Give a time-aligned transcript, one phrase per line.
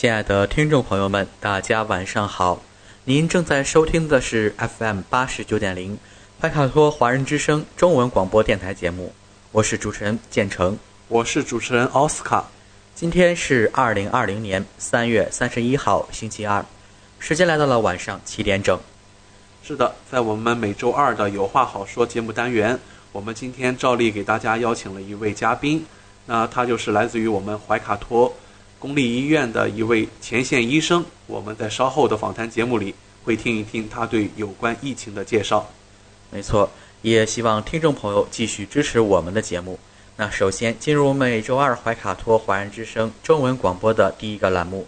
[0.00, 2.62] 亲爱的听众朋友们，大家晚上好！
[3.04, 5.98] 您正在收听的是 FM 八十九点零
[6.40, 9.12] 怀卡托华人之声中文广播电台节目，
[9.52, 10.78] 我是主持人建成。
[11.08, 12.48] 我是主持人奥斯卡。
[12.94, 16.64] 今天是二零二零年三月三十一号，星期二，
[17.18, 18.80] 时间来到了晚上七点整。
[19.62, 22.78] 是的，在我们每周二的有话好说节目单元，
[23.12, 25.84] 我们今天照例给大家邀请了一位嘉宾，
[26.24, 28.34] 那他就是来自于我们怀卡托
[28.80, 31.04] 公立医院的一位前线医生。
[31.28, 35.68] 我们在稍后的访谈节目里会听一听他对有关疫情的介绍。
[36.30, 36.68] 没错，
[37.02, 39.78] 也希望听众朋友继续支持我们的节目。
[40.16, 44.86] 那首先进入每周二怀卡托华人之声中文广播的第一个栏目，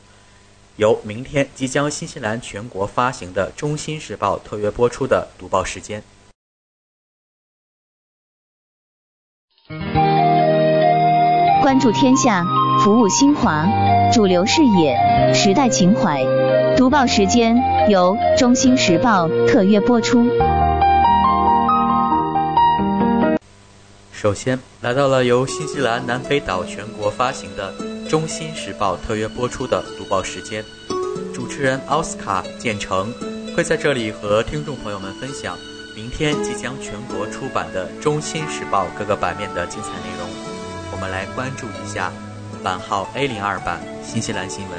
[0.77, 6.03] 由明天即将新西兰全国发行的《中新时报》特约播出的读报时间。
[11.63, 12.45] 关注天下，
[12.83, 13.65] 服务新华，
[14.13, 16.21] 主流视野，时代情怀。
[16.77, 17.57] 读报时间
[17.89, 20.29] 由《中新时报》特约播出。
[24.11, 27.73] 首先来到了由新西兰南北岛全国发行的
[28.11, 30.65] 《中新时报》特约播出的读报时间，
[31.33, 33.15] 主持人奥斯卡建成
[33.57, 35.57] 会在这里和听众朋友们分享
[35.95, 40.29] 明天即将全国出版的《中新时报》各个版面的精彩内容。
[40.91, 42.13] 我们来关注一下
[42.63, 44.79] 版号 A 零二版新西兰新闻。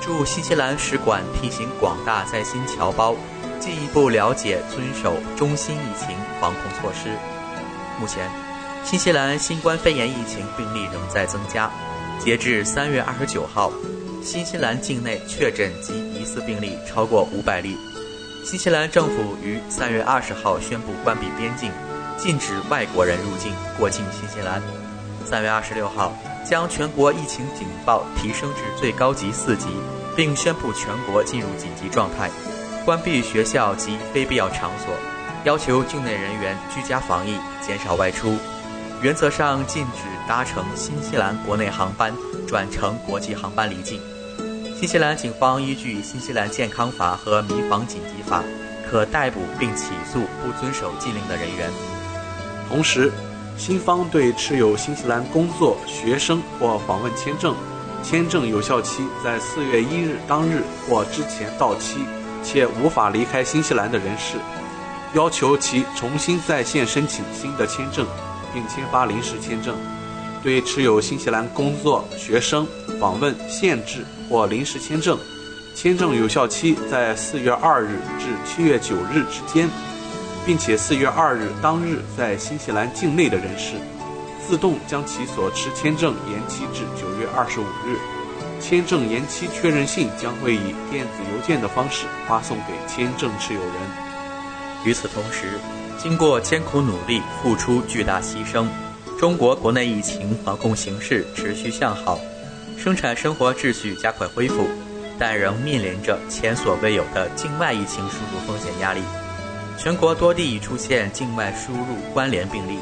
[0.00, 3.14] 驻新西兰使馆提醒广大在新侨胞
[3.60, 7.10] 进一步了解遵守中新疫情防控措施。
[8.00, 8.30] 目前，
[8.82, 11.70] 新西兰新冠肺炎疫情病例仍在增加。
[12.18, 13.70] 截至三月二十九号，
[14.22, 17.76] 新西兰境内确诊及疑似病例超过五百例。
[18.42, 21.70] 新西兰政府于三月二十号宣布关闭边境，
[22.16, 24.62] 禁止外国人入境过境新西兰。
[25.26, 26.12] 三月二十六号，
[26.50, 29.68] 将全国疫情警报提升至最高级四级，
[30.16, 32.28] 并宣布全国进入紧急状态，
[32.84, 34.92] 关闭学校及非必要场所。
[35.44, 38.36] 要求境内人员居家防疫，减少外出。
[39.00, 42.12] 原则上禁止搭乘新西兰国内航班
[42.48, 44.00] 转乘国际航班离境。
[44.76, 48.42] 新西兰警方依据新西兰健康法和民防紧急法，
[48.90, 51.70] 可逮捕并起诉不遵守禁令的人员。
[52.68, 53.12] 同时，
[53.60, 57.54] 新方对持有新西兰工作、学生或访问签证，
[58.02, 61.98] 签证有效期在四月一日当日或之前到期，
[62.42, 64.38] 且无法离开新西兰的人士。
[65.12, 68.06] 要求其重新在线申请新的签证，
[68.54, 69.76] 并签发临时签证。
[70.42, 72.66] 对持有新西兰工作、学生、
[72.98, 75.18] 访问限制或临时签证，
[75.74, 79.68] 签证有效期在四月二日至七月九日之间，
[80.46, 83.74] 并且四月二日当日在新西兰境内的人士，
[84.46, 87.98] 自动将其所持签证延期至九月二十五日。
[88.60, 93.72] 签证延期确认信将会以电子邮件的方式发送给签证持有人。
[94.84, 95.58] 与此同时，
[95.98, 98.66] 经过艰苦努力、付出巨大牺牲，
[99.18, 102.18] 中国国内疫情防控形势持续向好，
[102.78, 104.66] 生产生活秩序加快恢复，
[105.18, 109.00] 但仍面临着前所未有的境外疫情输入风险压力。
[109.82, 112.78] 全国多地已出现境外输入关联病例，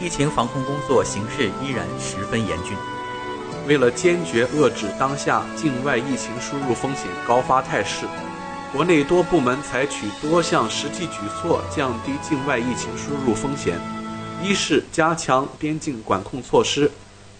[0.00, 2.76] 疫情防控工作形势依然十分严峻。
[3.68, 8.06] 为了坚决遏制当下境外疫情输入风险高发态势，
[8.72, 13.78] 国内多部门采取多项实际举措，降低境外疫情输入风险。
[14.42, 16.90] 一是加强边境管控措施。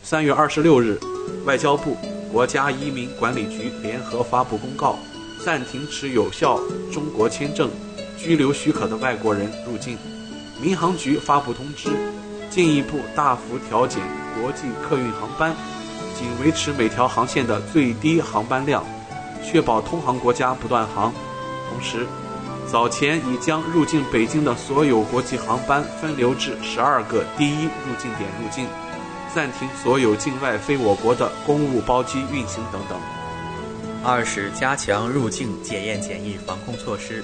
[0.05, 1.01] 三月二十六日，
[1.45, 1.97] 外交部、
[2.33, 4.97] 国家移民管理局联合发布公告，
[5.45, 6.61] 暂停持有效
[6.93, 7.69] 中国签证、
[8.23, 9.99] 居留许可的外国人入境。
[10.61, 11.91] 民航局发布通知，
[12.49, 14.01] 进一步大幅调减
[14.41, 15.55] 国际客运航班，
[16.17, 18.85] 仅维持每条航线的最低航班量，
[19.45, 21.13] 确保通航国家不断航。
[21.69, 22.07] 同时，
[22.71, 28.67] 早前已将入境北京的所有国际航班分流至十二个第一入境点入境，
[29.35, 32.99] 暂停所有境外非我国的公务包机运行等等。
[34.05, 37.23] 二是加强入境检验检疫防控措施。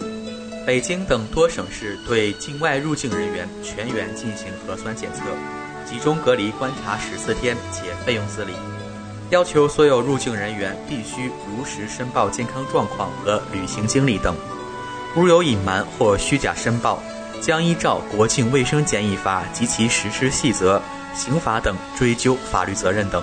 [0.69, 5.23] 北京等多省市对境外入境人员全员进行核酸检测，
[5.91, 8.53] 集中隔离观察十四天，且费用自理。
[9.31, 14.37] 要求所有入境人员必须如实申报健康状况和旅行经历等，
[15.15, 17.03] 如有隐瞒或虚假申报，
[17.41, 20.82] 将依照《国境卫生检疫法》及其实施细则、
[21.14, 23.23] 刑法等追究法律责任等。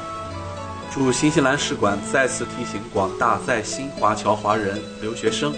[0.92, 5.54] 驻新西兰使馆再次提醒广大在新华侨华人留学生、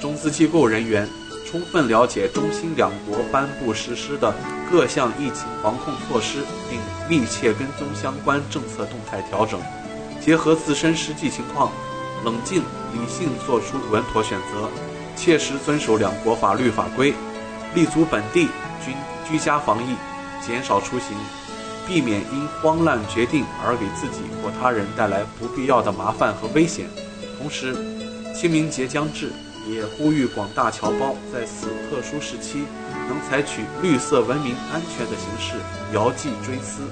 [0.00, 1.04] 中资机构人员。
[1.44, 4.34] 充分了解中新两国颁布实施的
[4.70, 9.60] 各项疫情防控措施，并密切跟踪相关政策动态调整，
[10.20, 11.70] 结合自身实际情况，
[12.24, 12.62] 冷静
[12.92, 14.68] 理性做出稳妥选择，
[15.14, 17.12] 切实遵守两国法律法规，
[17.74, 18.48] 立足本地
[18.84, 18.94] 均
[19.28, 19.94] 居家防疫，
[20.46, 21.16] 减少出行，
[21.86, 26.86] 避免因慌乱决定而给自己或他人带来不必要的麻烦和危险。
[27.38, 27.74] 同时，
[28.34, 29.30] 清明节将至。
[29.68, 32.64] 也呼吁广大侨胞在此特殊时期，
[33.08, 35.54] 能采取绿色文明、安全的形式
[35.94, 36.82] 遥祭追思。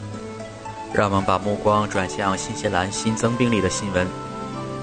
[0.93, 4.07] 让我们把目光转向新西兰新增病例的新闻。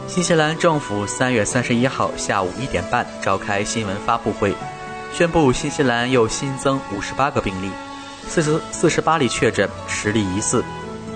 [0.08, 4.54] 新西兰政府三月三十一号下午一点半召开新闻发布会，
[5.14, 7.70] 宣布新西兰又新增五十八个病例，
[8.28, 10.64] 四十四十八例确诊，十例疑似。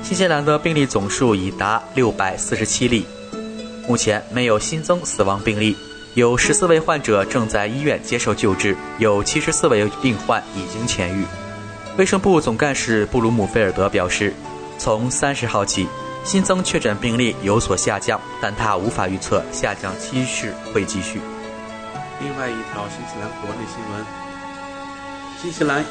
[0.04, 3.06] 新西兰的病例总数已达六百四十七例，
[3.88, 5.78] 目前没有新增死亡病例。
[6.14, 11.24] 有十四位患者正在医院接受救治，有七十四位病患已经痊愈。
[11.98, 14.34] 卫生部总干事布鲁姆菲尔德表示，
[14.78, 15.88] 从三十号起，
[16.26, 21.22] 新增确诊病例有所下降，但他无法预测下降趋势会继续。
[22.20, 24.06] 另外一条新西兰国内新闻：
[25.42, 25.82] 新西兰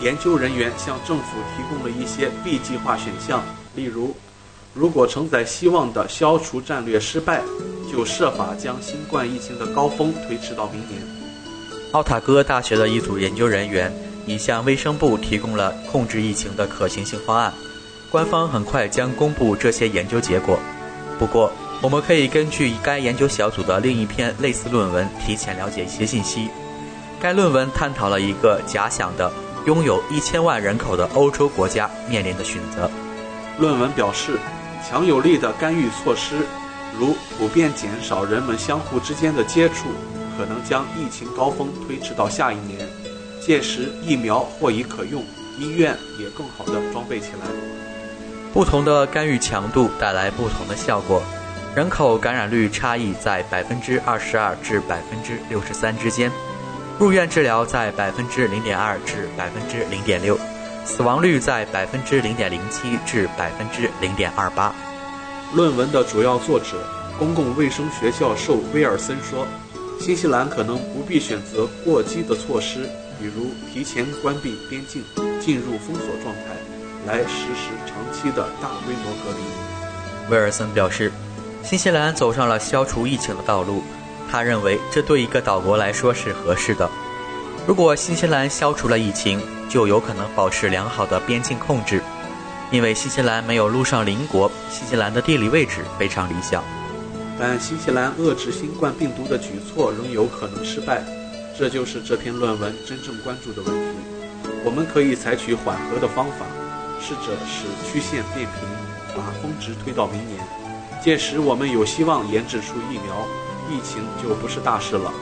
[0.00, 3.40] 研究人员向政府提供了一些 B 计划选项，
[3.76, 4.16] 例如，
[4.74, 7.42] 如果承载希望的消除战略失败。
[7.90, 11.02] 就设法将新冠疫情的高峰推迟到明年。
[11.90, 13.92] 奥塔哥大学的一组研究人员
[14.26, 17.52] 已向卫生部提供了控制疫情的可行性方案，
[18.08, 20.56] 官方很快将公布这些研究结果。
[21.18, 21.52] 不过，
[21.82, 26.48] 我们可以根据该研究小组的另一篇类似论文提前了解一些信息。
[27.20, 29.32] 该论文探讨了一个假想的
[29.66, 32.88] 拥有一千万人口的欧洲国家面临的选择。
[33.58, 34.38] 论文表示，
[34.88, 36.36] 强有力的干预措施。
[36.98, 39.88] 如普遍减少人们相互之间的接触，
[40.36, 42.86] 可能将疫情高峰推迟到下一年。
[43.40, 45.24] 届时疫苗或已可用，
[45.58, 47.46] 医院也更好地装备起来。
[48.52, 51.22] 不同的干预强度带来不同的效果，
[51.74, 56.30] 人口感染率差异在百分之二十二至百分之六十三之间，
[56.98, 60.36] 入院治疗在百分之零点二至百分之零点六，
[60.84, 64.74] 死亡率在百分之零点零七至百分之零点二八。
[65.54, 66.84] 论文的主要作者、
[67.18, 69.46] 公共卫生学教授威尔森说
[70.00, 72.88] ：“新西兰可能不必选择过激的措施，
[73.18, 75.02] 比如提前关闭边境、
[75.40, 76.56] 进入封锁状态，
[77.06, 81.12] 来实施长期的大规模隔离。”威尔森表示，
[81.62, 83.82] 新西兰走上了消除疫情的道路。
[84.30, 86.88] 他认为这对一个岛国来说是合适的。
[87.66, 92.02] 如果新西兰消除了疫情，就有可能保持良好的边境控制。
[92.72, 96.64] 因为新西兰没有陆上邻国，新西兰的地理位置非常理想。
[97.38, 101.02] 但新西兰遏制新冠病毒的举措仍有可能失败，
[101.56, 103.98] 这就是这篇论文真正关注的问题。
[104.64, 106.46] 我们可以采取缓和的方法，
[107.00, 108.68] 试着使曲线变平，
[109.16, 110.40] 把峰值推到明年。
[111.02, 113.26] 届时我们有希望研制出疫苗，
[113.70, 115.12] 疫情就不是大事了。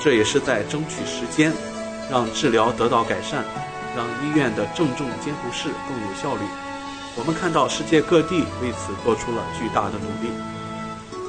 [0.00, 1.52] 这也是在争取时间，
[2.10, 3.44] 让治疗得到改善，
[3.96, 6.42] 让医院的重症监护室更有效率。
[7.16, 10.32] 我们看到世界各地为此做出了巨大的努力。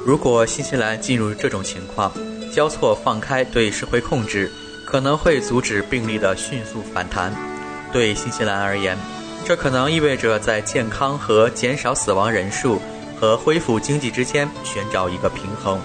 [0.06, 2.12] 如果新西兰进入这种情况，
[2.52, 4.50] 交错放开对社会控制，
[4.86, 7.34] 可能会阻止病例的迅速反弹。
[7.92, 8.96] 对新西兰而言，
[9.44, 12.80] 这可能意味着在健康和减少死亡人数
[13.20, 15.80] 和恢复经济之间寻找一个平衡。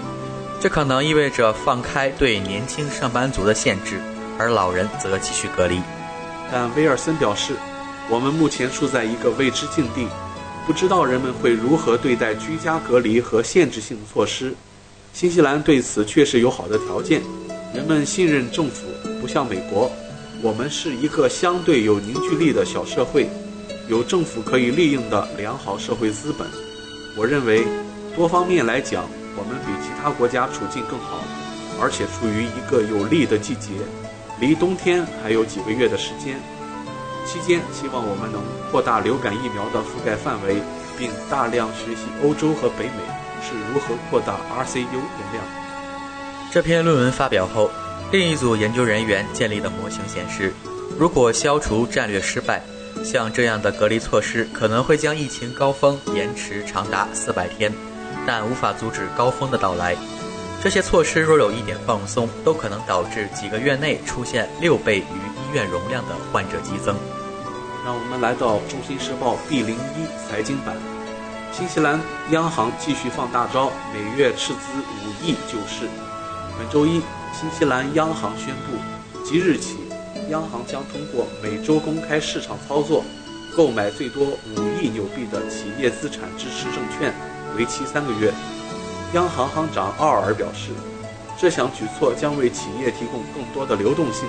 [0.60, 4.00] 这可能意味着放开对年轻上班族的限制，
[4.38, 5.80] 而老人则继续隔离。
[6.52, 7.54] 但威尔森表示。
[8.08, 10.06] 我们目前处在一个未知境地，
[10.64, 14.54] 不知道人们会如何对待居家隔离和限制性措施。
[15.12, 17.20] 新西兰对此确实有好的条件，
[17.74, 18.86] 人们信任政府，
[19.20, 19.90] 不像美国，
[20.40, 23.28] 我们是一个相对有凝聚力的小社会，
[23.88, 26.46] 有政府可以利用的良好社会资本。
[27.16, 27.66] 我认为，
[28.14, 31.24] 多方面来讲，我们比其他国家处境更好，
[31.82, 33.72] 而且处于一个有利的季节，
[34.40, 36.38] 离冬天还有几个月的时间。
[37.26, 38.40] 期间，希望我们能
[38.70, 40.62] 扩大流感疫苗的覆盖范围，
[40.96, 43.02] 并大量学习欧洲和北美
[43.42, 45.42] 是如何扩大 RCU 容量。
[46.52, 47.68] 这篇论文发表后，
[48.12, 50.54] 另一组研究人员建立的模型显示，
[50.96, 52.62] 如果消除战略失败，
[53.04, 57.72] 像这样的隔离措施可能会将疫情高峰延迟长达四百天，
[58.24, 59.96] 但无法阻止高峰的到来。
[60.66, 66.96] 这些措施若有一点放松，都可能导致几个月内出现六倍于医院容量的患者激增。
[67.84, 70.74] 让我们来到《中新时报》B 零一财经版。
[71.52, 72.00] 新西兰
[72.32, 75.86] 央行继续放大招，每月斥资五亿救市。
[76.58, 77.00] 本周一，
[77.32, 78.76] 新西兰央行宣布，
[79.24, 79.76] 即日起，
[80.30, 83.04] 央行将通过每周公开市场操作，
[83.56, 87.14] 购买最多五亿纽币的企业资产支持证券，
[87.56, 88.34] 为期三个月。
[89.14, 90.70] 央行行长奥尔表示，
[91.38, 94.28] 这项举措将为企业提供更多的流动性，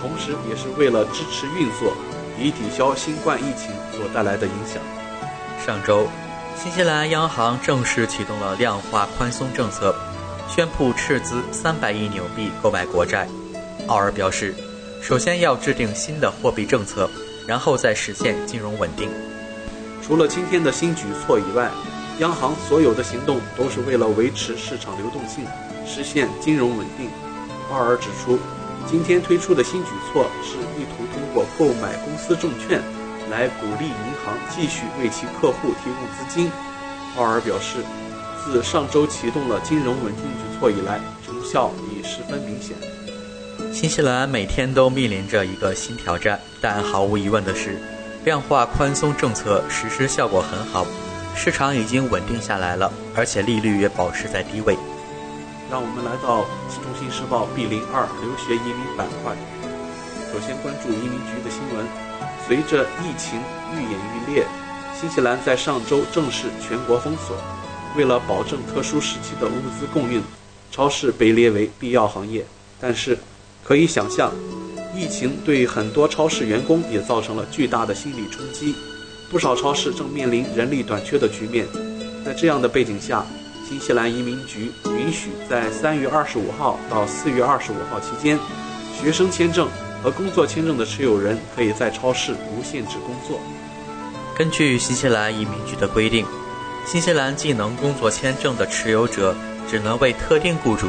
[0.00, 1.92] 同时也是为了支持运作。
[2.38, 4.80] 以抵消新冠疫情所带来的影响。
[5.62, 6.08] 上周，
[6.56, 9.94] 新西兰央行正式启动了量化宽松政策，
[10.48, 13.28] 宣布斥资三百亿纽币购买国债。
[13.88, 14.54] 奥尔表示，
[15.02, 17.10] 首先要制定新的货币政策，
[17.46, 19.10] 然后再实现金融稳定。
[20.02, 21.68] 除了今天的新举措以外，
[22.20, 25.44] 央行所有的行动都是为了维持市场流动性，
[25.84, 27.10] 实现金融稳定。
[27.70, 28.38] 奥尔指出。
[28.88, 32.80] 今天推出的新举措是意图通过购买公司证券，
[33.30, 36.50] 来鼓励银行继续为其客户提供资金。
[37.16, 37.84] 奥尔表示，
[38.42, 42.74] 自上周启动了金融稳定举措以来，成效已十分明显。
[43.70, 47.78] 新西兰每天都面临着一个新挑战，但毫无疑问的是，
[48.24, 50.86] 量化宽松政策实施效果很好，
[51.42, 54.76] 市场已经稳定下来了，而且利率也保持在低位。
[55.70, 56.42] 让我们来到
[56.84, 59.34] 《中新时报》B 零二留学移民板块。
[60.30, 61.86] 首先关注移民局的新闻。
[62.46, 63.40] 随着疫情
[63.72, 64.46] 愈演愈烈，
[64.94, 67.34] 新西兰在上周正式全国封锁。
[67.96, 70.22] 为了保证特殊时期的物资供应，
[70.70, 72.44] 超市被列为必要行业。
[72.78, 73.18] 但是，
[73.64, 74.30] 可以想象，
[74.94, 78.74] 疫情对很多超市员工也造成了巨大的心理冲击。
[79.30, 81.64] 不少超市正面临人力短缺的局面。
[82.24, 83.24] 在这样的背景下，
[83.66, 88.36] 新西兰移民局允许在三月二十五号到四月二十五号期间，
[89.00, 89.68] 学生签证
[90.02, 93.40] 和工作签证的持有人可以在超市无限制工作。
[94.36, 96.26] 根据新西兰移民局的规定，
[96.84, 99.34] 新西兰技能工作签证的持有者
[99.70, 100.88] 只能为特定雇主，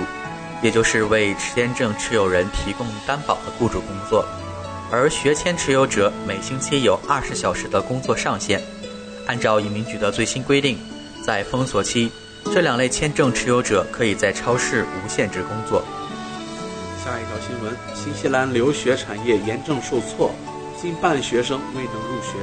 [0.64, 4.26] 也就是为签证持有人提供担保的雇主工作，
[4.92, 8.62] 而学签持有者每星期有二十小时的工作上限。
[9.26, 10.78] 按照移民局的最新规定，
[11.26, 12.12] 在封锁期。
[12.52, 15.82] 这两类签证持有者可以在超市无限制工作。
[17.02, 20.32] 下一条新闻：新西兰留学产业严重受挫，
[20.80, 22.34] 近半学生未能入学。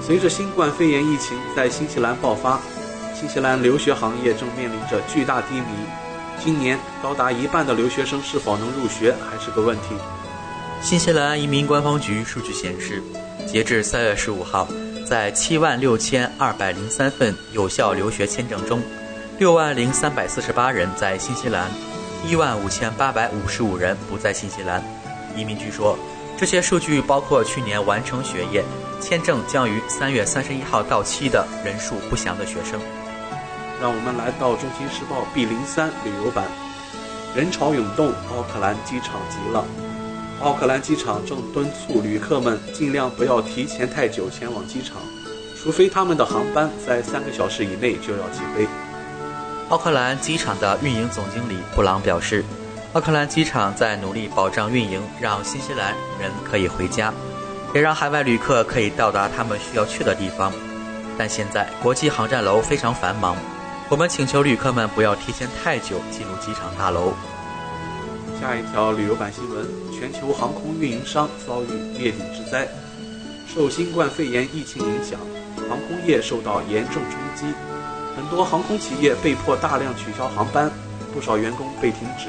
[0.00, 2.58] 随着新冠肺炎疫情在新西兰爆发，
[3.14, 5.66] 新西兰留学行业正面临着巨大低迷。
[6.42, 9.94] 今年高达一半的留学生是否能入学还是个问题。
[10.82, 13.02] 新西兰移民官方局数据显示，
[13.46, 14.68] 截至三月十五号，
[15.08, 18.80] 在七万六千二百零三份有效留学签证中，
[19.38, 21.68] 六万零三百四十八人在新西兰，
[22.24, 24.82] 一万五千八百五十五人不在新西兰。
[25.34, 25.98] 移民局说，
[26.36, 28.62] 这些数据包括去年完成学业、
[29.00, 32.78] 签证将于三月三十一号到期的人数不详的学生。
[33.80, 36.44] 让我们来到《中新时报》B 零三旅游版，
[37.34, 39.64] 人潮涌动，奥克兰机场急了。
[40.42, 44.98] 奥克兰机场正敦促旅客们尽量不要提前太久前往机场，
[45.56, 48.68] 除非他们的航班在三个小时以内就要起飞。
[49.70, 52.44] 奥克兰机场的运营总经理布朗表示，
[52.92, 57.12] 奥克兰机场在努力保障运营，让新西兰人可以回家，
[57.74, 60.52] 也让海外旅客可以到达他们需要去的地方。
[61.16, 63.34] 但现在国际航站楼非常繁忙，
[63.88, 67.14] 我们请求旅客们不要提前太久进入机场大楼。
[68.38, 69.66] 下一条旅游版新闻：
[69.98, 72.68] 全球航空运营商遭遇灭顶之灾，
[73.48, 75.18] 受新冠肺炎疫情影响，
[75.70, 77.54] 航空业受到严重冲击。
[78.14, 80.70] 很多航空企业被迫大量取消航班，
[81.14, 82.28] 不少员工被停职。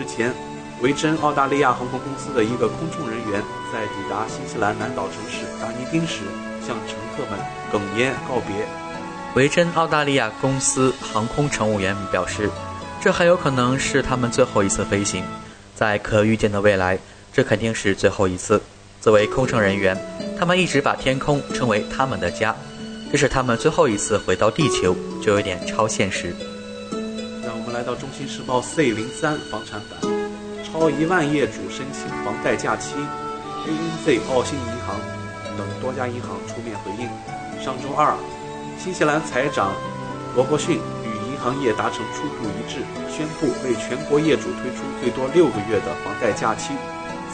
[0.00, 0.32] 日前，
[0.80, 6.22] 维珍澳大利亚航空公司的一个空中人员在抵达新西兰南岛城市达尼丁时，
[6.66, 7.38] 向乘客们
[7.70, 8.66] 哽咽告别。
[9.34, 12.48] 维珍澳大利亚公司航空乘务员表示，
[12.98, 15.22] 这很有可能是他们最后一次飞行，
[15.74, 16.98] 在可预见的未来，
[17.32, 18.60] 这肯定是最后一次。
[19.00, 19.96] 作为空乘人员，
[20.38, 22.54] 他们一直把天空称为他们的家。
[23.10, 26.34] 这是他们最后一次回到地球，就有点超现实。
[27.44, 30.00] 让我们来到《中心时报》C 零三房产版，
[30.64, 32.94] 超一万业主申请房贷假期
[33.66, 34.98] ，ANZ 澳新银行
[35.56, 37.06] 等多家银行出面回应。
[37.62, 38.16] 上周二，
[38.82, 39.72] 新西兰财长
[40.34, 40.80] 罗伯逊
[41.44, 42.80] 行业达成初步一致，
[43.14, 46.72] 宣布为全国业主推出最多六个月的房贷假期。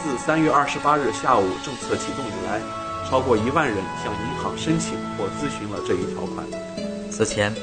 [0.03, 2.61] 自三月二十八日下午政策启动以来，
[3.09, 6.45] 超过一万人向银行申请或咨询了这一条款。
[7.09, 7.55] 此前，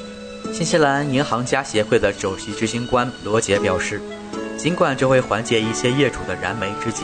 [0.53, 3.99] 新西兰银行家协会的首席执行官罗杰表示，
[4.57, 7.03] 尽管这会缓解一些业主的燃眉之急，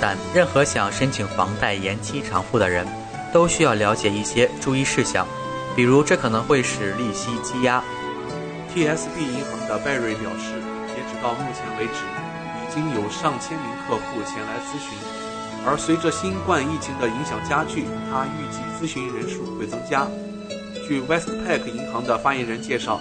[0.00, 2.86] 但任何想申请房贷延期偿付的人，
[3.30, 5.26] 都需要了解一些注意事项，
[5.76, 7.84] 比如这可能会使利息积压。
[8.72, 10.54] TSB 银行的贝瑞表示，
[10.88, 12.02] 截止到目前为止。
[12.62, 14.96] 已经有上千名客户前来咨询，
[15.66, 20.06] 而随着新冠疫情的影响加剧，他预计咨询人数会增加。
[20.86, 23.00] 据 Westpac 银行的发言人介绍，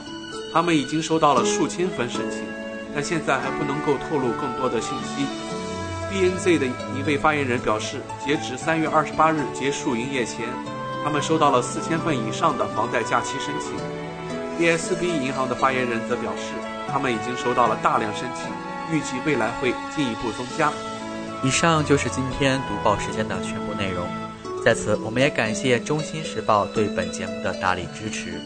[0.52, 2.42] 他们已经收到了数千份申请，
[2.96, 5.28] 但现在还不能够透露更多的信息。
[6.12, 10.48] BNZ 的一位发言人表示，截止三月二十八日结束营业前，
[11.04, 13.99] 他们收到了四千份以上的房贷假期申请。
[14.60, 16.52] BSB 银行的发言人则表示，
[16.92, 18.52] 他们已经收到了大量申请。
[18.92, 20.70] 预计未来会进一步增加。
[21.44, 24.06] 以上就是今天读报时间的全部内容。
[24.66, 28.42] 在此，我们也感谢中新时报对本节目的大力支持。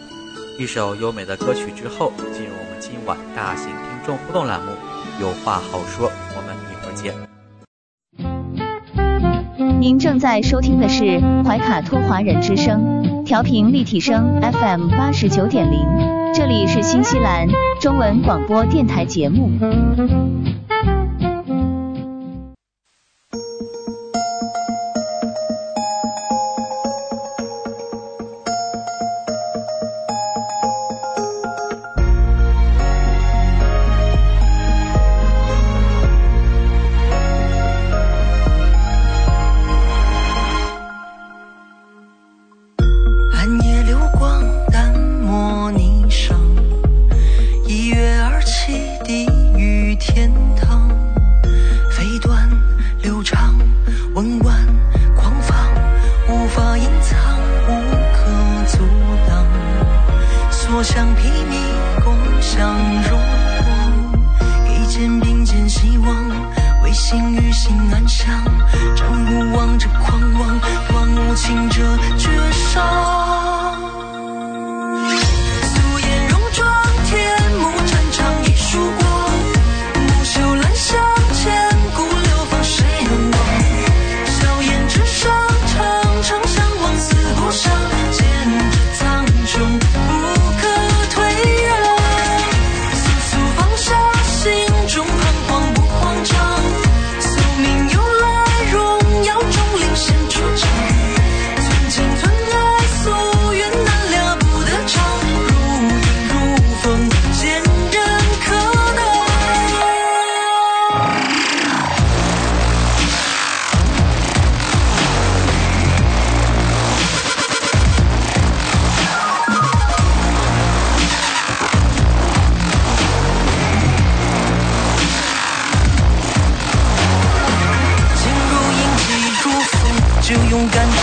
[0.59, 4.71] 一首优美的歌曲之后，进入我们今晚大型听众互动栏目
[5.19, 7.15] “有话好说”，我们一会儿见。
[9.79, 15.79] 您正在收听的是怀卡托华人之声，调频立体声 FM 八十九点零。
[16.33, 17.47] 这里是新西兰
[17.79, 19.49] 中文广播电台节目。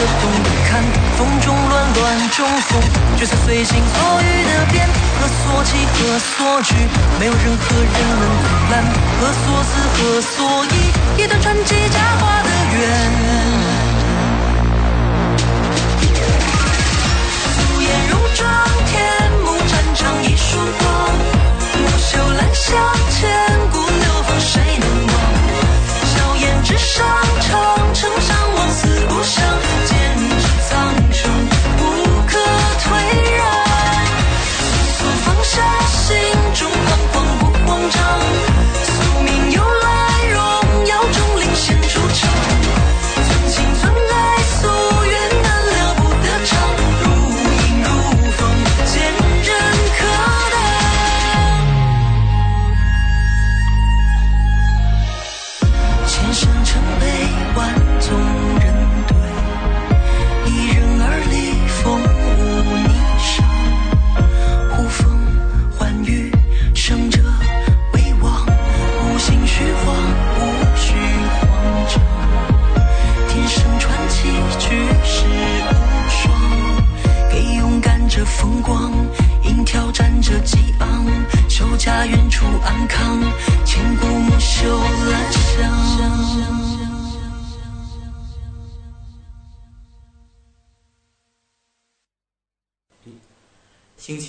[0.00, 0.22] 的不
[0.68, 0.82] 堪，
[1.18, 2.80] 风中乱乱中风，
[3.18, 4.88] 就散随心所欲的变，
[5.20, 6.74] 何所起何所去，
[7.18, 8.82] 没有任何人能阻拦，
[9.20, 12.80] 何所思何所忆，一段传奇佳话的缘，
[17.56, 18.48] 素颜戎装，
[18.86, 20.88] 天幕战场，一束光，
[21.98, 22.72] 秀兰香，
[23.10, 23.20] 千
[23.70, 25.14] 古流芳，谁能忘，
[26.06, 27.04] 硝烟之上
[27.42, 28.09] 长城。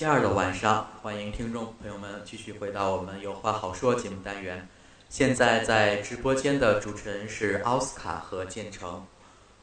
[0.01, 4.67] 期二的晚上，欢迎听众朋友们继续回到我们有话好说节目单元。
[5.09, 9.05] 现在在直播间的主持人是奥斯卡和建成。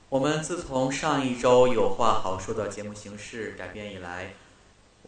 [0.09, 4.33] 我们自从上一周有话好说的节目形式改变以来，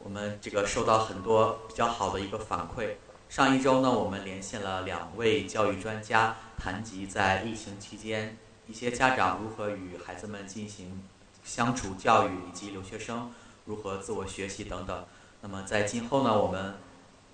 [0.03, 2.95] 我们这个受到很多比较好的一个反馈。
[3.29, 11.01] 上一周呢，我们连线了两位教育专家，谈及在疫情期间一些家长如何与孩子们进行
[11.45, 13.33] 相处教育，以及留学生
[13.65, 15.05] 如何自我学习等等。
[15.43, 16.75] 那么在今后呢，我们。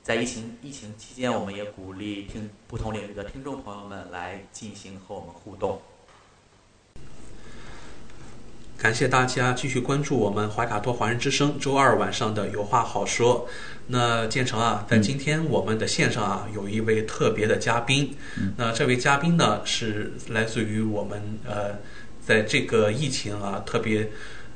[0.06, 5.82] 在疫情疫情期间，我们也鼓励听不同领域的听众朋友们来进行和我们互动。
[8.78, 13.48] 感谢大家继续关注我们怀卡托华人之声周二晚上的有话好说。
[13.88, 18.16] 那建成啊，在今天我们的线上啊，有一位特别的嘉宾。
[18.56, 21.80] 那这位嘉宾呢，是来自于我们呃，
[22.24, 24.08] 在这个疫情啊特别。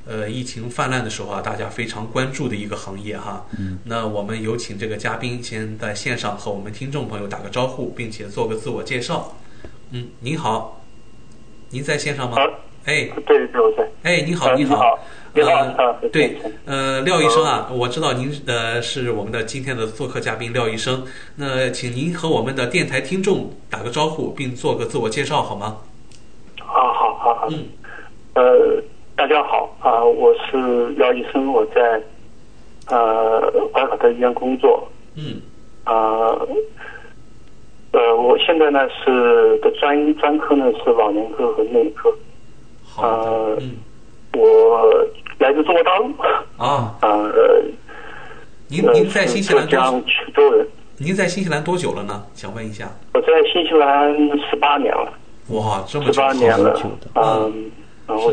[0.07, 3.45] 呃，疫情泛滥的时候啊，大家非常关注的一个行业哈。
[3.59, 3.79] 嗯。
[3.85, 9.33] 那我们有请这个嘉宾先在线上和我们听众朋友打个招呼，并且做个自我介绍。
[9.91, 10.83] 嗯，您好，
[11.69, 12.37] 您在线上吗？
[12.87, 13.87] 哎，对对，我在。
[14.03, 14.99] 哎，你好，你好。
[15.33, 15.53] 你好。
[16.11, 21.05] 对，呃，廖医生啊，我知道您呃是我们的今天的做客嘉宾廖医生。
[21.37, 25.77] 那请您和我们的电台听众打个招呼，并做个自我介绍好吗？
[26.59, 27.49] 好好好好。
[27.51, 27.65] 嗯。
[28.35, 28.83] 呃。
[29.21, 32.03] 大家好啊，我是姚医生，我在
[32.89, 34.91] 呃怀卡特医院工作。
[35.15, 35.43] 嗯。
[35.85, 36.41] 啊，
[37.93, 42.11] 呃，我现在呢是的专专科呢是老年科和内科。
[42.83, 43.51] 好。
[43.61, 43.77] 嗯。
[44.33, 44.91] 我
[45.39, 46.11] 来自中国大陆。
[46.57, 46.97] 啊。
[47.03, 47.31] 啊。
[48.69, 49.79] 您您在新西兰多？
[49.79, 50.03] 衢
[50.35, 50.67] 州人。
[50.97, 52.25] 您在新西兰多久了呢？
[52.33, 52.91] 想问一下。
[53.13, 54.17] 我在新西兰
[54.49, 55.13] 十八年了。
[55.49, 56.75] 哇，这么十八年了。
[57.17, 57.71] 嗯。
[58.11, 58.33] 然后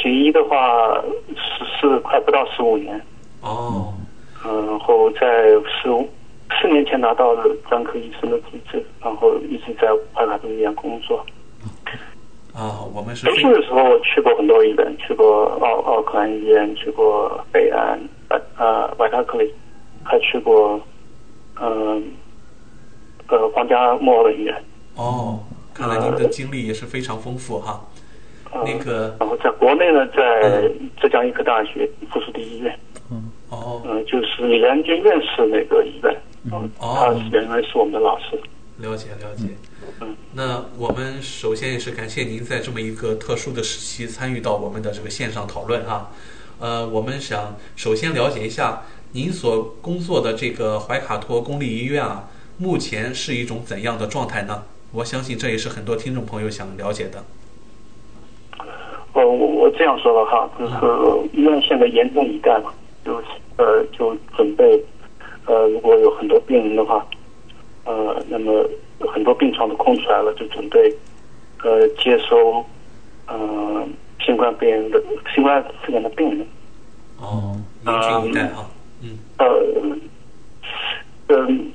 [0.00, 1.00] 学医的话
[1.36, 3.00] 是是快不到十五年。
[3.40, 3.94] 哦。
[4.44, 5.20] 嗯，然后在
[5.80, 6.08] 十五
[6.60, 11.24] 四年前拿到了专科医生的资质，然后一直在怀卡特医院工作。
[12.52, 13.24] 啊，我们是。
[13.26, 17.98] 读书的时候我去过很多医院，去过奥奥克兰医院，去过北安，
[18.56, 19.54] 呃，外塔克里，
[20.02, 20.80] 还去过，
[21.60, 22.02] 嗯，
[23.28, 24.64] 呃，皇家莫尔医院。
[24.96, 25.38] 哦，
[25.72, 27.80] 看来您的经历也是非常丰富哈。
[28.52, 32.78] 那个，然后在国内呢，在浙江医科大学附属第一医院，
[33.10, 36.16] 嗯，哦，嗯，就是李兰娟院士那个医院，
[36.52, 38.38] 嗯，他原来是我们的老师。
[38.78, 39.44] 了解了解，
[40.00, 46.10] 嗯，那我们首先也是感谢您在这么一个特殊的时期参与到我们的这个线上讨论哈，
[46.58, 54.64] 呃，我们想首先了解一下您所工作的这个怀卡托公立医院啊，目前是一种怎样的状态呢？
[54.92, 57.24] 我相信这也是很多听众朋友想了解的。
[59.22, 60.76] 呃，我我这样说的哈，就是
[61.32, 63.22] 医院现在严阵以待嘛，就
[63.56, 64.82] 呃就准备，
[65.46, 67.06] 呃如果有很多病人的话，
[67.84, 70.92] 呃那么很多病床都空出来了，就准备
[71.62, 72.64] 呃接收
[73.28, 73.86] 呃
[74.24, 75.00] 新冠病人的
[75.32, 76.44] 新冠肺炎的病人。
[77.20, 77.54] 哦，
[77.86, 78.68] 严阵以待哈，
[79.02, 79.18] 嗯。
[79.38, 79.46] 呃，
[81.28, 81.72] 嗯，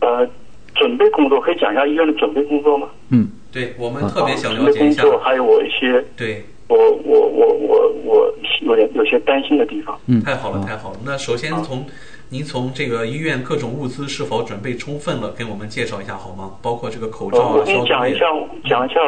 [0.00, 0.28] 呃，
[0.74, 2.90] 准备工作可以讲一下医院的准备工作吗？
[3.12, 3.30] 嗯。
[3.52, 9.94] 对我们特别想了解一下，还有我一些，对我我我我我有点有些担心的地方。
[10.06, 10.96] 嗯，太好了太好了。
[11.04, 11.84] 那首先从
[12.30, 16.52] 您从这个医院各种物资是否准备充分了，给我们介绍一下好吗？
[16.62, 17.56] 包括这个口罩啊。
[17.58, 18.24] 我给你讲一下，
[18.64, 19.00] 讲一下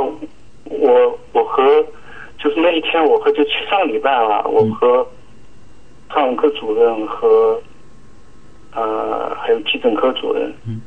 [0.64, 1.82] 我我和
[2.38, 5.02] 就是那一天，我和就上个礼拜啊，我和
[6.10, 7.58] 妇产科主任和
[8.74, 10.52] 呃还有急诊科主任。
[10.68, 10.82] 嗯。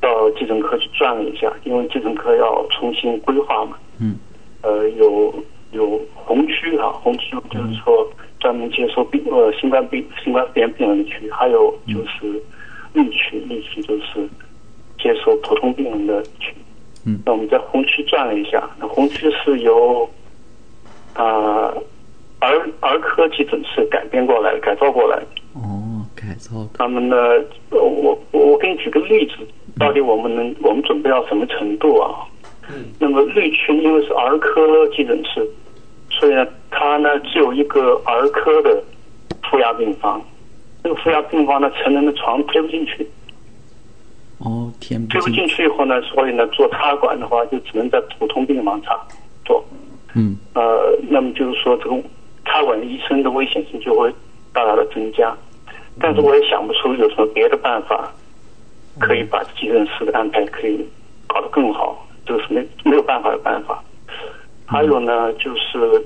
[0.00, 3.76] 到急诊科去转了一下，因为急诊科要重新规划嘛。
[4.00, 4.16] 嗯。
[4.62, 5.32] 呃，有
[5.72, 8.08] 有红区哈，红区就是说
[8.40, 12.42] 专门接收病呃新冠病新冠肺炎病人的区，还有就是
[12.92, 14.28] 绿区，绿区就是
[14.98, 16.54] 接受普通病人的区。
[17.06, 17.20] 嗯。
[17.24, 20.08] 那我们在红区转了一下，那红区是由
[21.14, 21.72] 啊
[22.40, 25.16] 儿儿科急诊室改编过来、改造过来。
[25.54, 26.68] 哦，改造。
[26.74, 27.16] 他们呢，
[27.70, 29.34] 我我给你举个例子。
[29.78, 32.24] 到底我们能我们准备到什么程度啊？
[32.68, 32.84] 嗯。
[32.98, 35.46] 那么绿区因为是儿科急诊室，
[36.10, 38.82] 所以呢，它呢只有一个儿科的
[39.50, 40.20] 负压病房。
[40.82, 43.06] 这个负压病房呢，成人的床推不进去。
[44.38, 45.06] 哦，天。
[45.08, 48.98] 推不进去以后呢，所以呢，做插管的话就只能在普通病房插
[49.44, 49.64] 做。
[50.14, 50.36] 嗯。
[50.54, 51.96] 呃，那么就是说，这个
[52.44, 54.12] 插管医生的危险性就会
[54.52, 55.36] 大大的增加。
[56.00, 58.12] 但是我也想不出有什么别的办法。
[59.00, 60.86] 可以把急诊室的安排可以
[61.26, 63.82] 搞得更好，这个是没没有办法的办法。
[64.66, 66.04] 还有呢，就是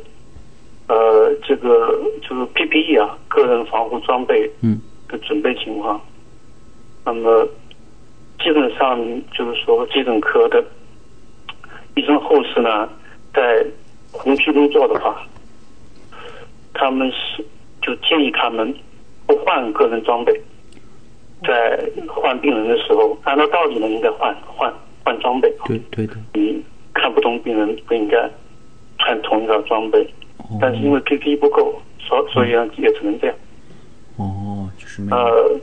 [0.89, 6.01] 呃，这个就是 PPE 啊，个人防护装备嗯的准备情况。
[7.05, 7.47] 那么
[8.39, 8.99] 基本上
[9.33, 10.65] 就是说，急诊科的
[11.97, 12.89] 医生护士呢，
[13.35, 13.67] 在
[14.13, 15.27] 红区工作的话，
[16.73, 17.45] 他们是
[17.81, 18.73] 就建议他们
[19.27, 20.41] 不换个人装备，
[21.47, 21.79] 在
[22.09, 24.73] 换病人的时候，按照道理呢，应该换换
[25.05, 25.53] 换装备。
[25.67, 26.63] 对对的，你
[26.95, 28.31] 看不懂病人不应该
[28.99, 30.03] 穿同一套装备，
[30.39, 33.37] 哦但是因为 PPE 不够，所所以呢也只能这样。
[34.17, 35.61] 哦，就是没有，呃，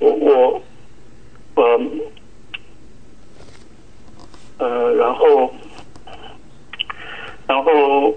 [0.00, 0.62] 我我
[1.56, 1.80] 呃
[4.58, 5.52] 呃，然后
[7.46, 8.10] 然后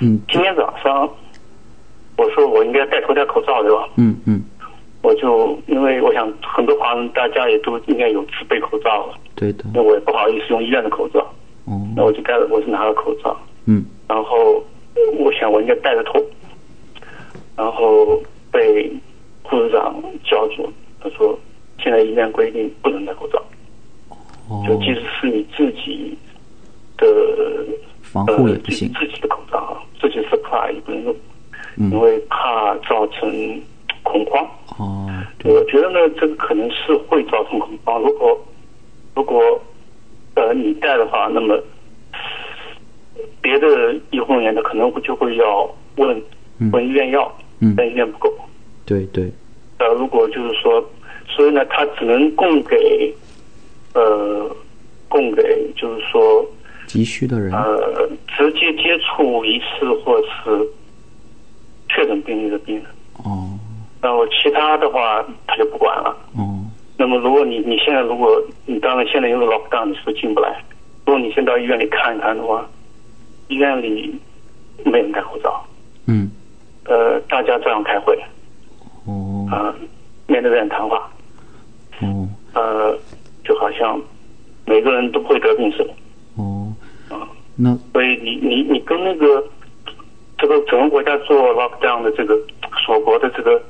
[0.00, 1.08] 嗯今天早上
[2.16, 3.88] 我说我应该戴头戴口罩对吧？
[3.96, 4.42] 嗯嗯，
[5.02, 11.20] 我就因为我想很多华人大家也都应该有自备口罩了，对的，那我也不好意思用医院的口罩，
[11.66, 13.36] 哦，那我就戴了，我是拿了口罩。
[13.66, 13.84] 嗯。
[14.08, 14.62] 然后
[15.18, 16.20] 我想我应该戴着头，
[17.56, 18.90] 然后被
[19.42, 20.68] 护士长叫住，
[21.00, 21.38] 他说
[21.78, 23.42] 现在医院规定不能戴口罩，
[24.48, 26.16] 哦，就即使是你自己
[26.96, 27.06] 的
[28.02, 31.16] 防护也不行，呃、自己的口罩啊，自己 supply 也不能用，
[31.76, 31.90] 嗯。
[31.92, 33.62] 因为怕造成
[34.02, 34.44] 恐慌。
[34.78, 38.00] 哦，对，我觉得呢，这个可能是会造成恐慌。
[38.00, 38.38] 如果
[39.14, 39.60] 如果
[40.34, 41.60] 呃你带的话，那么
[43.42, 46.22] 别的医护人员呢可能会就会要问
[46.58, 48.32] 嗯问医院要，嗯但医院不够。
[48.86, 49.30] 对对，
[49.78, 50.82] 呃，如果就是说，
[51.26, 53.12] 所以呢，他只能供给
[53.94, 54.48] 呃
[55.08, 56.46] 供给就是说
[56.86, 60.68] 急需的人，呃直接接触疑似或是
[61.88, 62.84] 确诊病例的病人。
[63.24, 63.47] 哦
[64.00, 66.16] 然后其他的话他就不管了。
[66.36, 66.64] 哦，
[66.96, 70.62] 那么如果你你现在如果你当然现在因为 lockdown 你是进不来，
[71.06, 72.66] 如果你先到医院里看一看的话，
[73.48, 74.18] 医院里
[74.84, 75.64] 没人戴口罩，
[76.06, 76.30] 嗯。
[76.84, 78.18] 呃，大家照样开会。
[79.06, 79.46] 哦。
[79.50, 79.74] 啊、
[80.26, 81.10] 面对面谈话，
[82.00, 82.26] 哦。
[82.54, 82.96] 呃，
[83.44, 84.00] 就好像
[84.64, 85.90] 每个人都不会得病似的。
[86.36, 86.72] 哦，
[87.10, 89.44] 啊，那所以你你你跟那个
[90.38, 92.34] 这个整个国家做 lockdown 的这个
[92.86, 93.62] 锁国的这个，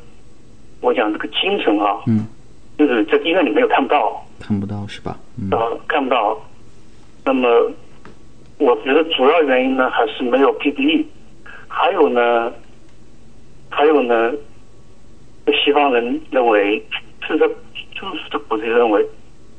[0.80, 2.26] 我讲这个精神啊，嗯
[2.78, 5.18] 就是在医院里没有看不到，看不到是吧？
[5.36, 6.38] 嗯啊，看不到。
[7.24, 7.48] 那么，
[8.58, 11.04] 我觉得主要原因呢还是没有 PPE，
[11.66, 12.52] 还有呢，
[13.68, 14.32] 还有呢，
[15.64, 16.82] 西方人认为，
[17.26, 19.04] 是这就是这国际认为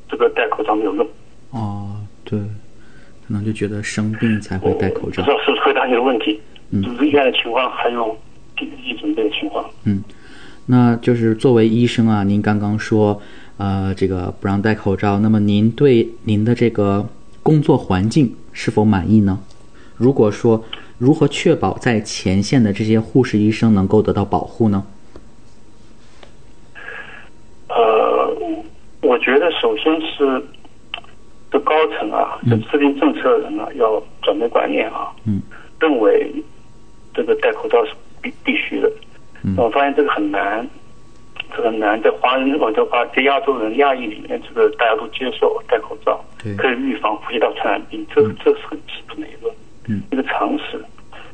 [0.10, 1.06] 这个戴口罩没有用。
[1.52, 6.40] 哦对，可能就觉得生病才会戴口罩不知，道是不是回答你的问题？
[6.72, 8.18] 嗯就是医院的情况，还有
[8.56, 9.68] PPE 准备的情况。
[9.86, 10.04] 嗯，
[10.72, 13.20] 那就是作为医生啊，您刚刚说，
[13.58, 17.10] 呃，这个不让戴口罩，那么您对您的这个
[17.42, 19.40] 工作环境是否满意呢？
[19.98, 20.64] 如果说，
[21.00, 24.86] 如何确保在前线的这些护士医生能够得到保护呢？
[27.70, 28.38] 呃，
[29.02, 30.46] 我觉得首先是
[31.50, 35.42] 这高层啊，这制定政策的人啊，要转变观念啊，嗯
[35.80, 36.32] 认为
[37.12, 38.92] 这个戴口罩是必必须的。
[39.44, 40.68] 嗯我发现这个很难，
[41.56, 46.24] 这个很难在华人我的话，在亚洲人亚裔里面，这个大家都接受戴口罩，
[46.58, 49.52] 可以预防呼吸道传染病，这这是很基本的一个
[49.88, 50.84] 嗯一个常识。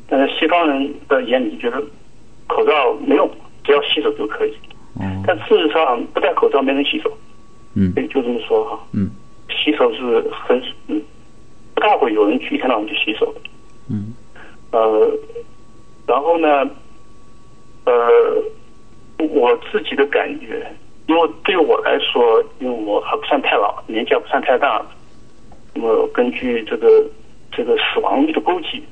[0.08, 1.82] 但是西方人的眼里觉得
[2.46, 3.28] 口罩没用，
[3.64, 4.52] 只要洗手就可以。
[4.94, 7.12] 哦但事实上，不戴口罩没人洗手，
[7.74, 8.78] 嗯所以就这么说哈。
[8.92, 9.10] 嗯
[9.50, 11.02] 洗手是很嗯，
[11.74, 13.40] 不大会有人去一天到晚去洗手的。
[13.90, 14.14] 嗯
[14.70, 15.10] 呃，
[16.06, 16.68] 然后呢，
[17.86, 18.42] 呃，
[19.30, 20.66] 我自己的感觉，
[21.06, 24.84] 因为对我来说，因为我还不算太老，年纪还不算太大，
[25.72, 27.04] 那么根据这个
[27.50, 28.82] 这个死亡率的估计，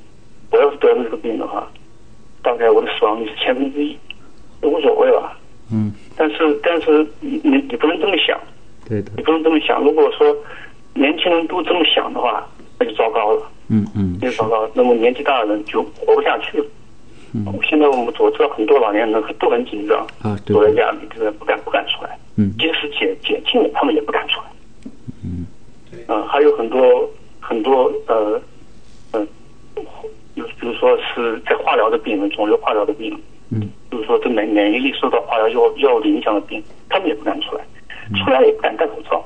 [0.51, 1.69] 我要是得了这个病的话，
[2.41, 3.99] 大概我的死亡率是千分之一，
[4.63, 5.37] 无所谓吧。
[5.73, 8.39] 嗯，但是但是你你你不能这么想，
[8.89, 9.83] 对的你，不能这么想。
[9.83, 10.37] 如果说
[10.95, 12.47] 年轻人都这么想的话，
[12.79, 13.43] 那就糟糕了。
[13.69, 14.71] 嗯嗯那就糟糕了。
[14.75, 16.67] 那么年纪大的人就活不下去了。
[17.35, 22.17] 嗯现在我们我知道很多老年人都很紧张，啊对躲在家里，这个不敢不敢出来。
[22.37, 24.47] 嗯即使解解禁了，他们也不敢出来。
[25.25, 25.45] 嗯
[26.07, 28.41] 呃，还有很多很多呃
[29.13, 29.27] 呃，
[30.35, 33.21] 有比如说是在化疗的病人，肿瘤化疗的病人，
[33.51, 37.65] 嗯比如说这免免疫力受到化疗药药物的影响的病，他们也不敢出来，
[38.11, 39.25] 嗯出来也不敢戴口罩，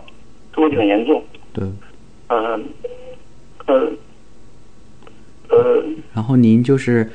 [0.55, 1.23] 这问题很严重。
[1.53, 1.65] 对。
[2.31, 2.65] 嗯
[3.67, 3.91] 呃
[5.51, 5.83] 呃
[6.15, 7.11] 然后您就是，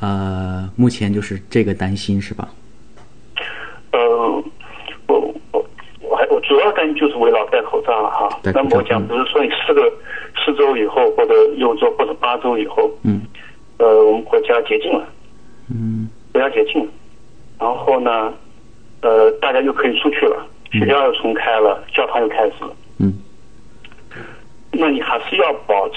[0.00, 2.48] 呃，目前就是这个担心是吧？
[3.92, 3.98] 呃，
[5.06, 5.64] 我我
[6.00, 8.40] 我还我主要担心就是围绕戴口罩了哈。
[8.44, 9.82] 那么我讲不是说你四个
[10.44, 13.22] 四周以后或者六周或者八周以后，嗯
[13.78, 15.08] 呃，我们国家解禁了，
[15.70, 16.88] 嗯国家解禁了，
[17.58, 18.32] 然后呢，
[19.00, 22.70] 呃，大家又可以出去了，学校又重开了，教堂又开始了。
[22.98, 23.14] 嗯
[24.70, 25.96] 那你还是要保持，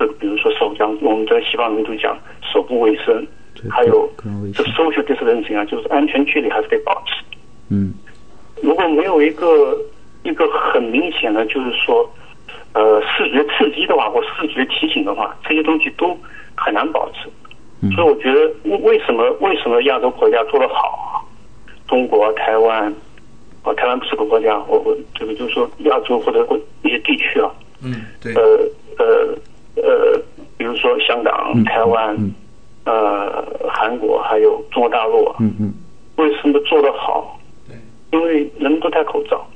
[0.00, 2.18] 呃，比如说手讲，我们在西方民族讲
[2.52, 3.24] 手部卫生，
[3.70, 4.10] 还有
[4.54, 7.22] 这生 social distancing 啊，就是安全距离还是得保持。
[7.68, 7.92] 嗯
[8.62, 9.78] 如果没有一个
[10.22, 12.10] 一个很明显的，就是说，
[12.72, 16.16] 呃，视觉刺激的话，或视觉提醒的话，这些东西都
[16.56, 17.28] 很难保持。
[17.82, 20.74] 嗯所以我觉得，为为什么为什么亚洲国家做得好
[21.12, 21.20] 啊？
[21.88, 22.92] 中国、台湾，
[23.62, 26.46] 啊，台湾不是个国家，我我这个就是说亚洲或者
[26.82, 27.50] 一些地区啊，
[27.82, 28.42] 嗯，对呃
[28.98, 29.34] 呃
[29.82, 30.20] 呃，
[30.56, 32.32] 比如说香港、嗯台湾、嗯。
[32.86, 35.72] 呃韩国，还有中国大陆啊，嗯嗯。
[36.16, 37.38] 为什么做得好？
[37.68, 37.76] 对。
[38.10, 39.46] 因为人们都戴口罩，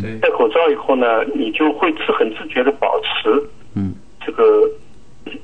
[0.00, 0.18] 对。
[0.18, 3.30] 戴口罩以后呢，你就会自很自觉的保持
[3.76, 3.94] 嗯。
[4.24, 4.68] 这个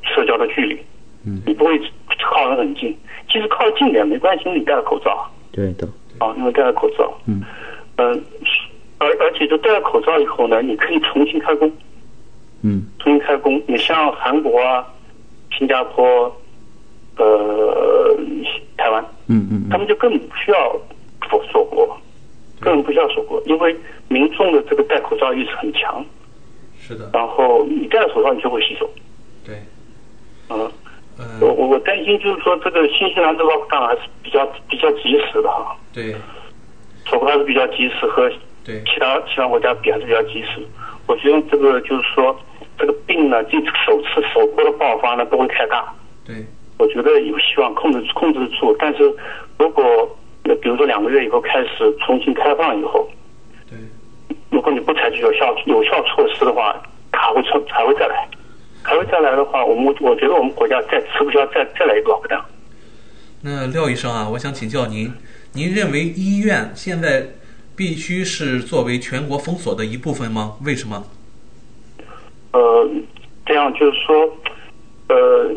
[0.02, 0.80] 社交的距离，
[1.26, 1.42] 嗯。
[1.46, 1.78] 你不会
[2.24, 2.96] 靠得很近，
[3.30, 5.86] 其实靠近点没关系，因为你戴了口罩对的。
[6.18, 7.42] 啊，因为戴了口罩，嗯。
[7.96, 8.24] 嗯、
[8.98, 11.70] 而而且就戴了口罩以后呢，你可以重新开工，
[12.62, 12.86] 嗯。
[12.98, 13.60] 重新开工。
[13.66, 14.86] 你像韩国啊、
[15.56, 16.34] 新加坡、
[17.16, 18.16] 呃、
[18.76, 20.78] 台湾，嗯嗯他们就根本不需要
[21.28, 21.96] 锁锁国，
[22.60, 23.76] 根本不需要锁国，因为
[24.08, 26.04] 民众的这个戴口罩意识很强，
[26.78, 28.88] 是的，然后你戴了口罩你就会洗手，
[29.44, 29.56] 对，
[30.50, 30.70] 嗯。
[31.18, 36.14] 嗯我我我担心就是说这个新西兰这个 lockdown 还是比较比较及时的哈，对。
[37.06, 38.30] 锁国还是比较及时，和
[38.62, 38.82] 对。
[38.84, 40.60] 其他其他国家比还是比较及时。
[41.06, 42.36] 我觉得这个就是说
[42.78, 46.44] 这个病呢，这首次首波的爆发呢不会太大，对
[46.78, 48.76] 我觉得有希望控制控制住。
[48.78, 49.14] 但是
[49.58, 49.84] 如果
[50.42, 53.08] 呃比如说两个月以后开始重新开放以后，
[53.68, 53.78] 对
[54.50, 56.76] 如果你不采取有效有效措施的话，
[57.12, 58.28] 它还会出还会再来，
[58.82, 62.42] 还会再来的话，我们我觉得我们国家再吃不消再再来一个 lockdown。
[63.42, 65.12] 那廖医生啊，我想请教您，
[65.52, 67.26] 您认为医院现在
[67.76, 70.56] 必须是作为全国封锁的一部分吗？
[70.64, 71.04] 为什么？
[72.52, 72.88] 呃，
[73.44, 74.28] 这样就是说，
[75.08, 75.48] 呃，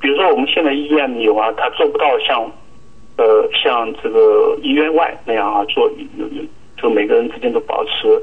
[0.00, 2.50] 比如说我们现在医院有啊，他做不到像，
[3.18, 5.90] 呃，像这个医院外那样啊，做
[6.78, 8.22] 就每个人之间都保持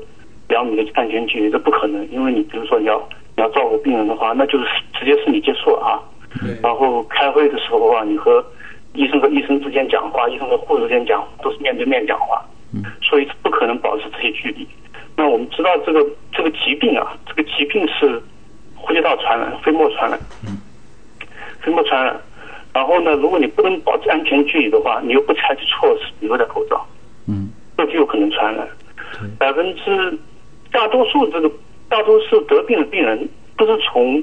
[0.49, 2.97] 两米的安全距离，这不可能，因为你比如说你要
[3.35, 4.65] 你要照顾病人的话，那就是
[4.99, 6.01] 直接是你接触了啊。
[6.41, 8.43] 对然后开会的时候啊，你和
[8.95, 12.43] 医生和医生之间讲话，医生和护士之间讲，都是面对面讲话，
[13.01, 14.67] 所以不可能保持这些距离。
[15.15, 18.21] 那我们知道这个这个疾病啊，这个疾病是
[18.75, 20.57] 呼吸道传染、飞沫传染，嗯。
[21.61, 22.19] 飞沫传染。
[22.73, 26.85] 然后呢，如果你不能保持安全距离的话，你又不采取措施，比如戴口罩，
[27.27, 27.49] 嗯。
[27.77, 28.67] 这就有可能传染。
[29.37, 30.17] 百分之
[30.71, 31.51] 大多数这个
[31.87, 34.21] 大多数得病的病人不是从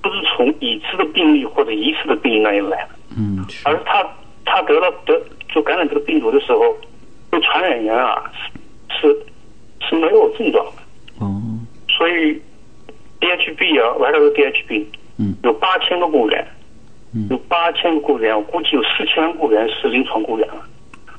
[0.00, 4.02] 不是从已知的病例或者疑似的病例那里来的，嗯而是他
[4.46, 5.20] 他得了得
[5.54, 6.74] 就感染这个病毒的时候，
[7.32, 8.30] 这个传染源啊
[8.88, 10.72] 是是是没有症状的，
[11.18, 11.42] 哦。
[11.88, 12.40] 所以
[13.20, 14.84] DHB 啊，我还有 DHB，
[15.18, 15.34] 嗯。
[15.42, 16.46] 有八千个雇员，
[17.14, 17.26] 嗯。
[17.30, 20.62] 有八千个雇员，我估计有四千雇员是临床雇员了，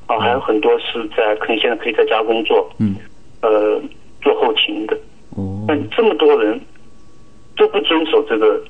[0.05, 2.95] 啊，还有很多是在可能现在可以在家工作，嗯。
[3.41, 3.81] 呃，
[4.21, 4.95] 做后勤的。
[5.31, 5.65] 哦。
[5.67, 6.61] 那这么多人
[7.57, 8.63] 都不遵守这个，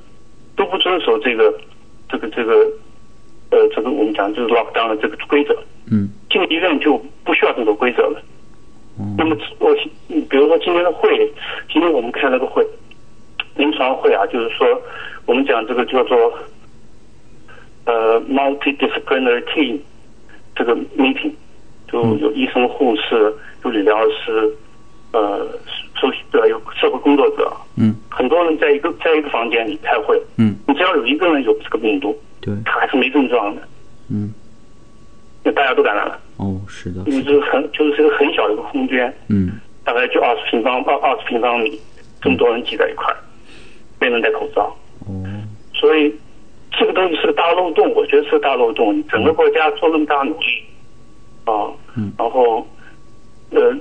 [0.56, 1.54] 都不遵守这个，
[2.10, 2.54] 这个这个，
[3.52, 5.54] 呃，这个我们讲就是 lockdown 的这个规则，
[5.92, 8.20] 嗯进医院就不需要这么多规则了。
[8.98, 9.72] 哦那么我
[10.10, 11.32] 嗯比如说今天的会，
[11.72, 12.66] 今天我们开了个会，
[13.56, 14.68] 临床会啊，就是说
[15.28, 16.34] 我们讲这个叫做
[17.86, 19.80] 呃 multidisciplinary team
[20.56, 21.32] 这个 meeting，
[21.92, 23.32] 就有医生、护士，
[23.64, 24.52] 有理疗师，
[25.12, 25.48] 呃
[26.50, 27.96] 有社会工作者，嗯。
[28.10, 30.56] 很多人在一个在一个房间里开会，嗯。
[30.68, 32.54] 你只要有一个人有这个病毒，对。
[32.66, 33.62] 他还是没症状的，
[34.12, 34.34] 嗯。
[35.44, 39.54] 那大家都感染了，哦是的因为这个很就是这个很小的一个空间，嗯
[39.84, 41.80] 大概就二十平方二二十平方米，
[42.22, 43.18] 这么多人挤在一块儿，
[44.00, 44.76] 没人戴口罩，
[45.06, 45.24] 哦
[45.74, 46.14] 所以
[46.72, 48.98] 这个东西是个大漏洞，我觉得是个大漏洞。
[48.98, 50.46] 你整个国家做那么大努力，
[51.46, 52.66] 啊，嗯然后，
[53.52, 53.76] 呃，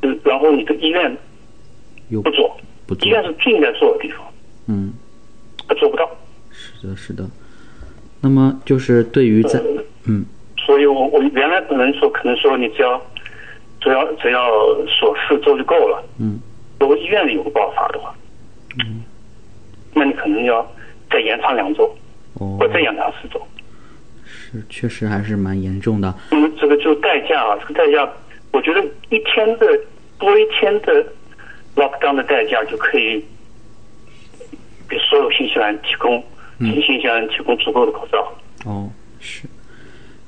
[0.00, 1.14] 呃然后你的医院
[2.08, 2.56] 又不做，
[2.86, 4.20] 不做医院是最应该做的地方，
[4.68, 4.92] 嗯
[5.68, 6.08] 他做不到。
[6.50, 7.28] 是的是的。
[8.20, 9.60] 那么就是对于在
[10.04, 10.24] 嗯
[10.66, 13.00] 所以我我原来可能说，可能说你只要
[13.80, 14.50] 只要只要
[14.88, 16.04] 锁四周就够了。
[16.18, 16.40] 嗯
[16.80, 18.12] 如果医院里有个爆发的话，
[18.84, 19.04] 嗯
[19.94, 20.68] 那你可能要
[21.08, 21.84] 再延长两周，
[22.34, 23.40] 哦或再延长四周。
[24.26, 28.06] 是确实还是蛮严重的因为这个就代价啊，这个代价，
[28.52, 29.66] 我觉得一天的
[30.18, 31.06] 多一天的
[31.76, 33.24] lockdown 的代价就可以
[34.88, 36.22] 给所有新西兰提供
[36.58, 38.32] 提醒向人提供足够的口罩。
[38.64, 38.90] 哦，
[39.20, 39.48] 是。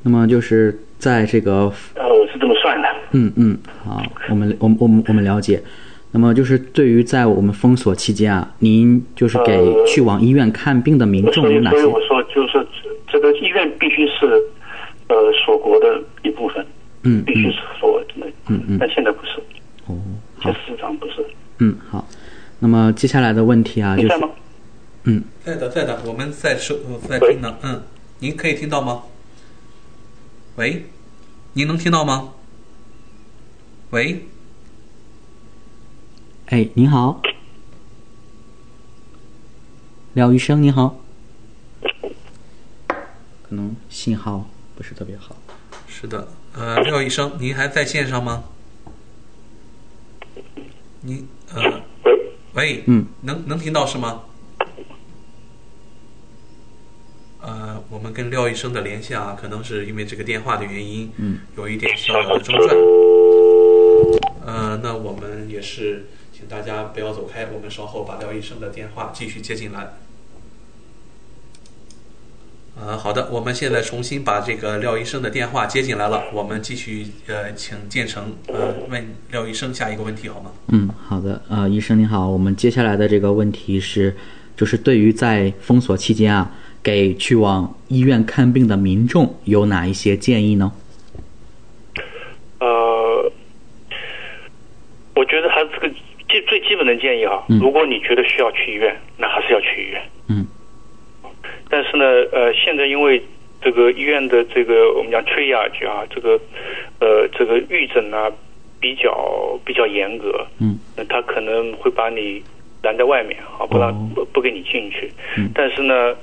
[0.03, 2.89] 那么就是在这个，呃，我是这么算的。
[3.13, 5.63] 嗯嗯，好，我们我们我们我们了解。
[6.11, 11.79] 那么就是对于在我们封锁期间啊，您就是给去往医院看病的民众有哪些？
[11.79, 12.67] 所以我说，就是
[13.07, 14.27] 这个医院必须是
[15.09, 16.65] 呃锁国的一部分，
[17.03, 19.39] 嗯，必须是锁的，嗯嗯，但现在不是，
[19.87, 19.97] 哦，
[20.39, 21.25] 好，事实上不是。
[21.59, 22.07] 嗯，好。
[22.61, 24.15] 那么接下来的问题啊，就是，
[25.05, 26.75] 嗯，在的，在的，我们在收，
[27.07, 27.55] 在听呢。
[27.63, 27.83] 嗯，
[28.19, 29.03] 您可以听到吗？
[30.59, 30.87] 喂，
[31.53, 32.33] 您能听到吗？
[33.91, 34.27] 喂。
[36.47, 37.23] 哎，您好，
[40.15, 40.99] 廖医生，您好。
[43.41, 45.37] 可能信号不是特别好。
[45.87, 48.43] 是的，呃，廖医生，您还在线上吗？
[51.03, 51.83] 您呃，
[52.55, 54.25] 喂，嗯，能能听到是吗？
[57.49, 62.77] 呃，我们跟廖医生的连线啊，可能是因为这个电话的原因，嗯，有一点小小的中断。
[64.45, 66.07] 呃，那我们也是。
[66.41, 69.89] 请大家不要走开，我们稍后把廖医生的电话继续接进来。
[72.81, 80.53] 呃，好的，我们现在重新把这个廖医生的电话接进来了，我们继续呃，请建成呃问廖医生下一个问题好吗？
[80.69, 84.17] 嗯，好的，呃，医生您好，我们接下来的这个问题是，
[84.57, 90.73] 就是对于在封锁期间啊，给去往医院看病的民众有哪一些建议呢？
[92.61, 93.33] 呃，
[95.15, 95.95] 我觉得还是这个。
[96.31, 100.03] 最最基本的建议哈，如果你觉得需要去医院，那还是要去医院。
[100.29, 100.47] 嗯。
[101.71, 103.23] 但是呢，呃，现在因为
[103.63, 106.39] 这个医院的这个我们讲 triage 啊，这个
[107.01, 108.31] 呃这个预诊呢
[108.79, 110.47] 比较比较严格。
[110.59, 110.79] 嗯。
[110.95, 112.43] 那他可能会把你
[112.83, 115.11] 拦在外面啊，不让不不给你进去。
[115.39, 115.51] 嗯。
[115.55, 116.15] 但是呢，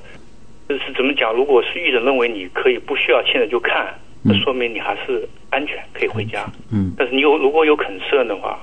[0.68, 1.34] 这是怎么讲？
[1.34, 3.94] 如果是医生认为你可以不需要现在就看，
[4.24, 6.46] 那说明你还是安全，可以回家。
[6.72, 6.94] 嗯。
[6.98, 8.60] 但是你有如果有 concern 的话。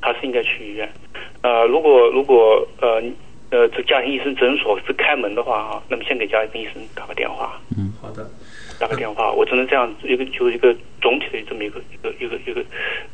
[0.00, 0.88] 还是应该去医院，
[1.42, 3.02] 呃，如果如果呃
[3.50, 7.60] 呃这家庭医生诊所是开门的话啊，那么先给家庭医生打个电话。
[7.76, 8.24] 嗯，好的，
[8.78, 10.72] 打个电话，我只能这样一个就是一个
[11.02, 12.64] 总体的这么一个一个一个一个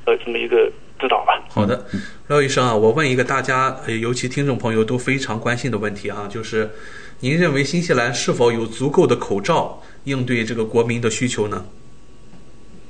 [0.05, 0.70] 呃这么一个
[1.01, 1.43] 指导吧。
[1.49, 1.82] 好的，
[2.28, 6.68] 廖医生啊，我问一个大家尤其听众朋友都非常关心的问题啊，就是
[7.21, 11.65] 您认为新西兰是否有足够的口罩应对这个国民的需求呢？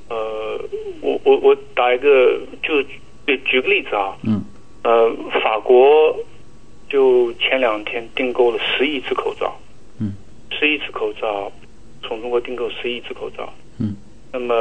[0.09, 0.59] 呃，
[1.01, 2.83] 我我我打一个就。
[3.27, 4.39] 举举个例子啊，嗯，
[4.83, 5.11] 呃，
[5.43, 6.15] 法国
[6.87, 9.51] 就前两天订购了十亿只口罩，
[9.97, 10.13] 嗯，
[10.51, 11.51] 十亿只口罩，
[12.03, 13.95] 从中国订购十亿只口罩，嗯，
[14.31, 14.53] 那么，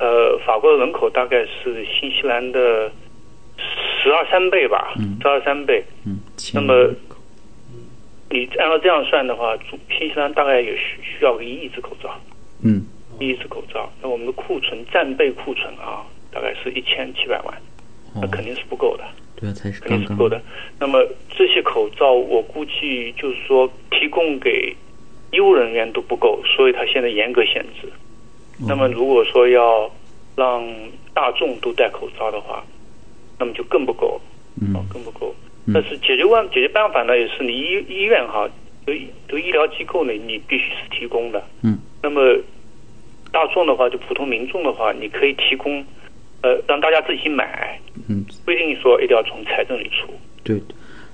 [0.00, 2.90] 呃，法国的人口大概是新西兰的
[3.58, 6.18] 十二三倍吧，嗯，十二三倍，嗯，
[6.54, 6.88] 那么，
[8.32, 9.56] 你按照这样算的话，
[9.88, 12.18] 新西兰大概也需需要个一亿只口罩，
[12.64, 12.84] 嗯，
[13.20, 16.02] 一亿只口罩，那我们的库存战备库存啊。
[16.34, 17.54] 大概是一千七百万，
[18.14, 19.04] 那肯定是不够的。
[19.36, 20.40] 对，才是肯定是不够的。
[20.80, 24.74] 那么这些口罩，我估计就是说提供给
[25.30, 27.92] 医务人员都不够，所以他现在严格限制。
[28.66, 29.90] 那么如果说要
[30.34, 30.66] 让
[31.12, 32.64] 大众都戴口罩的话，
[33.38, 34.18] 那么就更不够，
[34.58, 35.34] 嗯，更不够。
[35.72, 38.48] 但是解决问解决办法呢，也是你医医院哈，
[38.86, 38.92] 都
[39.28, 41.42] 都医疗机构呢，你必须是提供的。
[41.62, 41.78] 嗯。
[42.02, 42.36] 那么
[43.30, 45.84] 大众的话，就普通民众的话，你可以提供。
[46.44, 50.60] 呃，让大家自己买，嗯，不一定说一定要从财政里出，对，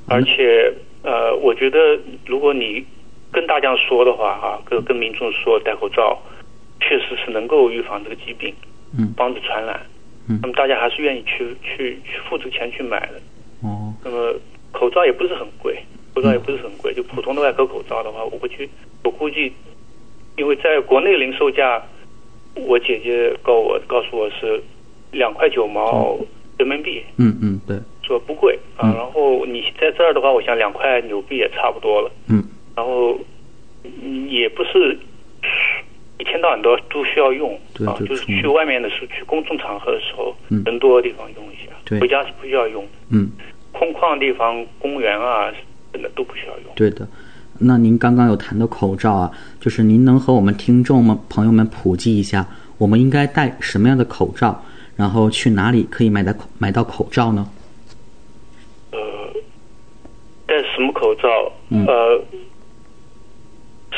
[0.07, 0.73] 而且
[1.03, 2.83] 呃，我觉得如果你
[3.31, 6.19] 跟大家说的话，哈，跟跟民众说戴口罩，
[6.81, 8.55] 确实是能够预防这个疾病，
[8.99, 9.79] 嗯，防止传染，
[10.31, 13.21] 嗯，那么大家还是愿意去去去付这个钱去买的，哦，
[14.05, 14.35] 那么
[14.73, 15.79] 口罩也不是很贵，
[16.15, 18.69] 口罩也不是很贵，就普通的外科口罩的话，我估计
[19.05, 19.53] 我估计，
[20.37, 21.83] 因为在国内零售价，
[22.55, 24.63] 我姐姐告我告诉我是。
[25.11, 26.19] 两块九毛
[26.59, 28.93] 人民币，嗯嗯，对，说不贵啊。
[28.95, 32.11] 然后你在这儿的话，我想两块纽币也差不多了。
[32.29, 32.45] 嗯，
[32.77, 33.19] 然后
[34.29, 34.99] 也不是
[36.19, 40.37] 一天到晚都都需要用啊，就是去外面的时候，去公众场合的时候，
[40.67, 41.73] 人多的地方用一下。
[41.87, 42.87] 对，回家是不需要用。
[43.11, 43.33] 嗯，
[43.73, 45.53] 空旷地方，公园啊，
[45.93, 46.75] 真的都不需要用。
[46.75, 47.07] 对的。
[47.61, 52.47] 那您刚刚有谈到口罩啊，就是您能和我们听众们朋友们普及一下，
[52.79, 54.63] 我们应该戴什么样的口罩？
[54.97, 57.49] 然后去哪里可以买到口买到口罩呢？
[58.93, 58.99] 呃，
[60.47, 61.29] 戴什么口罩？
[61.71, 62.21] 呃，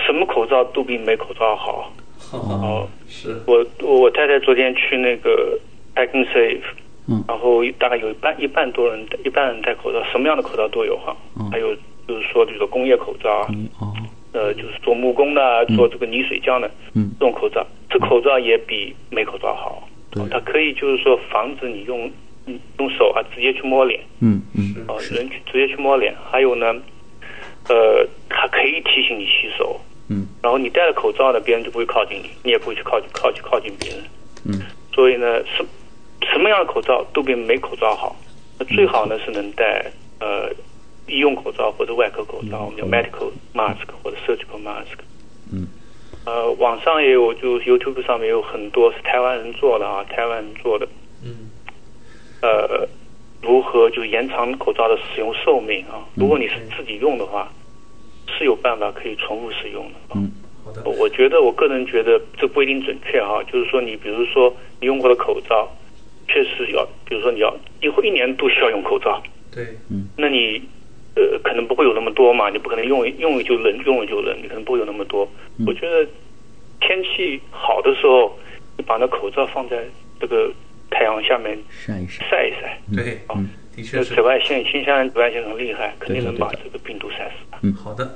[0.06, 1.92] 什么口罩都比没口罩好。
[2.32, 5.58] 哦，是我我太太昨天去那个
[5.96, 6.62] c n Safe，
[7.10, 11.16] 嗯，然后大概有一半一半多人一半人戴口罩，什么样的口罩都有哈，
[11.50, 11.74] 还有
[12.06, 13.30] 就是说这个工业口罩
[13.78, 13.92] 啊，
[14.32, 17.10] 呃，就是做木工的，做这个泥水匠的，嗯。
[17.18, 19.88] 这种口罩，这口罩也比没口罩好。
[20.30, 22.10] 它可以就是说防止你用
[22.46, 24.76] 嗯用手啊直接去摸脸，嗯嗯。
[24.86, 26.14] 哦，人去直接去摸脸。
[26.30, 26.72] 还有呢，
[27.68, 30.26] 呃，它可以提醒你洗手，嗯。
[30.42, 33.98] 然后你戴了口罩呢，别人就不会靠近你，你也不会去靠近靠近靠近别人。
[34.46, 34.62] 嗯。
[34.94, 35.64] 所以呢，什
[36.22, 38.16] 什么样的口罩都比没口罩好。
[38.58, 39.90] 那最好呢是能戴
[40.20, 40.50] 呃
[41.06, 44.98] 医用口罩或者外科口罩，我们叫 medical mask 或者 surgical mask。
[45.52, 45.66] 嗯。
[46.26, 50.86] 呃，网上也有，就 YouTube 上面有很多是台湾人做的啊，台湾人做的。
[51.24, 51.50] 嗯。
[52.42, 52.86] 呃，
[53.42, 56.04] 如何就延长口罩的使用寿命啊？
[56.14, 57.50] 如果你是自己用的话，
[58.28, 59.98] 是有办法可以重复使用的。
[60.08, 60.30] 啊嗯
[60.62, 65.66] 好的，我觉得我个人觉得这不一定准确哈，就是说你比如说你用过的口罩，
[66.32, 67.52] 确实要，比如说你要
[67.82, 69.20] 以后一年都需要用口罩，
[69.50, 70.08] 对，嗯。
[70.16, 70.62] 那你
[71.16, 75.28] 呃可能不会有那么多嘛，你不可能用用了就扔，用了就扔，你可能不会有那么多。
[75.66, 76.06] 我觉得
[76.80, 78.38] 天气好的时候，
[78.78, 79.84] 你把那口罩放在
[80.20, 80.52] 这个
[80.90, 83.48] 太阳下面晒一晒，晒一晒，对，嗯。
[83.74, 84.14] 的确是。
[84.14, 84.20] 紫。
[84.20, 87.58] 外线，新西兰紫外线很厉害，肯定能把这个病毒晒死。
[87.62, 87.72] 嗯。
[87.74, 88.14] 好的，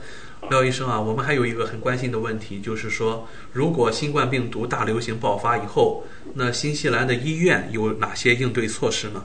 [0.50, 9.24] 廖医生啊，我们还有一个很关心的问题，就是说，如果新冠病毒大流行爆发以后，那新西兰的医院有哪些应对措施呢？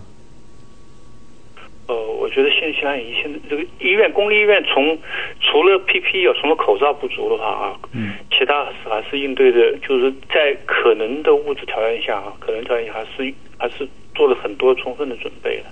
[1.88, 4.97] 呃，我觉得新西兰以现在这个医院，公立医院从
[5.41, 15.65] 除了 PPE 啊，除了口罩不足的话啊，嗯，其他还是应对的，就是在可能的物质条件下啊，可能条件下还是还是做了很多充分的准备的。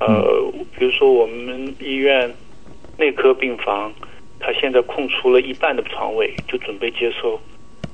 [0.00, 2.34] 呃，比如说我们医院
[2.98, 3.92] 内科病房，
[4.38, 7.40] 它现在空出了一半的床位，就准备接收，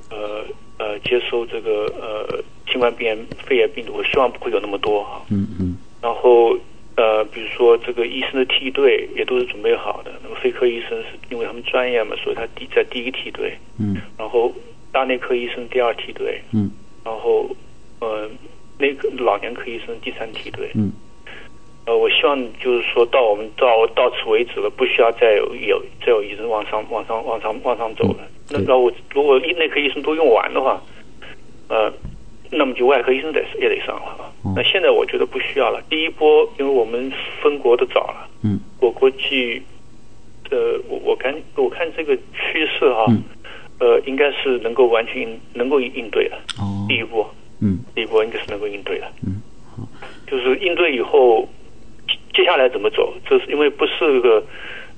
[0.09, 0.43] 呃
[0.77, 5.77] 呃，接收这个呃新冠肺炎肺炎病毒，我希望不会有那么多哈、嗯嗯。
[6.01, 6.57] 然后
[6.95, 10.11] 呃，比如说这个医生的梯队也都是准备好的。
[10.21, 13.95] 那么肺科医生是因为他们专业嘛，所以他第在第一梯队，嗯。
[14.17, 14.53] 然后
[14.91, 16.69] 大内科医生第二梯队，嗯。
[17.05, 17.49] 然后
[17.99, 18.29] 呃
[18.77, 20.69] 内科老年科医生第三梯队。
[20.75, 20.91] 嗯
[21.85, 28.19] 呃，我希望就是说到我们到到此为止了，不需要再有有再有医生往上往上往上往上走了。
[28.49, 30.81] 那对那我如果医内科医生都用完的话，
[31.67, 31.91] 呃，
[32.51, 35.81] 那么就外科医生得也得上了那现在我觉得不需要了。
[35.89, 37.11] 第一波，因为我们
[37.41, 39.61] 分国的早了，嗯我估计，
[40.51, 43.23] 呃，我我看我看这个趋势哈、嗯
[43.79, 46.35] 呃，应该是能够完全应能够应对的。
[46.59, 47.29] 哦第一波，
[47.61, 49.07] 嗯第一波应该是能够应对的。
[49.25, 49.41] 嗯，
[50.27, 51.47] 就是应对以后，
[52.33, 53.13] 接接下来怎么走？
[53.29, 54.43] 这是因为不是个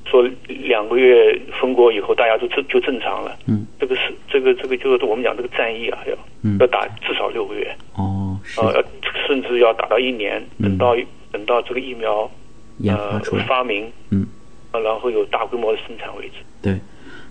[0.09, 3.37] 说两个月封国以后大家就正就正常了。
[3.45, 8.83] 嗯，这个是这个这个就是我们讲这个战役啊，要、嗯要打至少六个月，哦是呃，要
[9.27, 10.95] 甚至要打到一年，等到、
[11.31, 12.29] 等到这个疫苗
[12.79, 14.25] 研呃发出，发明，嗯。
[14.71, 16.33] 呃然后有大规模的生产为止。
[16.61, 16.77] 对，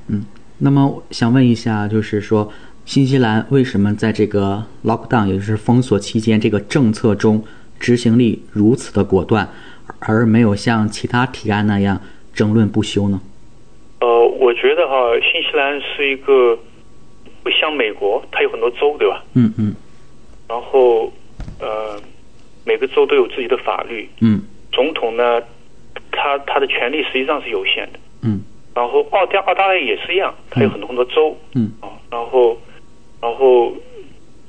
[0.08, 0.24] 嗯，
[0.56, 2.50] 那么想问一下，就是说，
[2.86, 7.44] 新西兰为什么在这个 lockdown，也就是封锁期间，这个政策中
[7.78, 9.46] 执行力如此的果断，
[10.00, 12.00] 而没有像其他提案那样
[12.34, 13.20] 争论不休呢？
[14.00, 16.58] 呃，我觉得哈，新西兰是一个
[17.42, 19.22] 不像美国，它有很多州，对吧？
[19.34, 19.74] 嗯嗯
[20.48, 21.12] 然后
[21.58, 22.00] 呃，
[22.64, 25.40] 每个州都有自己的法律，嗯总统呢，
[26.12, 27.98] 他他的权力实际上是有限的。
[28.22, 28.40] 嗯
[28.74, 31.88] 然后澳大澳大利亚也是一样，它有很多很多州嗯啊。
[32.10, 32.58] 然后
[33.22, 33.72] 然后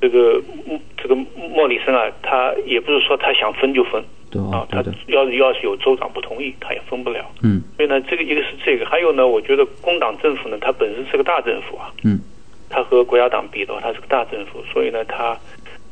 [0.01, 1.15] 这个嗯这个
[1.53, 4.03] 莫里森啊，他也不是说他想分就分
[4.35, 7.25] 对啊，他要是要是有州长不同意，他也分不了。
[7.41, 7.61] 嗯。
[7.77, 12.19] 所以呢，这个一个是这个，还有呢，我觉得工党政府呢，它本身是个大政府啊，嗯。
[12.69, 15.37] 它和国家党比的话，它是个大政府，所以呢，它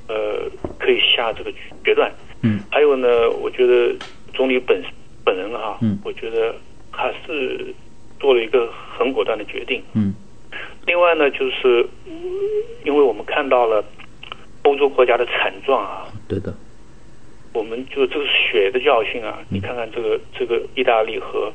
[0.08, 0.42] 呃
[0.78, 1.54] 可以下这个
[1.86, 2.12] 决断。
[2.42, 2.60] 嗯。
[2.70, 3.96] 还有呢，我觉得
[4.34, 4.84] 总理本
[5.24, 6.54] 本人哈、嗯我觉得
[6.92, 7.74] 还是
[8.20, 9.82] 做了一个很果断的决定。
[9.94, 10.14] 嗯。
[10.86, 12.14] 另外呢，就是嗯
[12.84, 13.82] 因为我们看到了
[14.64, 16.54] 欧洲国家的惨状啊，对的，
[17.54, 19.40] 我们就这个是血的教训啊！
[19.50, 21.52] 你看看这个这个意大利和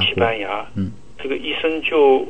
[0.00, 0.90] 西，班牙，嗯。
[1.18, 2.26] 这个医生就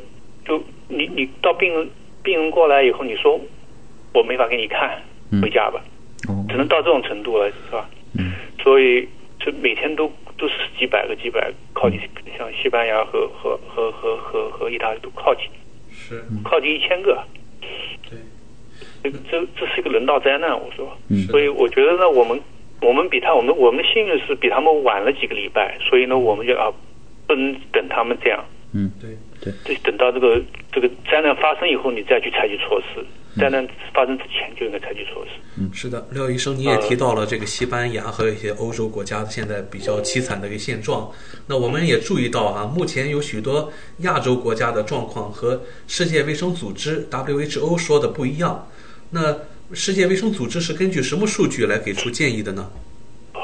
[0.46, 1.90] 就你你到病人
[2.22, 3.40] 病人过来以后，你说
[4.12, 5.02] 我没法给你看，
[5.32, 5.40] 嗯。
[5.40, 5.82] 回家吧，
[6.28, 6.44] 哦。
[6.48, 7.88] 只能到这种程度了，是吧？
[8.18, 8.32] 嗯。
[8.62, 9.08] 所以
[9.40, 11.98] 这每天都都是几百个几百，靠近
[12.36, 15.44] 像西班牙和和和和和和意大利都靠近。
[15.90, 17.24] 是，靠近一千个，
[18.08, 18.18] 对，
[19.02, 20.96] 这个这这是一个人道灾难，我说。
[21.08, 21.22] 嗯。
[21.28, 22.38] 所以我觉得呢，我们
[22.80, 26.72] 我们比他我们我们的幸运是比他们晚了几个礼拜，所以呢，我们就啊
[27.26, 29.10] 不能等他们这样，嗯对。
[29.64, 33.04] 得等到这个这个灾难发生以后，你再去采取措施。
[33.38, 35.32] 灾难发生之前就应该采取措施。
[35.58, 41.12] 嗯，是的，廖医生，你也提到了这个西班牙和一些欧洲国家现在比较凄惨的一个现状。
[41.46, 48.66] 那我们也注意到啊，目前有许多亚洲国家的状况和世界卫生组织 WHO 说的不一样。
[49.10, 49.36] 那
[49.72, 52.70] 世界卫生组织是根据什么数据来给出建议的呢？
[53.34, 53.40] 呃，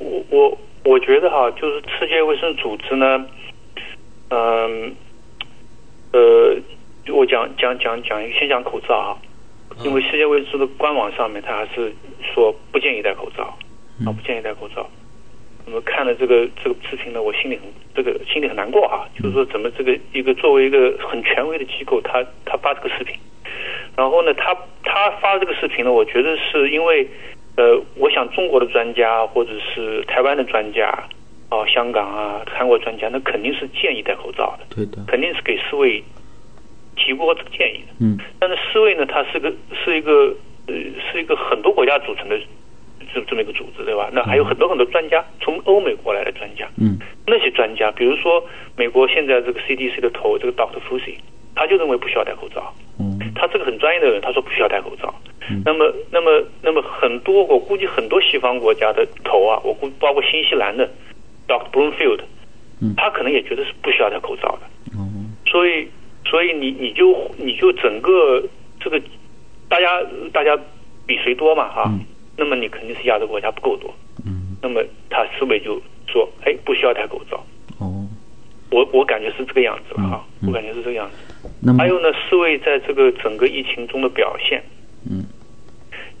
[0.00, 3.26] 我我我觉得哈，就是世界卫生组织呢，
[4.30, 4.94] 嗯，
[6.12, 6.56] 呃，
[7.12, 9.18] 我讲讲讲讲先讲口罩哈，
[9.84, 11.92] 因为世界卫生组织的官网上面，它还是
[12.34, 13.44] 说不建议戴口罩，
[14.06, 14.88] 啊，不建议戴口罩。
[15.66, 23.14] 那么看了这个这个视频呢，我心里很这个心里很难过啊，就是说怎么这个一个作为一个很权威的机构，他他发这个视频。
[23.96, 27.06] 然后呢，他他发这个视频呢，我觉得是因为，
[27.56, 30.88] 呃，我想中国的专家或者是台湾的专家，
[31.50, 36.02] 啊，香港啊，韩国专家，那肯定是建议戴口罩的，对的，肯定是给世卫
[36.96, 37.92] 提过这个建议的。
[38.00, 39.52] 嗯，但是世卫呢，它是个
[39.84, 40.34] 是一个
[40.66, 40.74] 呃
[41.12, 42.38] 是一个很多国家组成的
[43.14, 44.08] 这这么一个组织，对吧？
[44.12, 48.42] 那还有很多很多专家，从欧美过来的专家，嗯，那些专家，比如说
[48.74, 50.80] 美国现在这个 CDC 的头这个 Dr.
[50.88, 51.16] Fauci，
[51.54, 52.72] 他就认为不需要戴口罩。
[52.98, 55.12] 嗯，他这个很专业的人，他说不需要戴口罩。
[55.64, 56.30] 那么，那么，
[56.62, 60.88] 那么很多，我估计很多西方国家的头啊，我估包括新西兰的
[61.48, 61.68] Dr.
[61.72, 62.20] Broomfield，
[62.80, 64.60] 嗯，他可能也觉得是不需要戴口罩的。
[64.96, 65.88] 嗯，所以，
[66.24, 68.40] 所以你你就你就整个
[68.78, 69.02] 这个
[69.68, 70.00] 大家
[70.32, 70.56] 大家
[71.04, 71.90] 比谁多嘛哈，
[72.38, 73.92] 那么你肯定是亚洲国家不够多。
[74.24, 74.80] 嗯，那么
[75.10, 77.44] 他思维就说，哎，不需要戴口罩。
[77.80, 78.06] 哦，
[78.70, 81.31] 我我感觉是这个样子了哈，我感觉是这个样子。
[81.60, 84.62] 那么还有呢，世卫在这个整个疫情中的表现，
[85.10, 85.24] 嗯，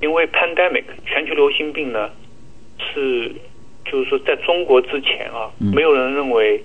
[0.00, 2.10] 因为 pandemic 全球流行病呢，
[2.78, 3.30] 是
[3.84, 5.72] 就是说在中国之前啊，嗯。
[5.74, 6.62] 没有人认为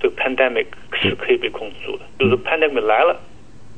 [0.00, 3.18] 这个 pandemic 是可以被控制住的，就是 pandemic 来了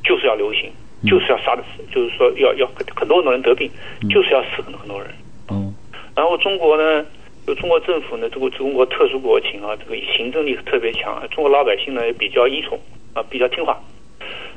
[0.03, 0.71] 就是要流行，
[1.05, 3.69] 就是要杀的死，就是说要要很多很多人得病，
[4.09, 5.09] 就是要死很多很多人。
[5.49, 5.73] 嗯，
[6.15, 7.05] 然后中国呢，
[7.47, 12.79] 就中国政府呢，这个中国特殊国情啊，这个行政力特别强，啊中国老百姓呢也比较依从
[13.13, 13.81] 啊，比较听话。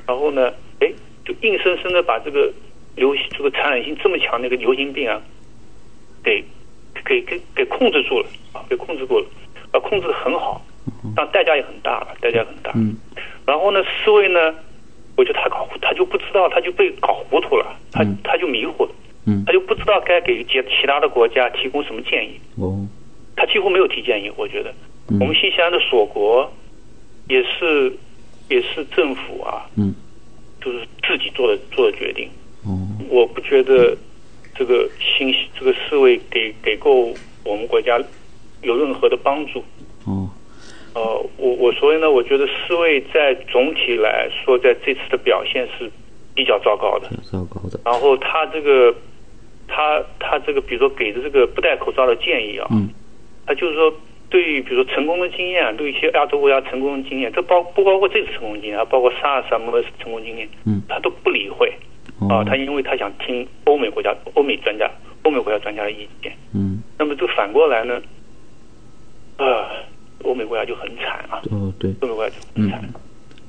[0.07, 0.93] 然后呢，哎，
[1.25, 2.53] 就硬生生的把这个
[2.97, 5.21] 流行这个传染性这么强的一个流行病啊，
[6.23, 6.45] 给
[7.05, 9.27] 给给给控制住了啊，给控制住了，
[9.73, 10.65] 啊，控制的很好，
[11.17, 12.73] 但代价也很大了，代价很大。
[12.75, 12.97] 嗯。
[13.47, 14.55] 然后呢，世卫呢，
[15.17, 18.91] 我觉得他搞他就不知道，他就被搞糊涂了，他他就迷糊了，
[19.27, 22.41] 嗯，他就不知道该给其其他的国家提供什么建议。
[22.57, 22.87] 哦，
[23.37, 24.73] 他几乎没有提建议，我觉得，
[25.21, 26.51] 我们新西兰的锁国
[27.29, 27.93] 也是
[28.49, 29.95] 也是政府啊，嗯，
[30.61, 32.29] 就是自己做的做的决定。
[32.65, 32.77] 哦，
[33.09, 33.97] 我不觉得
[34.55, 37.15] 这个信息这个世卫给给够
[37.45, 38.01] 我们国家
[38.63, 39.63] 有任何的帮助。
[40.05, 40.29] 哦，
[40.95, 45.91] 呃，我我所以呢，我觉得世卫在总体来说，在这次的表现是
[46.35, 47.11] 比较糟糕的。
[47.31, 47.81] 糟糕的。
[47.85, 48.95] 然后他这个，
[49.67, 52.89] 他他这个，比如说给的这个不戴口罩的建议啊，嗯，
[53.47, 53.93] 他就是说，
[54.35, 61.73] 对于比如说成功的经验，对一些亚洲国家成功的经验，这包不包括这次成功经验，还包括 SARS 什么的成功经验，嗯，他都不理会。
[62.19, 64.91] 哦啊，他因为他想听欧美国家、欧美专家、
[65.23, 66.33] 欧美国家专家的意见。
[66.53, 68.03] 嗯，那么这反过来呢，
[69.37, 69.71] 啊，
[70.25, 71.41] 欧美国家就很惨啊。
[71.53, 72.83] 哦，对，欧美国家就很惨。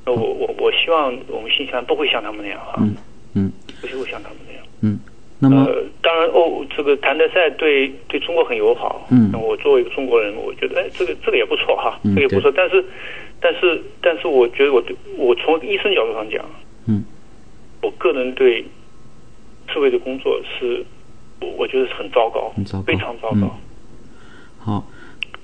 [0.04, 2.94] 那我我我希望我们新西兰不会像他们那样哈，嗯
[3.34, 4.64] 嗯，不会像他们那样。
[4.82, 5.00] 嗯，
[5.38, 9.06] 那么、呃，当然哦这个谭德赛对对中国很友好。
[9.10, 12.50] 嗯那我作为一个中国人，我觉得哎，这个这个也不错哈，嗯这个也不错。
[12.56, 12.84] 但是
[13.40, 16.42] 但是但是，我觉得我对我从医生角度上讲，
[16.86, 17.04] 嗯，
[17.82, 18.64] 我个人对
[19.68, 20.82] 刺猬的工作是，
[21.40, 23.36] 我我觉得是很糟糕，很糟糕非常糟糕。
[23.42, 23.50] 嗯
[24.58, 24.86] 好，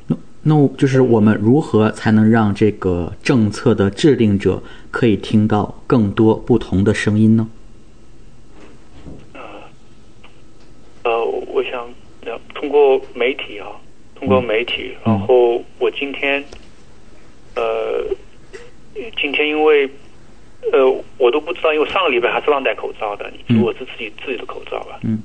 [0.09, 7.47] 那那我就是我们如何才能让这个政策的制定者可以听到更多不同的声音呢？
[11.05, 11.89] 呃，我想
[12.25, 13.67] 呃通过媒体啊，
[14.15, 15.13] 通过媒体，嗯。
[15.13, 16.43] 然后我今天，
[17.57, 18.05] 呃，
[19.21, 19.89] 今天因为
[20.73, 20.87] 呃
[21.19, 25.21] 我都不知道，因为上个礼拜还是让戴口罩的，你如果是自己自己的口罩吧，嗯，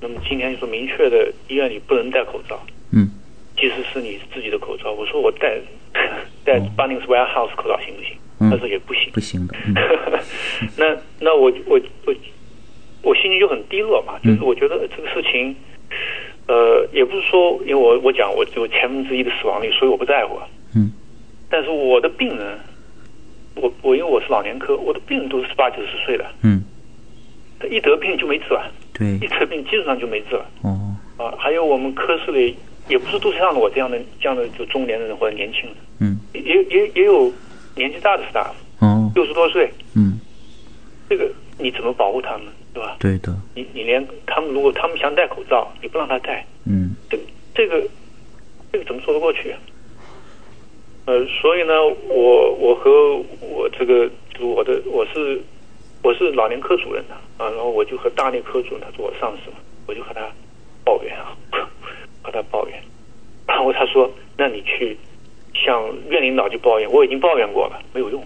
[0.00, 2.60] 那么今天就说明确的医院里不能戴口罩，
[2.90, 3.08] 嗯，
[3.56, 5.56] 即使是你自己的口罩，我说我戴
[6.44, 8.16] 戴 Bunnings Warehouse 口罩行不行？
[8.40, 8.50] 嗯。
[8.50, 10.68] 他说也不行，不行的， 嗯。
[10.76, 12.14] 那那我我我
[13.02, 15.54] 我心情就很低落嘛，嗯就是我觉得这个事情，
[16.48, 20.46] 呃，也不是说因为我我讲我只有千分之一的死亡率，所以我不在乎啊。
[20.74, 20.92] 嗯。
[21.48, 22.58] 但是我的病人，
[23.54, 26.64] 我我因为我是老年科，我的病人都是八九十岁的，嗯，
[27.60, 31.34] 他一得病就没治了，对一，得病基本上就没治了哦，啊。
[31.38, 32.56] 还有我们科室里
[32.88, 37.30] 也不是都是像我这样的这样的就中年人或者年轻人，嗯，也也也有
[37.76, 40.18] 年纪大的 staff，哦，六十多岁，嗯，
[41.08, 42.46] 这个你怎么保护他们？
[42.74, 42.96] 对吧？
[42.98, 47.18] 对的，你你连他们如果他们想戴口罩，你不让他戴，嗯这
[47.54, 47.82] 这个
[48.72, 49.58] 这个怎么说得过去啊？
[51.06, 51.74] 呃，所以呢，
[52.08, 54.08] 我我和我这个
[54.40, 55.40] 我的我是
[56.02, 59.56] 我是老年科主任的啊，然后我就和大内科主任他是我上司嘛，
[59.86, 60.26] 我就和他
[60.84, 61.36] 抱怨啊，
[62.22, 62.82] 和他抱怨，
[63.46, 64.96] 然后他说，那你去
[65.54, 68.24] 向院领导去抱怨，我已经抱怨过了，没有用。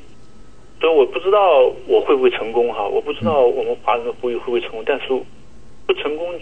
[0.80, 5.06] 所以我不知道我会不会成功哈，我不知道我们华人的呼吁会不会成功，但是
[5.86, 6.38] 不成功，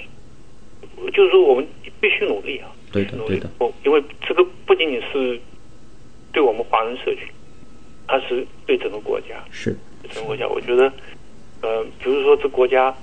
[1.13, 1.67] 就是说我们
[2.01, 2.69] 必须努力啊。
[2.93, 5.41] 对的对的，我因为这个不仅仅是
[6.33, 7.29] 对我们华人社区，
[8.07, 10.47] 它是对整个国家，是对整个国家。
[10.49, 10.93] 我觉得，
[11.63, 12.95] 呃，比如说这国家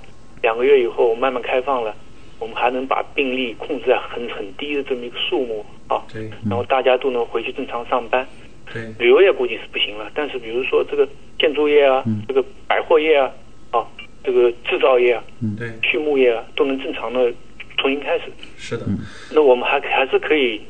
[0.42, 1.94] 两个月以后慢慢开放了，
[2.38, 8.26] 我们还能把病例控制在很很低的这么一个数目啊，对然后大家都能回去正常上班。
[8.72, 8.92] 对。
[8.98, 11.08] 旅游业估计是不行了，但是比如说这个
[11.38, 13.30] 建筑业啊，这个百货业啊，
[13.70, 13.86] 啊，
[14.24, 15.56] 这个制造业啊，嗯。
[15.56, 17.32] 对，畜牧业啊，都能正常的
[17.78, 18.24] 重新开始。
[18.56, 18.86] 是的，
[19.32, 20.60] 那我们还还是可以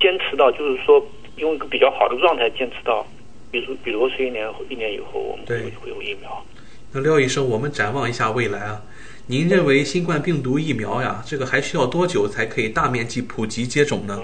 [0.00, 1.04] 坚持到，就是说
[1.36, 3.06] 用一个比较好的状态坚持到，
[3.50, 6.44] 比如比如说一年一年以后，我们会对会有疫苗。
[6.92, 8.82] 那廖医生，我们展望一下未来啊，
[9.26, 14.22] 您认为新冠病毒疫苗呀，这个还需要多久才可以大面积普及接种呢？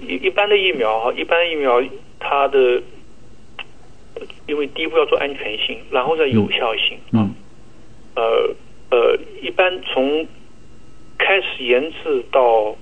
[0.00, 1.82] 一一般的疫苗哈，一般疫苗
[2.18, 2.82] 它的，
[4.46, 6.98] 因为第一步要做安全性，然后再有效性。
[7.12, 7.34] 嗯
[8.14, 8.54] 呃
[8.90, 10.26] 呃，一般从
[11.18, 12.76] 开始研制到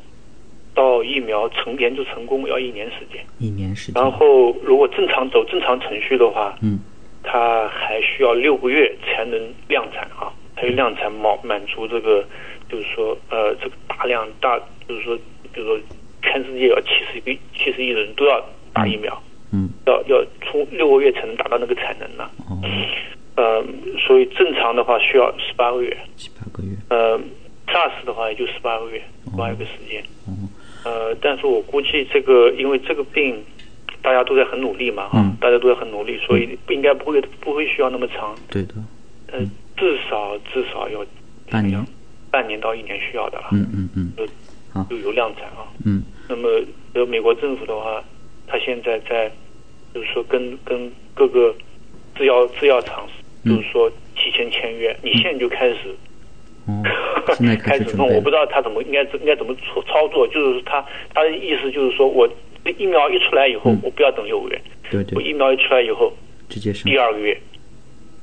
[0.74, 6.78] 到疫苗成研制成功要一年时间，一年时间，然后如果正常走正常程序的话，嗯。
[7.22, 9.38] 它还需要六个月才能
[9.68, 12.24] 量产啊，才有量产满满足这个，
[12.66, 14.58] 就是说呃这个大量大，
[14.88, 15.14] 就是说
[15.52, 15.78] 比如说
[16.22, 22.58] 全世界有七十亿七十亿人都要打疫苗，嗯要要出六个月才能达到那个产能呢、哦。
[23.36, 23.64] 呃，
[24.06, 27.18] 所以正常的话需要十八个月，七八个月，呃
[27.66, 29.02] ，SARS 的话也就十八个月，
[29.36, 30.02] 还有个时间。
[30.26, 30.34] 哦。
[30.84, 33.42] 呃，但是我估计这个，因为这个病
[34.02, 38.74] 大家都在很努力嘛，哈、嗯大家都在很努力，所以不应该不会不会需要那么长，对的，
[39.32, 39.38] 呃，
[39.76, 41.04] 至少至少要
[41.50, 41.82] 半年，
[42.30, 44.12] 半年到一年需要的了，嗯嗯嗯
[44.88, 45.66] 就有量产啊。
[45.84, 46.02] 嗯。
[46.28, 46.48] 那么，
[46.94, 48.02] 呃，美国政府的话，
[48.46, 49.30] 他现在在，
[49.92, 51.54] 就是说跟跟各个
[52.16, 53.06] 制药制药厂，
[53.44, 55.94] 嗯就是说提前签约，你现在就开始。
[56.68, 56.82] 嗯，
[57.26, 62.28] 开开始弄，我不知道他怎么应该应该怎么操操作，就是他他的意思就是说我
[62.78, 63.80] 疫苗一出来以后，嗯。
[63.82, 66.12] 我不要等六个月，对对，我疫苗一出来以后，
[66.48, 67.36] 直接上第，二个月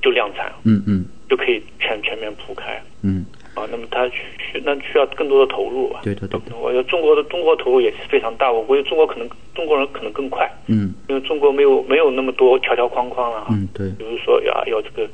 [0.01, 1.05] 就量产，嗯嗯。
[1.29, 2.81] 就可以全全面铺开。
[3.03, 3.25] 嗯，
[3.57, 3.67] 啊。
[3.71, 6.01] 那么它需那需要更多的投入吧？
[6.03, 13.47] 对对对的，我觉得中国的中国投入也是非常大，我估计中国可能中国人可能更快，嗯因为中国没有没有那么多条条框框了啊。
[13.51, 15.09] 嗯对，比如说要要这个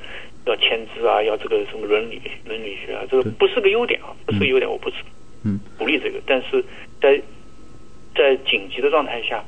[0.45, 4.95] 要签字啊，要这个什么伦理伦理学啊，这个不是个优点啊，不是个优点，我不是
[5.43, 6.63] 嗯鼓励这个，但是
[7.01, 7.21] 在
[8.15, 9.43] 在紧急的状态下，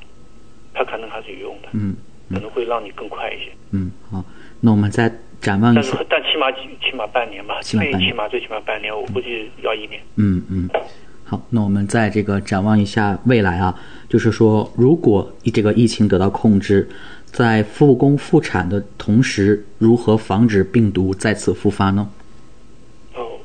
[0.74, 1.96] 它可能还是有用的，嗯
[2.34, 3.52] 可能会让你更快一些。
[3.72, 4.24] 嗯好，
[4.62, 5.12] 那我们再
[5.46, 10.02] 展望一但是下，但起码起码半年吧，最起码半年起码最起码半年，我估计要一年。
[10.16, 10.68] 嗯嗯。
[11.24, 13.74] 好，那我们在这个展望一下未来啊，
[14.10, 16.90] 就是说，如果这个疫情得到控制，
[17.26, 22.10] 在复工复产的同时，如何防止病毒再次复发呢？
[23.16, 23.38] 哦，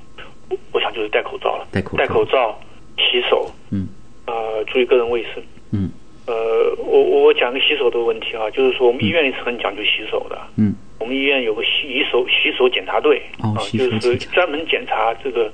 [0.49, 2.59] 我我想就是戴口罩了，戴口罩戴口罩，
[2.97, 3.87] 洗手，嗯
[4.27, 5.43] 呃，注意个人卫生。
[5.73, 5.91] 嗯
[6.27, 6.35] 呃，
[6.79, 10.39] 我我我讲个洗手的问题啊，就是说我们医院里是很讲究洗手的。
[10.57, 15.53] 嗯我们医院有个洗洗手洗手检查队啊，就是专门检查这个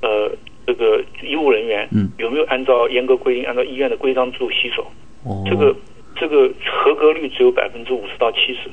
[0.00, 0.28] 呃
[0.66, 2.10] 这个医务人员嗯。
[2.18, 4.84] 有没有按照严格规定，按照医院的规章制度洗手。
[5.24, 5.76] 哦，这个
[6.16, 8.70] 这个合格率只有百分之五十到七十，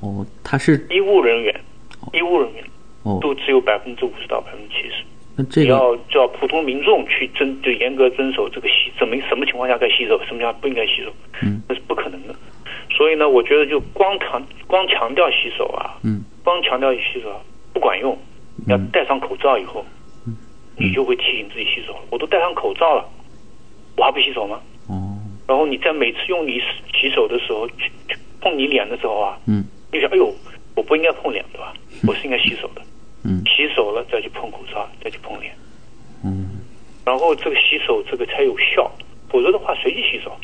[0.00, 1.54] 哦，它是医务人员
[2.12, 2.64] 医务人员
[3.02, 5.04] 哦，都只有百分之五十到百分之七十。
[5.36, 11.12] 那这要叫普通民众去遵就严格遵守这个洗怎么什么情况下该洗手，什么情况下不应该洗手，
[11.42, 11.60] 嗯。
[11.68, 12.34] 那是不可能的。
[12.90, 16.22] 所以呢，我觉得就光强光强调洗手啊，嗯。
[16.44, 17.40] 光强调洗手啊
[17.72, 18.16] 不管用，
[18.68, 19.84] 要戴上口罩以后，
[20.26, 20.36] 嗯。
[20.76, 21.96] 你就会提醒自己洗手。
[22.10, 23.04] 我都戴上口罩了，
[23.96, 24.60] 我还不洗手吗？
[24.88, 25.18] 哦。
[25.46, 26.60] 然后你在每次用你
[26.94, 29.64] 洗手的时候，去去碰你脸的时候啊，嗯。
[29.92, 30.32] 你想，哎呦，
[30.74, 31.72] 我不应该碰脸对吧？
[32.06, 32.82] 我是应该洗手的。
[33.24, 33.42] 嗯。
[33.44, 35.52] 洗手了再去碰口罩，再去碰脸，
[36.24, 36.60] 嗯。
[37.04, 38.90] 然后这个洗手这个才有效，
[39.28, 40.36] 否则的话随机洗手，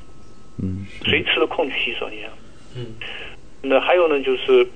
[0.62, 2.08] 嗯谁吃了空去洗手？
[2.08, 2.30] 你想？
[2.76, 2.86] 嗯。
[3.62, 4.66] 那还有呢，就是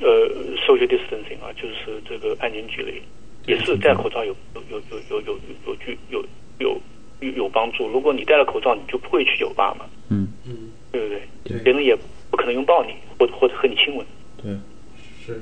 [0.00, 0.28] 呃
[0.66, 3.00] ，social distancing 啊，就是这个安全距离，
[3.46, 6.24] 也是戴口罩有有有有有有有具有
[6.58, 6.80] 有
[7.20, 7.88] 有有帮助。
[7.88, 11.22] 如果你戴了口罩，你就不会去酒吧嘛，嗯嗯，对不对？
[11.44, 11.96] 对别人也
[12.30, 14.06] 不可能拥抱你，或者或者和你亲吻。
[14.42, 14.52] 对，
[15.24, 15.40] 是。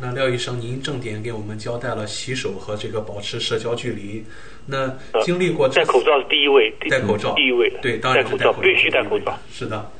[0.00, 4.24] 那廖医生，您重点给我们交代了洗手和这个保持社交距离。
[4.66, 9.38] 那经历过戴口罩是第一位，戴口罩第一位，对，当然戴口罩必须戴口罩。
[9.50, 9.90] 是的。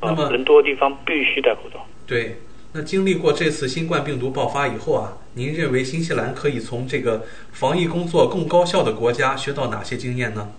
[0.00, 1.84] 那么人多的地方必须戴口罩。
[2.06, 2.36] 对。
[2.72, 10.52] 那经历过这次新冠病毒爆发以后啊，您认为新西兰可以从这个防疫工作更高效的国家学到哪些经验呢？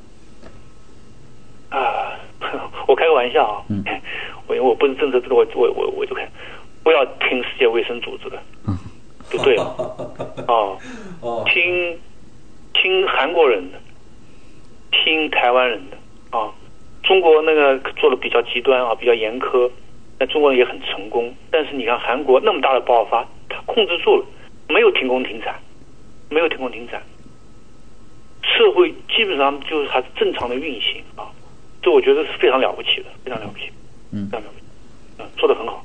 [1.70, 2.12] 啊，
[2.86, 3.82] 我开个玩笑啊，嗯，
[4.46, 6.30] 我因为我不是政治，我我我我就开，
[6.84, 8.38] 不要听世界卫生组织的，
[8.68, 8.78] 嗯，
[9.32, 9.56] 不对。
[9.56, 9.64] 了，
[10.48, 10.78] 哦。
[11.22, 12.00] 哦，听
[12.74, 13.80] 听韩国人的，
[14.92, 15.98] 听台湾人的，
[16.38, 16.50] 啊，
[17.04, 19.70] 中国那个做的比较极端啊，比较严苛。
[20.20, 24.26] 那中国人也很成功，但是你看韩国那么大的爆发，他控制住了，
[24.68, 25.56] 没有停工停产，
[26.30, 27.02] 没有停工停产，
[28.44, 31.26] 社会基本上就是还是正常的运行啊，
[31.82, 33.72] 这我觉得是非常了不起的，非常了不起，
[34.12, 34.66] 嗯，非常了不起，
[35.18, 35.84] 嗯，做的很好，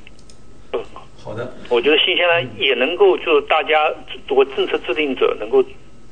[1.27, 1.35] 好。
[1.35, 3.93] 的，我觉得新西兰也能够，就大家
[4.29, 5.63] 作为政策制定者，能够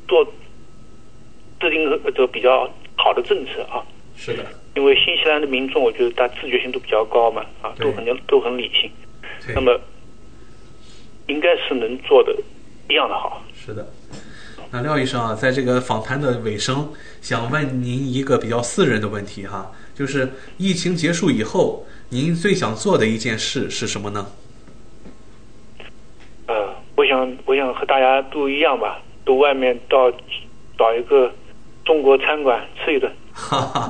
[0.09, 0.25] 做
[1.61, 3.81] 制定这个比较好的政策啊。
[4.17, 4.45] 是的。
[4.75, 8.91] 因为新西兰的民众，我觉得他自觉性都比较高嘛，啊，都很都很理性，
[9.55, 9.81] 那么
[11.29, 12.35] 应该是能做的
[12.91, 13.41] 一样的好。
[13.55, 13.87] 是的，
[14.73, 16.93] 那廖医生啊，在这个访谈的尾声，
[17.23, 24.27] 想问您一个比较私人的问题哈，就是疫情结束以后，您最想做的一件事是什么呢？
[26.97, 30.11] 呃，我想，我想和大家都一样吧，都外面到
[30.79, 31.33] 找一个
[31.85, 33.11] 中国餐馆吃一顿。
[33.33, 33.81] 哈哈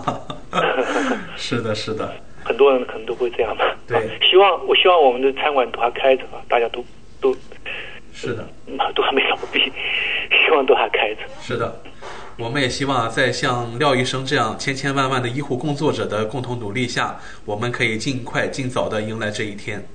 [0.50, 0.60] 哈！
[1.36, 2.10] 是的，是的，
[2.42, 3.76] 很多人可能都会这样吧。
[3.86, 6.82] 对， 希望我希望我们的餐馆都还开着啊，大家都
[7.20, 7.36] 都，
[8.12, 8.48] 是的，
[8.94, 9.60] 都还没倒闭，
[10.30, 11.20] 希望都还开着。
[11.42, 11.82] 是的，
[12.38, 19.86] 我们也希望在像廖医生这样千千万万的医护工作者的共同努力下，我们可以尽快尽早的迎来这一天。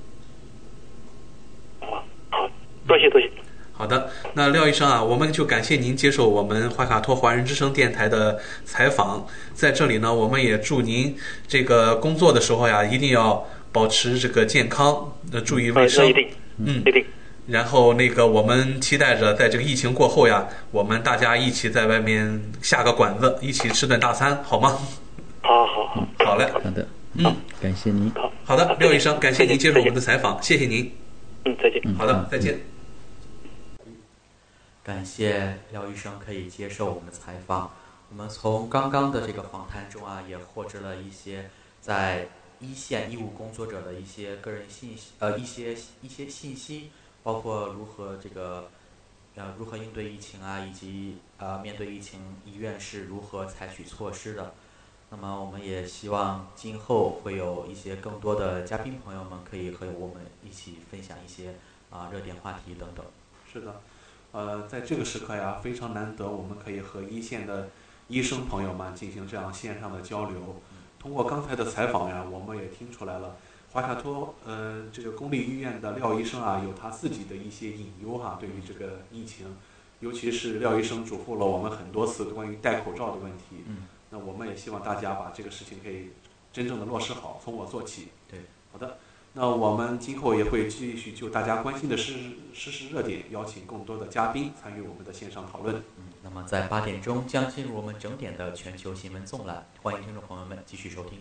[2.90, 3.30] 多谢多谢。
[3.72, 9.26] 好的，那廖医生啊，我们就感谢您接受我们怀卡托华人之声电台的采访。
[9.54, 11.16] 在这里呢，我们也祝您
[11.48, 16.06] 这个工作的时候呀，一定要保持这个健康，呃，注意卫生。
[16.06, 16.28] 一定，
[16.58, 17.06] 嗯，一定。
[17.48, 24.78] 然后那个，我们期待着在这个疫情过后呀，我们大家一起在外面下个馆子，一起吃顿大餐，好吗？
[25.42, 26.86] 好好好，好嘞，好的，
[27.16, 28.12] 嗯，感谢您。
[28.14, 30.92] 好，好的，廖医生，感谢您接受我们的采访，谢谢您。
[31.46, 31.82] 嗯，再见。
[31.96, 32.60] 好的，再见。
[34.90, 37.72] 感谢廖医生可以接受我们的采访。
[38.10, 41.48] 我们从刚刚的这个访谈中啊，也获知了一些
[41.80, 42.28] 在
[42.60, 46.90] 一线医务工作者的一些个人信息，呃，一些一些信息，
[47.22, 48.68] 包括如何这个
[49.36, 54.56] 呃如何应对疫情啊，以及呃面对疫情医院是如何采取措施的。
[55.12, 61.54] 那么我们也希望今后会有一些更多的嘉宾朋友们可以和我们一起分享一些
[61.92, 63.06] 啊热点话题等等。
[63.54, 63.80] 是的。
[64.32, 67.70] 呃，在这个时刻呀，非常难得，我们可以和一线的
[68.08, 70.62] 医生朋友们进行这样线上的交流。
[71.00, 73.38] 通过刚才的采访呀，我们也听出来了，
[73.72, 79.48] 华夏托呃这个公立医院的廖医生啊，有他自己的一些隐忧哈，对于这个疫情，
[80.00, 83.64] 尤其是廖医生嘱咐了我们很多次关于戴口罩的问题。
[83.66, 83.88] 嗯。
[84.12, 86.10] 那我们也希望大家把这个事情可以
[86.52, 88.10] 真正的落实好，从我做起。
[88.30, 88.42] 对。
[88.72, 88.98] 好的。
[89.42, 92.12] 那我们今后也会继续就大家关心的实
[92.54, 95.74] 时事热点，邀请更多的嘉宾参与我们的线上讨论。
[95.98, 101.18] 嗯，那么在八点钟将进入我们整点的全球新闻纵览，欢迎听众朋友们继续收听。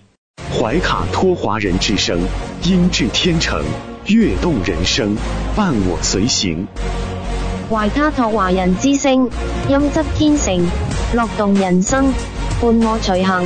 [0.52, 2.18] 怀卡托华人之声，
[2.64, 3.64] 音质天成，
[4.08, 5.14] 悦动人生，
[5.54, 6.66] 伴我随行。
[7.70, 9.30] 怀卡托华人之声，
[9.68, 10.60] 音质天成，
[11.14, 12.12] 乐动人生，
[12.60, 13.44] 伴我随行。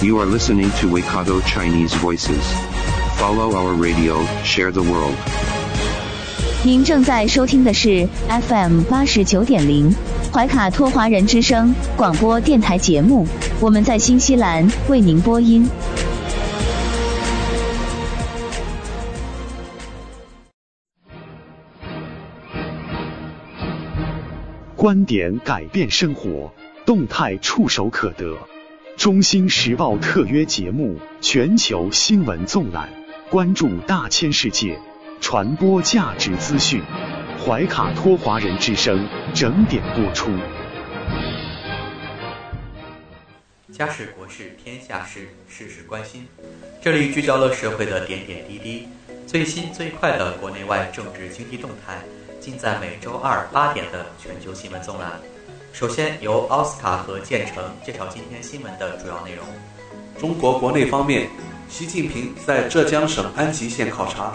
[0.00, 2.73] You are listening to Waikato Chinese Voices.
[3.18, 5.14] Follow our radio, share the world.
[6.64, 9.94] 您正在收听的是 FM 八十九点零
[10.32, 13.26] 怀卡托华人之声广播电台节目，
[13.60, 15.68] 我们在新西兰为您播音。
[24.74, 26.52] 观点改变生活，
[26.84, 28.36] 动态触手可得。
[28.96, 32.88] 中新时报特约节目《全球新闻纵览》。
[33.34, 34.78] 关注大千世界，
[35.20, 36.80] 传播价值资讯。
[37.44, 40.30] 怀卡托华人之声整点播出。
[43.72, 46.28] 家事国事天下事，事事关心。
[46.80, 48.86] 这里聚焦了社会的点点滴滴，
[49.26, 51.98] 最新最快的国内外政治经济动态，
[52.38, 55.10] 尽在每周二八点的全球新闻纵览。
[55.72, 59.44] 首先由奥斯卡和建成介绍今天新闻的主要内容。
[60.20, 61.28] 中国国内方面。
[61.68, 64.32] 习近平在浙江省安吉县考察，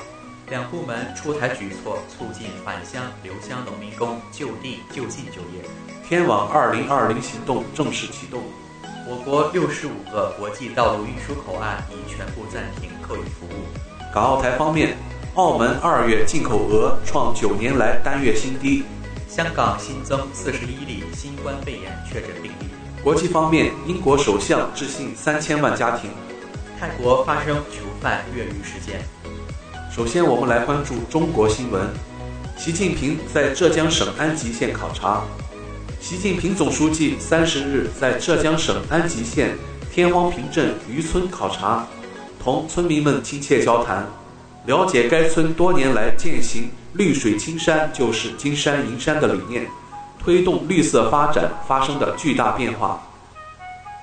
[0.49, 5.63] 两部门出台举措，促进返乡留乡农民工就地就近就业。
[6.07, 8.41] 天网二零二零行动正式启动。
[9.07, 13.65] 我国六十五个国际道路运输口岸已全部暂停客运服务。
[14.13, 14.97] 港澳台方面，
[15.35, 18.83] 澳门二月进口额创九年来单月新低。
[19.27, 22.65] 香港新增四十一例新冠肺炎确诊病例。
[23.03, 26.09] 国际方面，英国首相致信三千万家庭。
[26.79, 29.01] 泰国发生囚犯越狱事件。
[29.93, 31.85] 首先，我们来关注中国新闻。
[32.55, 35.21] 习近平在浙江省安吉县考察。
[35.99, 39.57] 习近平总书记三十日在浙江省安吉县
[39.91, 41.85] 天荒坪镇渔村考察，
[42.41, 44.07] 同村民们亲切交谈，
[44.65, 49.67] 了解该村多年来践行“绿水青山就是金山银山”的理念，
[50.17, 53.03] 推动绿色发展发生的巨大变化。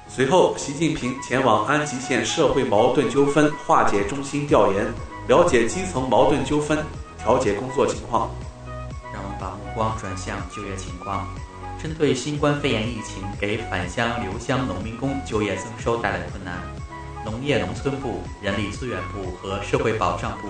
[0.09, 4.87] 随后，习近平前往安吉县社会矛盾纠纷化解中心调研。
[5.29, 6.79] 了解基层矛盾纠纷
[7.19, 8.31] 调解工作情况。
[9.13, 11.27] 让我们把目光转向就业情况。
[11.83, 16.55] 针对新冠肺炎疫情给返乡留乡农民工就业增收带来困难，
[17.25, 20.49] 农业农村部、人力资源部和社会保障部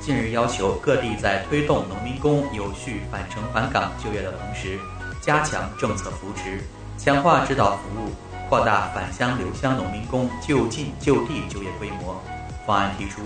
[0.00, 4.78] 近日要求各地在推动农民工有序返城返岗就业的同时，
[5.20, 6.60] 加强政策扶持，
[6.98, 8.10] 强化指导服务，
[8.48, 12.20] 扩大返乡留乡农民工就近就地就业规模。
[12.66, 13.22] 方案提出。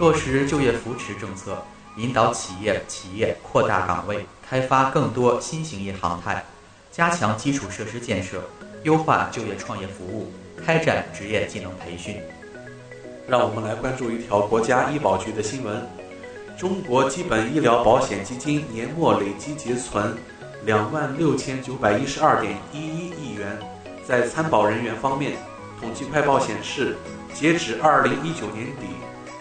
[0.00, 1.56] 落实就业扶持政策，
[1.96, 6.44] 引导企业企业扩大岗位，开发更多新型业行态，
[6.90, 8.42] 加强基础设施建设，
[8.82, 12.16] 优化就业创业服务，开展职业技能培训。
[13.28, 15.86] 让我们来关注一条国家医保局的新闻：
[16.58, 20.16] 中国基本医疗保险基金年末累计结存
[20.64, 23.56] 两万六千九百一十二点一一亿元。
[24.06, 25.32] 在参保人员方面，
[25.80, 26.96] 统计快报显示，
[27.32, 28.86] 截止二零一九年底。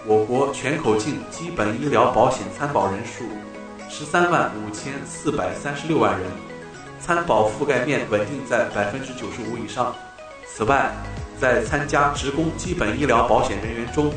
[0.05, 3.23] 我国全口径基本医疗保险参保人数
[3.89, 6.29] 十三万五千四百三十六万人，
[6.99, 9.95] 参保覆盖面稳定在百分之九十五以上。
[10.45, 10.91] 此外，
[11.39, 14.13] 在参加职工基本医疗保险人员中，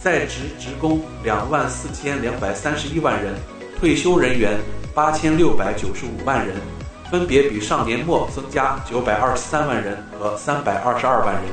[0.00, 3.34] 在职职工两万四千两百三十一万人，
[3.80, 4.56] 退休人员
[4.94, 6.56] 八千六百九十五万人，
[7.14, 11.44] 分别比上年末增加九百二十三万人和三百二十二万人。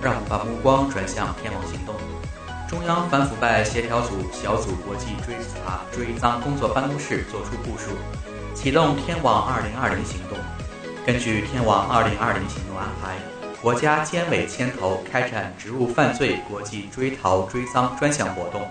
[0.00, 1.92] 让我们把目光转向天网行动。
[2.68, 7.90] 中央反腐败协调组小组国际追查追赃工作办公室作出部署，
[8.54, 10.38] 启动“天网 2020” 行动。
[11.04, 13.16] 根据“天网 2020” 行动安排，
[13.60, 18.62] 国家监委牵头开展职务犯罪国际追逃追赃专项活动，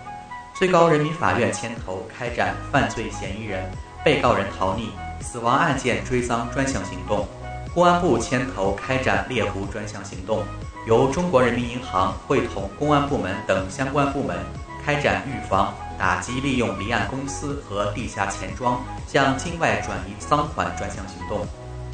[0.56, 3.70] 最高人民法院牵头开展犯罪嫌疑人、
[4.04, 4.90] 被告人逃匿、
[5.22, 7.28] 死亡案件追赃专项行动，
[7.74, 10.44] 公安部牵头开展猎狐专项行动。
[10.88, 14.38] 由中国人民银行会同公安部门等相关部门
[14.84, 21.46] 开展预防、打击利用离岸公司和地下钱庄向境外转移赃款专项行动。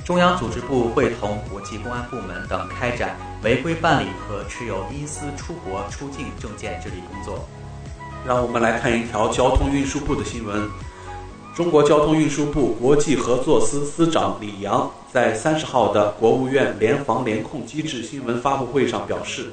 [0.06, 7.50] 中央组织部会同国际公安部门等开展违规办理和持有因私出国出境证件治理工作。
[8.24, 10.70] 让我们来看一条交通运输部的新闻。
[11.56, 19.46] 中国交通运输部国际合作司司长李阳在三十号的国务院联防联控机制新闻发布会上表示，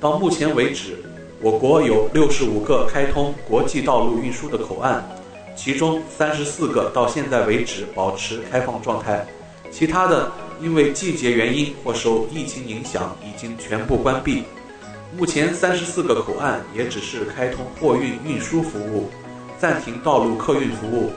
[0.00, 1.04] 到目前为止，
[1.40, 5.08] 我国有六十五个开通国际道路运输的口岸，
[5.54, 9.24] 其中三十四个到现在为止保持开放状态，
[9.70, 14.42] 其他的因为季节原因或受疫情影响已经全部关闭。
[15.16, 19.08] 目前三十四个口岸也只是开通货运运输服务，
[19.60, 21.12] 暂停道路客运服务。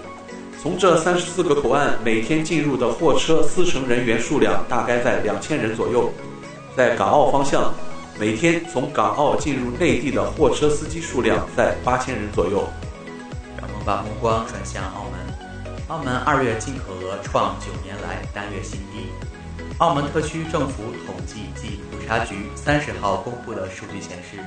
[0.61, 6.11] 从这三十四个口岸每天进入的货车司乘人员数量大概在两千人左右，
[6.75, 7.73] 在港澳方向，
[8.19, 12.67] 每天从港澳进入内地的货车司机数量在八千人左右。
[13.57, 19.07] 让我们把目光转向澳门，澳门二月进口额创九年来单月新低。
[19.77, 24.37] 澳门特区政府统计及普查局三十号公布的数据显示，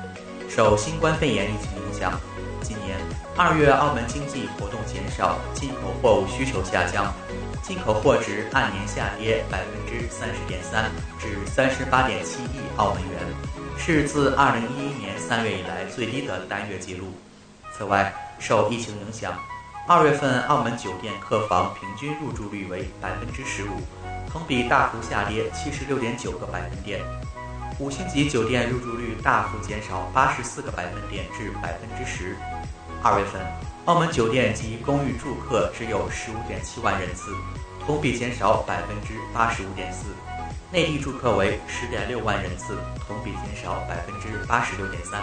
[0.47, 2.21] 受新冠肺炎疫情影响。
[2.63, 2.97] 今年
[3.37, 7.13] 二月，澳门经济活动减少，进口货物需求下降，
[7.61, 13.19] 进口货值按年下跌百分之三十点三，至三十八点七亿澳门元，
[13.77, 17.13] 是自二零一一年三月以来最低的单月记录。
[17.77, 19.37] 此外，受疫情影响，
[19.89, 23.81] 二月份澳门酒店客房平均入住率为百分之十五，
[24.31, 27.01] 同比大幅下跌七十六点九个百分点。
[27.83, 32.37] 五星级酒店入住率大幅减少八十四个百分点至百分之十。
[33.03, 33.43] 二月份，
[33.87, 37.35] 澳门酒店及公寓住客只有十五点七万人次，
[37.85, 40.05] 同比减少百分之八十五点四。
[40.71, 45.21] 内地住客为十点六万人次，同比减少百分之八十六点三。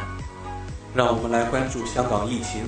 [0.94, 2.64] 让我们来关注香港疫情。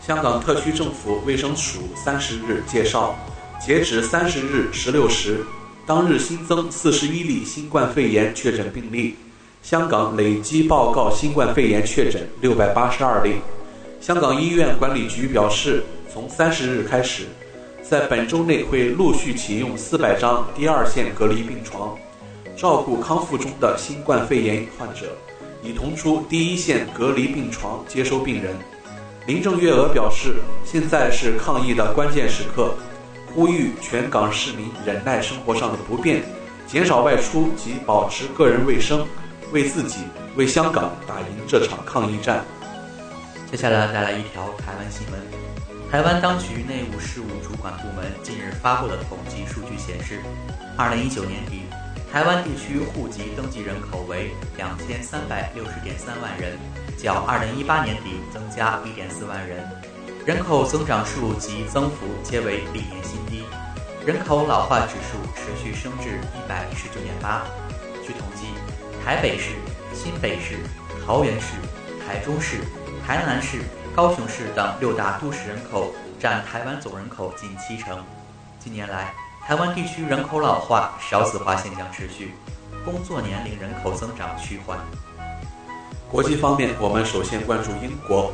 [0.00, 3.14] 香港特区政府卫生署三十日介绍，
[3.60, 5.44] 截止三十日十六时，
[5.88, 9.14] 当日新增四十一例新冠肺炎确诊病例，
[9.62, 13.36] 香港累计报告新冠肺炎确诊六百八十二例。
[13.98, 15.82] 香港医院管理局表示，
[16.12, 17.22] 从三十日开始，
[17.80, 21.96] 在本周内会陆续启用四百张第二线隔离病床，
[22.54, 25.16] 照顾康复中的新冠肺炎患者。
[25.62, 28.54] 已腾出第一线隔离病床接收病人。
[29.26, 30.34] 林郑月娥表示，
[30.66, 32.74] 现在是抗疫的关键时刻，
[33.34, 36.22] 呼吁全港市民忍耐生活上的不便，
[36.66, 39.06] 减少外出及保持个人卫生，
[39.52, 40.00] 为自己、
[40.36, 42.44] 为香港打赢这场抗疫战。
[43.50, 45.20] 接下来带来一条台湾新闻：
[45.90, 50.20] 台湾当局内务事务主管部门近日发布的统计数据显示，
[50.76, 51.62] 二零一九年底。
[52.10, 56.56] 台湾地区户籍登记人口为两千三百六十点三万人，
[56.96, 59.62] 较二零一八年底增加一点四万人，
[60.28, 63.44] 人口增长数及增幅皆为历年新低，
[64.04, 67.46] 人口老化指数持续升至一百一十九点八。
[68.06, 68.44] 据统计，
[69.02, 69.54] 台北市、
[69.94, 70.58] 新北市、
[71.06, 71.54] 桃园市、
[72.06, 72.58] 台中市、
[73.06, 73.62] 台南市、
[73.96, 78.04] 高雄市等六大都市人口占台湾总人口近七成。
[78.60, 79.14] 近年来，
[79.46, 82.34] 台湾地区人口老化、少子化现象持续，
[82.84, 84.78] 工作年龄人口增长趋缓。
[86.10, 88.30] 国际方面，我们首先关注英国，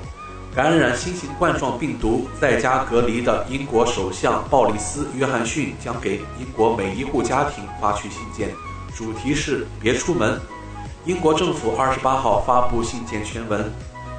[0.55, 8.55] 感染新型冠状病毒在家隔离的英国首相鲍里斯·约翰逊将给英国每一户家庭发去信件，
[8.95, 10.41] 主题是“别出门”。
[11.07, 13.69] 英国政府二十八号发布信件全文，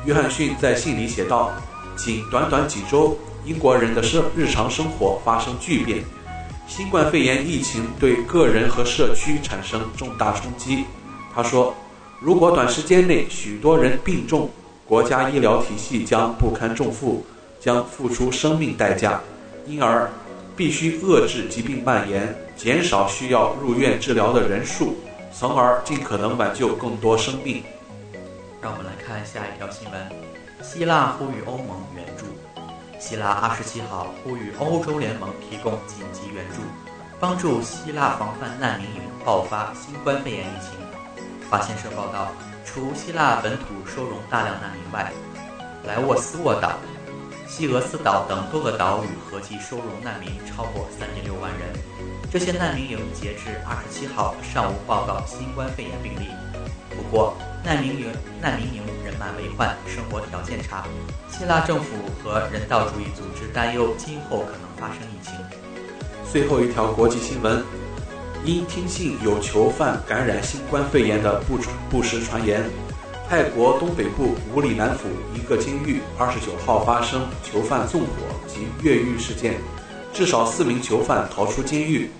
[0.03, 1.53] 约翰逊在信里写道
[1.95, 6.03] ：“仅短短几周，英国人的生日常生活发生巨变。”
[6.67, 10.83] 新冠肺炎疫情对个人和社区产生重大冲击。
[11.33, 11.73] 他说
[12.19, 14.49] ：“如果短时间内许多人病重，
[14.87, 17.25] 国家医疗体系将不堪重负，
[17.59, 19.19] 将付出生命代价。
[19.65, 20.09] 因而，
[20.55, 24.95] 必须遏制疾病蔓延，减少需要入院治疗的人数，
[25.33, 27.63] 从而尽可能挽救更多生命。”
[28.61, 30.09] 让我们来看下一条新闻：
[30.61, 32.25] 希腊呼吁欧盟援助。
[32.99, 36.61] 希腊二十七号呼吁欧洲联盟提供紧急援助，
[37.19, 40.77] 帮助希腊防范难民营爆发新冠肺炎疫情。
[41.49, 42.31] 法新社报道，
[42.65, 45.13] 除希腊本土收容大量难民外，
[45.85, 46.73] 莱沃斯沃岛、
[47.47, 51.69] 西俄斯岛等多个岛屿合计收容难民超过三点六万人。
[52.29, 56.27] 这些难民营截至二十七号尚无报告新冠肺炎病例。
[56.89, 58.11] 不过，难民营
[58.41, 60.83] 难民营人满为患，生活条件差。
[61.29, 65.33] 希腊政府和人道主义组织担忧今后可能发生疫情。
[66.29, 67.63] 最后一条国际新闻：
[68.45, 71.57] 因听信有囚犯感染新冠肺炎的不
[71.89, 72.63] 不实传言，
[73.27, 78.07] 泰国东北部武里南府一个监狱二十九号发生囚犯纵火
[78.47, 79.55] 及越狱事件，
[80.13, 82.11] 至少四名囚犯逃出监狱。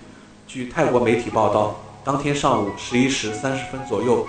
[0.48, 4.26] 据泰国媒体报道，当天上午十一时三十分左右。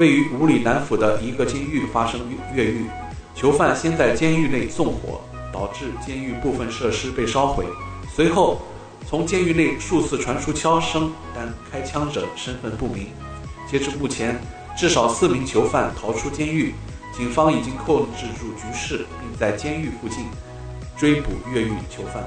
[0.00, 2.20] 位于五里南府的一个监狱发生
[2.52, 2.86] 越狱，
[3.34, 5.20] 囚犯先在监狱内纵火，
[5.52, 7.64] 导致监狱部分设施被烧毁。
[8.12, 8.60] 随后，
[9.06, 13.08] 从监狱内数次传出枪声，但开枪者身份不明。
[13.70, 14.40] 截至目前，
[14.76, 16.74] 至少四名囚犯逃出监狱，
[17.16, 20.26] 警方已经控制住局势，并在监狱附近
[20.96, 22.24] 追捕越狱囚犯。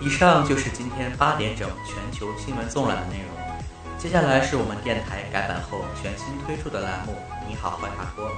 [0.00, 3.28] 以上就是今天八点整全球新闻纵览的内容。
[3.98, 7.12] 接下来是我们电台改版后全新推出的栏目
[7.48, 8.28] 《你好，怀卡托》，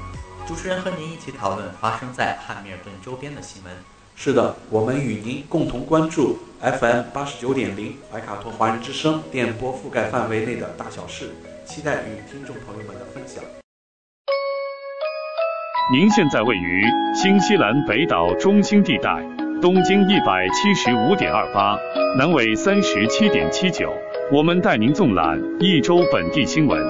[0.46, 3.72] 主持人和您一起讨论发生在汉密尔顿周边的新闻。
[4.14, 11.26] 是的，我们与您共同关注 FM 八十九点零怀卡托华人之声电波覆盖范围内的大小事，
[11.66, 13.44] 期待与听众朋友们的分享。
[15.92, 16.82] 您现在位于
[17.14, 19.22] 新西兰北岛中心地带，
[19.60, 21.76] 东经一百七十五点二八，
[22.16, 23.92] 南纬三十七点七九。
[24.32, 26.80] 我们带您纵览一周本地新闻，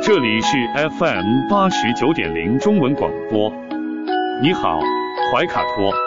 [0.00, 0.56] 这里是
[1.00, 3.52] FM 八十九点零中文广播。
[4.40, 4.78] 你好，
[5.32, 6.05] 怀卡托。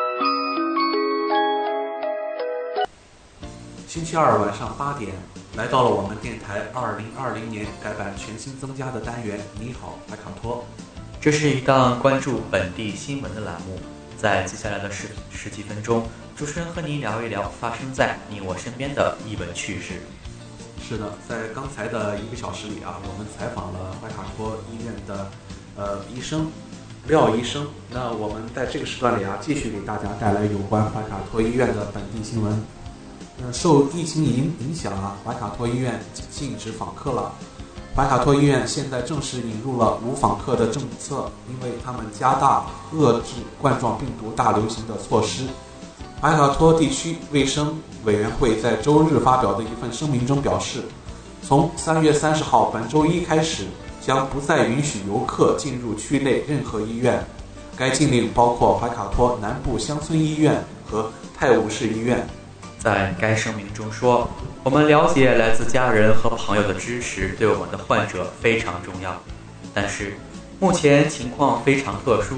[3.89, 5.15] 星期二晚上八点，
[5.57, 10.63] 来到了我们电台二零二零年改版全新增加的单元《你好，怀卡托》。
[11.19, 13.79] 这是一档关注本地新闻的栏目，
[14.15, 16.07] 在接下来的十十几分钟，
[16.37, 19.95] 主持人和您聊一聊发生在你我身边的译文趣事。
[20.87, 25.31] 是的，在刚才的一个小时里啊，我们采访了怀卡托医院的
[25.75, 26.51] 呃医生
[27.07, 27.65] 廖医生。
[27.89, 32.63] 那我们在这个时段里啊，继续给大家带来有关怀卡托医院的本地新闻。
[33.41, 35.99] 呃，受疫情影影响啊，怀卡托医院
[36.29, 37.31] 禁止访客了。
[37.95, 45.43] 怀卡托医院现在正式引入了无访客的政策，因为他们加大遏制冠状病毒大流行的措施。
[46.21, 50.83] 怀卡托地区卫生委员会在周日发表的一份声明中表示，
[51.41, 53.65] 从三月三十号本周一开始，
[54.05, 57.25] 将不再允许游客进入区内任何医院。
[57.77, 62.27] 该禁令包括怀卡托南部乡村医院和泰晤士医院。
[62.79, 64.27] 在该声明中说
[64.63, 69.21] ：“我们了解来自家人和朋友的支持对我们的患者非常重要，
[69.73, 70.13] 但是
[70.59, 72.37] 目前情况非常特殊，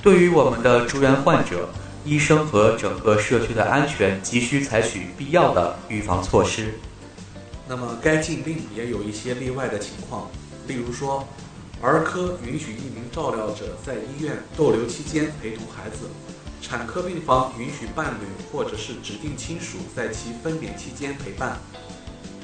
[0.00, 1.68] 对于我们的住院患者。”
[2.04, 6.74] 医生和整个社区的安全急需采取必要的预防措施。
[7.68, 10.28] 那么，该禁令也有一些例外的情况，
[10.66, 11.24] 例如说，
[11.80, 16.06] 儿科允许一名照料者在医院逗留期间陪同孩子；
[16.62, 21.58] 产科病房允许伴侣或者是指定亲属在其分娩期间陪伴。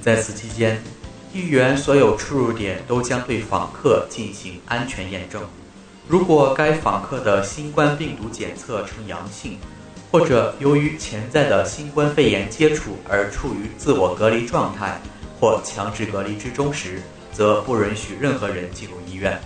[0.03, 0.83] 在此期间，
[1.33, 5.43] 医院所有出入点都将对访客进行安全验证。
[6.09, 9.59] 如果该访客的新冠病毒检测呈阳性，
[10.11, 15.01] 或者由于潜在的新冠肺炎接触而处于自我隔离状态
[15.39, 17.01] 或强制隔离之中时，
[17.33, 19.41] 则不允许任何人进入医院。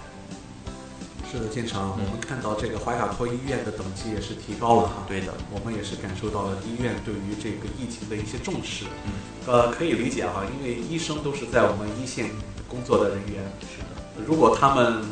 [1.32, 5.04] 是的，建成，我们看到这个怀卡托医院的等级也是提高了哈。
[5.08, 8.84] 对的，我们也是感受到了医院对于这个疫情的一些重视。
[9.06, 9.12] 嗯，
[9.46, 12.30] 呃，可以理解哈，因为医生都是在我们一线
[12.68, 13.42] 工作的人员。
[13.62, 15.02] 是的，如果他们。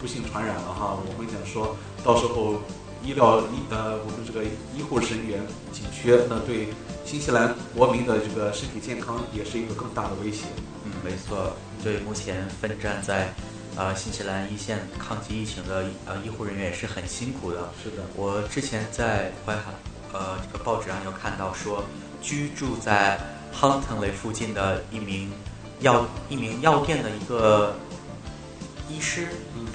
[0.00, 2.62] 不幸传染了哈，我们讲说到时候
[3.02, 5.42] 医疗医呃我们这个医护人员
[5.72, 6.68] 紧缺，那对
[7.04, 10.44] 新西兰国民的这个身体健康也是一个更大的威胁。
[10.84, 11.52] 嗯，没错，
[11.82, 13.34] 对目前奋战在
[13.78, 17.70] 呃新西兰一线抗击疫情的呃医护人员也是很辛苦的。
[17.82, 19.72] 是的，我之前在淮海
[20.12, 21.84] 呃这个报纸上有看到说，
[22.20, 23.20] 居住在
[23.54, 25.30] Huntley 附近的一名
[25.78, 27.76] 药一名药店的一个
[28.90, 29.28] 医师。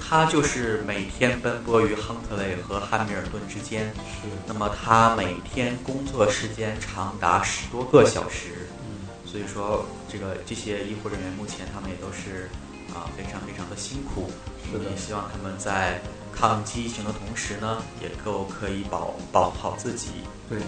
[0.06, 4.28] 他就是每天奔波于亨特雷和汉密尔顿之间，是。
[4.46, 12.50] 那么他每天工作时间长达十多个小时，嗯，所以说这个这些医护人员目前他们也都是
[12.94, 14.30] 啊非常非常的辛苦，
[14.64, 14.90] 是的。
[14.90, 16.00] 也希望他们在
[16.32, 20.08] 抗击疫情的同时呢，也够可以保保护好自己。
[20.48, 20.58] 对，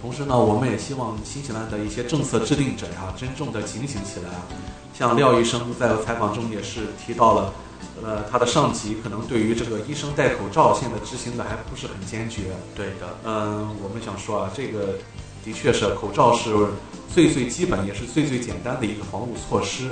[0.00, 4.42] 同时呢，我们也希望新西兰的一些政策制定者呀，真正的警醒起来啊。
[4.92, 7.52] 像廖医生在采访中也是提到了。
[8.02, 12.42] 呃，他的上级可能对于这个医生戴口罩现在执行的还不是很坚决。
[12.74, 14.98] 对的，嗯，我们想说啊，这个
[15.42, 16.54] 的确是口罩是
[17.12, 19.88] 最最基本也是最最简单的一个防护措施。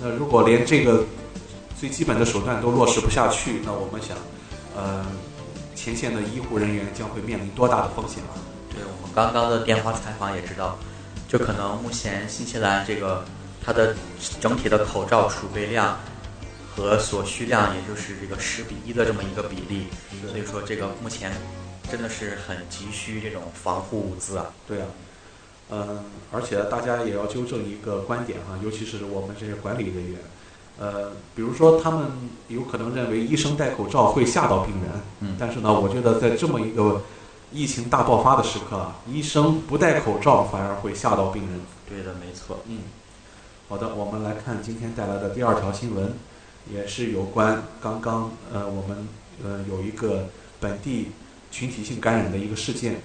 [0.00, 1.04] 那如果连这个
[1.78, 4.16] 最基本的手段都落实不下去，那我们想，
[4.76, 5.04] 呃，
[5.74, 8.34] 前线的医护人员将会面临多大的风险啊？
[8.70, 10.78] 对我们刚刚的电话采访也知道，
[11.28, 13.24] 就可能目前新西兰这个
[13.64, 13.94] 它的
[14.40, 15.98] 整体的口罩储备量。
[16.70, 19.88] 和所需量，也就是这个十比一的这么一个比例，
[20.30, 21.32] 所以说这个目前
[21.90, 24.46] 真的是很急需这种防护物资啊。
[24.64, 24.86] 对啊，
[25.70, 30.18] 嗯，而且大家也要纠正一个观点哈，尤其是我们这些管理人员，
[30.78, 32.06] 呃，比如说他们
[32.48, 34.90] 有可能认为医生戴口罩会吓到病人，
[35.20, 37.02] 嗯，但是呢，我觉得在这么一个
[37.52, 41.60] 疫情大爆发的时刻啊，医生不戴口罩反而会吓到病人。
[41.88, 42.60] 对的，没错。
[42.66, 42.80] 嗯，
[43.68, 46.14] 好的，我们来看今天带来的第二条新闻。
[46.70, 49.08] 也是有关刚刚呃我们
[49.42, 50.28] 呃有一个
[50.60, 51.12] 本地
[51.50, 53.00] 群体性感染的一个事件，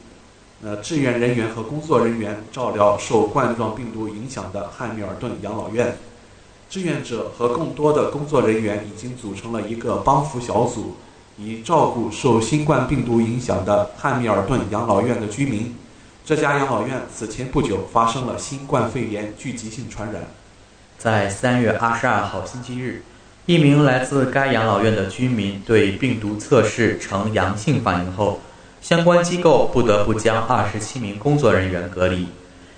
[0.64, 5.98] 呃志愿人员和工作人员照料受冠状病毒影响的汉密尔顿养老院，
[6.70, 10.96] 志愿者和更多的工作人员已经组成了一个帮扶小组，
[11.38, 15.76] 以照顾受新冠病毒影响的汉密尔顿养老院的居民。
[16.26, 20.22] 这家养老院此前不久发生了新冠肺炎聚集性传染，
[20.98, 23.04] 在三月二十二号星期日。
[23.46, 28.40] 一名来自该养老院的居民对病毒测试呈阳性反应后，
[28.84, 32.28] 相关机构不得不将二十七名工作人员隔离。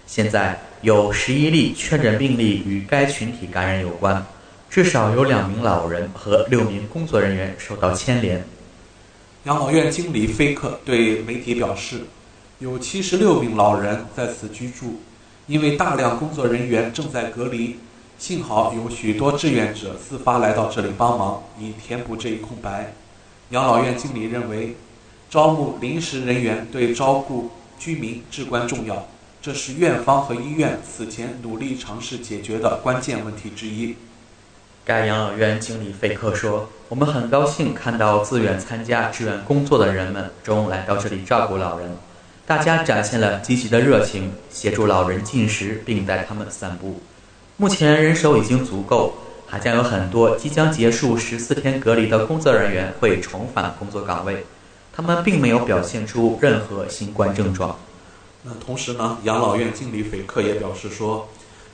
[0.05, 4.23] 现在有十一例确诊病例与该群体感染有关，
[4.69, 8.45] 至少有两名老人和六名工作人员受到牵连。
[9.45, 12.01] 养老院经理菲克对媒体表示，
[12.59, 15.01] 有七十六名老人在此居住，
[15.47, 17.79] 因为大量工作人员正在隔离。
[18.19, 22.93] 幸好有许多志愿者自发来到这里帮忙，以填补这一空白。
[23.49, 24.75] 养老院经理认为，
[25.35, 29.05] 招募临时人员对照顾居民至关重要，
[29.41, 33.97] 这是院方和医院此前努力尝试解决的关键问题之一。
[34.85, 41.91] 该养老院经理费克说：“我们很高兴看到自愿参加志愿工作的人们中来到这里照顾老人，
[42.47, 47.01] 大家展现了积极的热情，协助老人进食并带他们散步。”
[47.57, 49.13] 目前人手已经足够，
[49.45, 54.45] 还将有很多即将结束十四天隔离的工作人员会重返工作岗位，
[54.95, 57.75] 他们并没有表现出任何新冠症状。
[58.43, 61.27] 那同时呢，养老院经理斐克也表示说，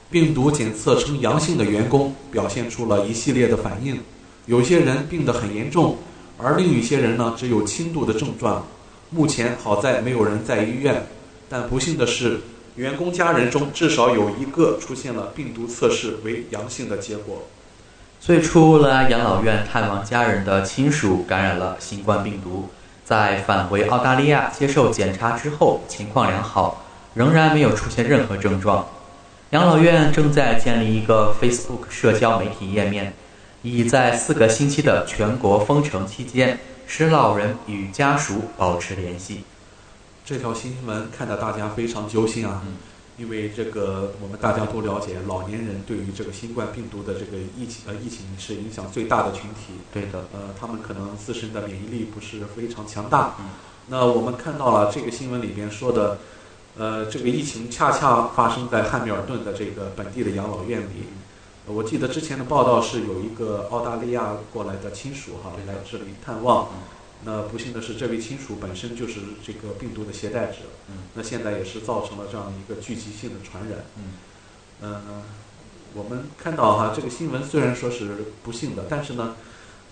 [0.09, 3.99] 病毒检测呈阳性的员工表现出了一系列的反应，
[4.47, 5.97] 有些人病得很严重，
[6.37, 8.65] 而另一些人呢只有轻度的症状。
[9.11, 11.05] 目前好在没有人在医院，
[11.47, 12.39] 但不幸的是，
[12.75, 17.43] 员工家人中至少有一个出现了病毒测试为阳性的结果。
[18.19, 22.69] 最初来养老院探望家人的亲属感染了新冠病毒。
[23.11, 28.87] 在返回澳大利亚接受检查之后，情况良好，仍然没有出现任何症状。
[29.49, 33.13] 养老院正在建立一个 Facebook 社交媒体页面，
[33.63, 36.57] 以在四个星期的全国封城期间，
[36.87, 39.43] 使老人与家属保持联系。
[40.23, 42.61] 这条新闻看得大家非常揪心啊！
[43.21, 49.73] 因为这个，我们大家都了解，老年人对于这个新冠病毒的这个疫情呃疫情是影响最大的群体。
[49.93, 53.35] 对的，呃，他们可能自身的免疫力不是非常强大。
[53.89, 56.17] 那我们看到了这个新闻里边说的，
[56.79, 61.05] 呃，这个疫情恰恰发生在汉密尔顿的这个本地的养老院里。
[61.67, 66.69] 我记得之前的报道是有一个澳大利亚过来的亲属哈来这里探望。
[67.23, 70.57] 那不幸的是，这位亲属本身就是这个病毒的携带者。
[70.89, 73.79] 嗯，那现在也是造成了这样一个聚集性的传染。
[74.81, 75.21] 嗯，
[75.93, 79.35] 我们看到哈，这个新闻虽然说是不幸的，但是呢，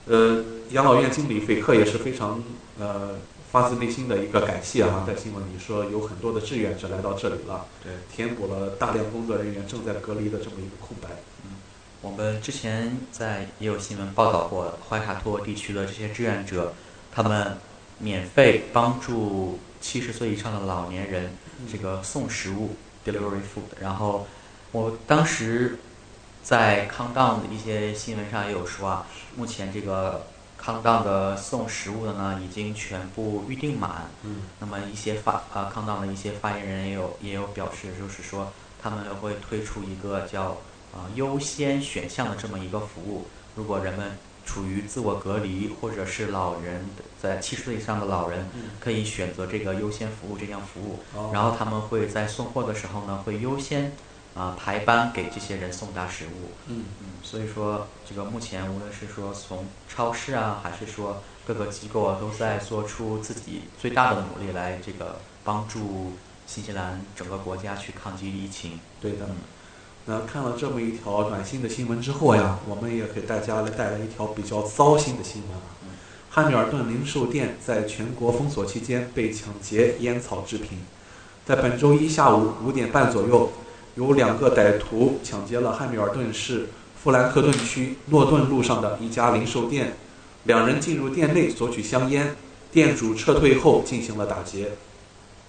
[0.07, 2.43] 呃，养老院经理斐克也是非常
[2.79, 3.17] 呃
[3.51, 11.09] 发自内心的一个感谢哈，在新闻里说有很多的志愿者来到这里了，对，填补了大量工作人员正在隔离的这么一个空白。
[11.45, 11.57] 嗯，
[12.01, 16.73] 我们之前在也有新闻报道过怀卡托地区的这些志愿者。
[17.11, 17.57] 他们
[17.97, 21.31] 免费帮助七十岁以上的老年人，
[21.71, 22.75] 这个送食物
[23.05, 23.81] （delivery food）。
[23.81, 24.27] 然后
[24.71, 25.79] 我当时
[26.43, 30.27] 在康当的一些新闻上也有说啊，目前这个
[30.57, 34.09] 康当的送食物的呢，已经全部预定满。
[34.23, 34.43] 嗯。
[34.59, 40.57] 那么一些发啊康当的一些发言人也有也有表示，就是说他们会推出一个叫
[40.93, 44.17] 啊优先选项的这么一个服务，如果人们。
[44.49, 46.89] 处于自我隔离或者是老人
[47.21, 48.49] 在七十岁以上的老人，
[48.79, 50.99] 可以选择这个优先服务这项服务，
[51.31, 53.91] 然后他们会在送货的时候呢，会优先
[54.33, 56.49] 啊排班给这些人送达食物。
[56.65, 66.13] 嗯嗯，所以说这个目前无论是说从超市啊，还是说各个机构啊，都在做出自己最大的努力来这个帮助
[66.47, 68.79] 新西兰整个国家去抗击疫情。
[68.99, 69.27] 对的。
[70.09, 75.61] 那看了这么一条暖心的新闻之后呀，我们也给大家来带来一条比较糟心的新闻啊。
[76.31, 80.79] 汉密尔顿零售店在全国封锁期间被抢劫烟草制品。
[81.45, 83.51] 在本周一下午五点半左右，
[83.93, 86.69] 有两个歹徒抢劫了汉密尔顿市
[86.99, 89.93] 富兰克顿区诺顿路上的一家零售店。
[90.45, 92.35] 两人进入店内索取香烟，
[92.71, 94.71] 店主撤退后进行了打劫。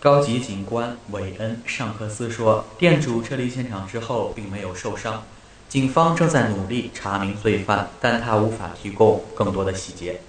[0.01, 5.25] 高级警官韦恩·尚克斯说：“店主撤离现场之后并没有受伤，
[5.69, 10.23] 警方正在努力查明罪犯，但他无法提供更多的细节。”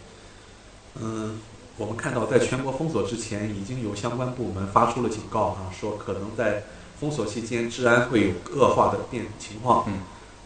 [1.00, 1.40] 嗯，
[1.78, 6.64] 我们看到，在全国封锁之前，已经有相关部门发出了警告啊，说可能在
[7.00, 9.86] 封锁期间治安会有恶化的变情况。
[9.88, 10.00] 嗯。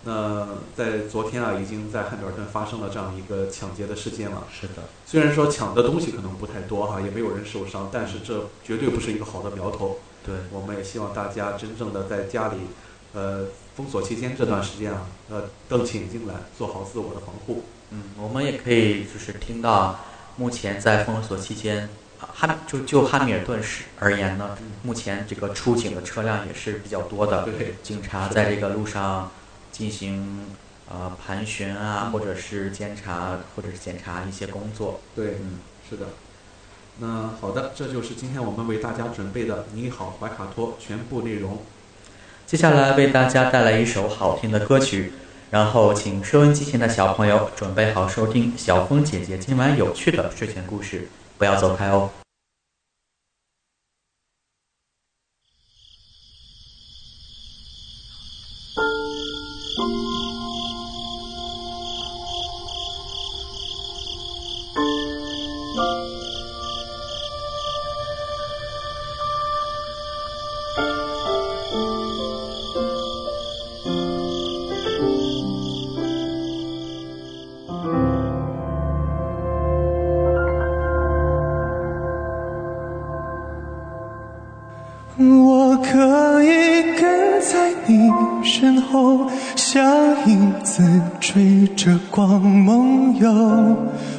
[0.08, 4.44] 那在昨天啊，已经在汉密尔顿发生了这样一个抢劫的事件了。
[4.54, 9.98] 是的，虽然说抢的东西可能不太多哈，也没有人受伤，但是这绝对不是一个好的苗头。
[10.24, 12.58] 对，我们也希望大家真正的在家里，
[13.14, 17.64] 呃，封锁期间这段时间啊，呃，瞪起眼睛来，做好自我的防护。
[17.90, 20.00] 嗯，我们也可以就是听到，
[20.36, 27.42] 目前在封锁期间，汉就就汉密尔顿市而言呢，目前这个出警的车辆也是比较多的。
[27.46, 29.32] 对，警察在这个路上。
[29.78, 30.46] 进行
[30.90, 35.02] 呃盘旋啊，或者是监察，或者是检查一些工作。
[35.14, 36.06] 对，嗯，是的。
[37.00, 41.60] 那好的，这就是今天我们为大家准备的《你好，怀卡托》全部内容。
[42.46, 45.12] 接下来为大家带来一首好听的歌曲，
[45.52, 52.10] 然后请收音机前的小朋友准备好收听小峰姐姐今晚有趣的睡前故事，不要走开哦。
[91.86, 93.30] 着光梦游，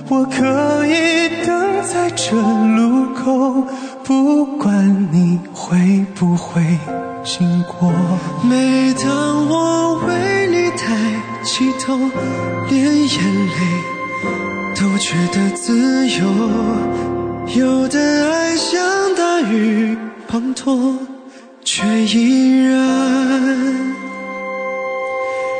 [0.08, 3.66] 我可以等在这路口，
[4.04, 6.62] 不管你会不会
[7.24, 7.92] 经过。
[8.48, 10.94] 每当我为你抬
[11.42, 11.98] 起头，
[12.70, 13.58] 连眼泪
[14.76, 16.24] 都觉得自由。
[17.56, 17.98] 有的
[18.32, 18.80] 爱像
[19.16, 19.98] 大雨
[20.30, 20.96] 滂沱，
[21.64, 23.96] 却依然。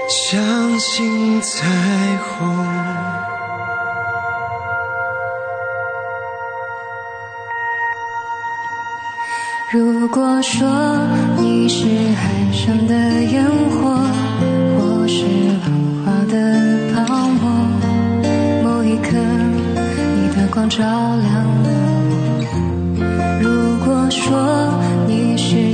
[0.08, 1.66] 相信彩
[2.18, 2.46] 虹。
[9.72, 10.68] 如果说
[11.38, 13.98] 你是海上的烟火，
[14.78, 15.24] 我是
[15.64, 15.66] 浪
[16.04, 16.34] 花的
[16.94, 17.50] 泡沫，
[18.62, 21.24] 某一刻你的光照亮
[21.64, 21.68] 了
[22.12, 22.46] 我。
[23.42, 24.70] 如果说
[25.08, 25.65] 你是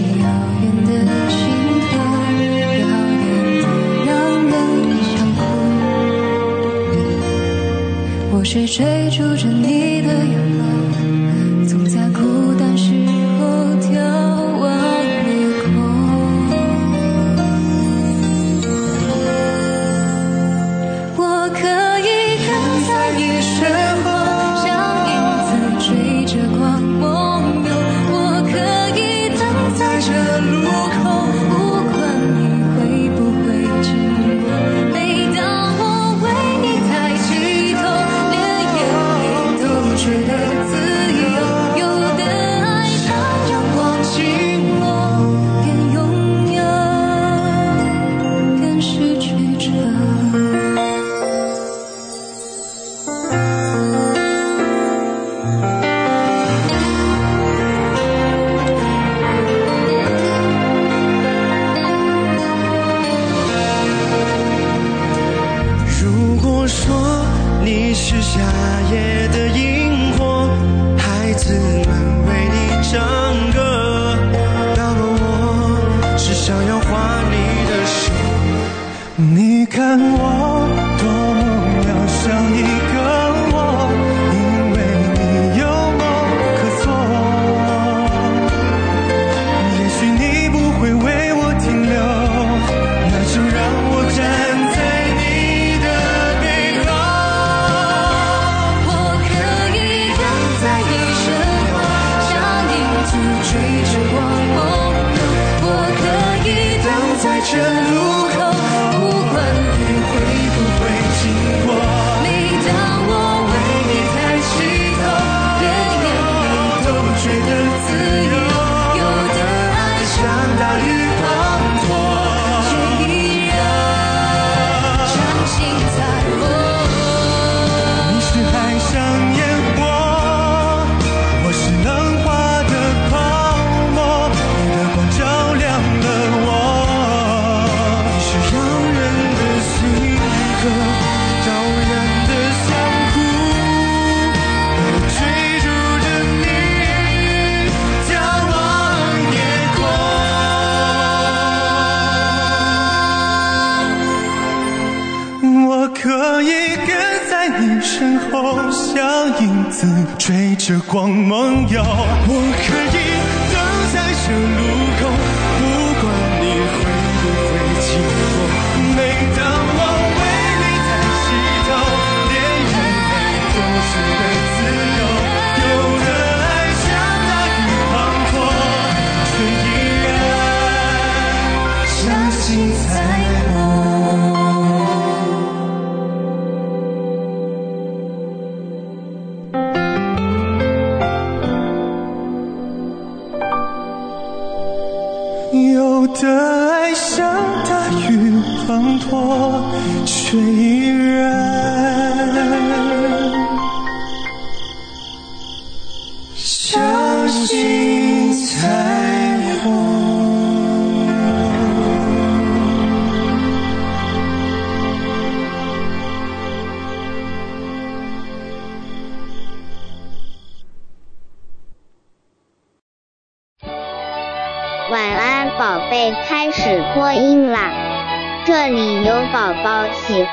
[8.42, 10.51] 我是追逐着你的眼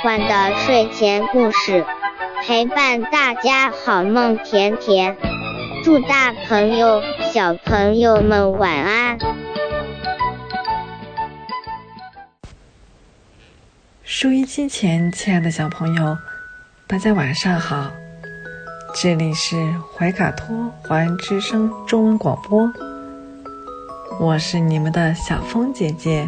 [0.01, 1.85] 欢的睡前故事，
[2.41, 5.17] 陪伴大家好梦甜甜。
[5.84, 7.01] 祝大朋友、
[7.34, 9.17] 小朋友们晚安。
[14.03, 16.17] 收音机前，亲爱的小朋友，
[16.88, 17.91] 大家晚上好！
[18.95, 19.57] 这里是
[19.93, 22.71] 怀卡托华人之声中文广播，
[24.21, 26.26] 我是你们的小峰姐姐。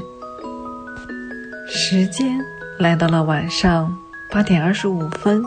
[1.69, 2.37] 时间
[2.81, 3.95] 来到了晚上
[4.31, 5.43] 八点二十五分。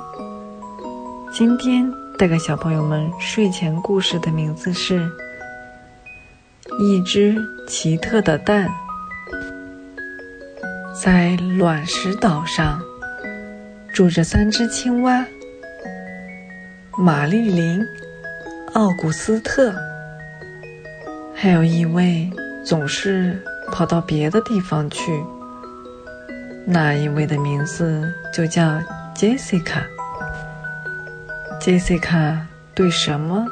[1.32, 5.01] 今天带给小朋友们睡前故事的名字是
[6.78, 7.36] 《一只
[7.66, 8.69] 奇特的蛋》。
[10.94, 12.81] 在卵石岛上，
[13.93, 15.27] 住着三只青蛙：
[16.97, 17.85] 玛丽琳、
[18.74, 19.74] 奥古斯特，
[21.35, 22.31] 还有一位
[22.65, 23.43] 总是
[23.73, 25.20] 跑到别的地方去。
[26.66, 28.81] 那一位的名字就叫
[29.15, 29.82] 杰西卡。
[31.61, 33.47] 杰西卡对什么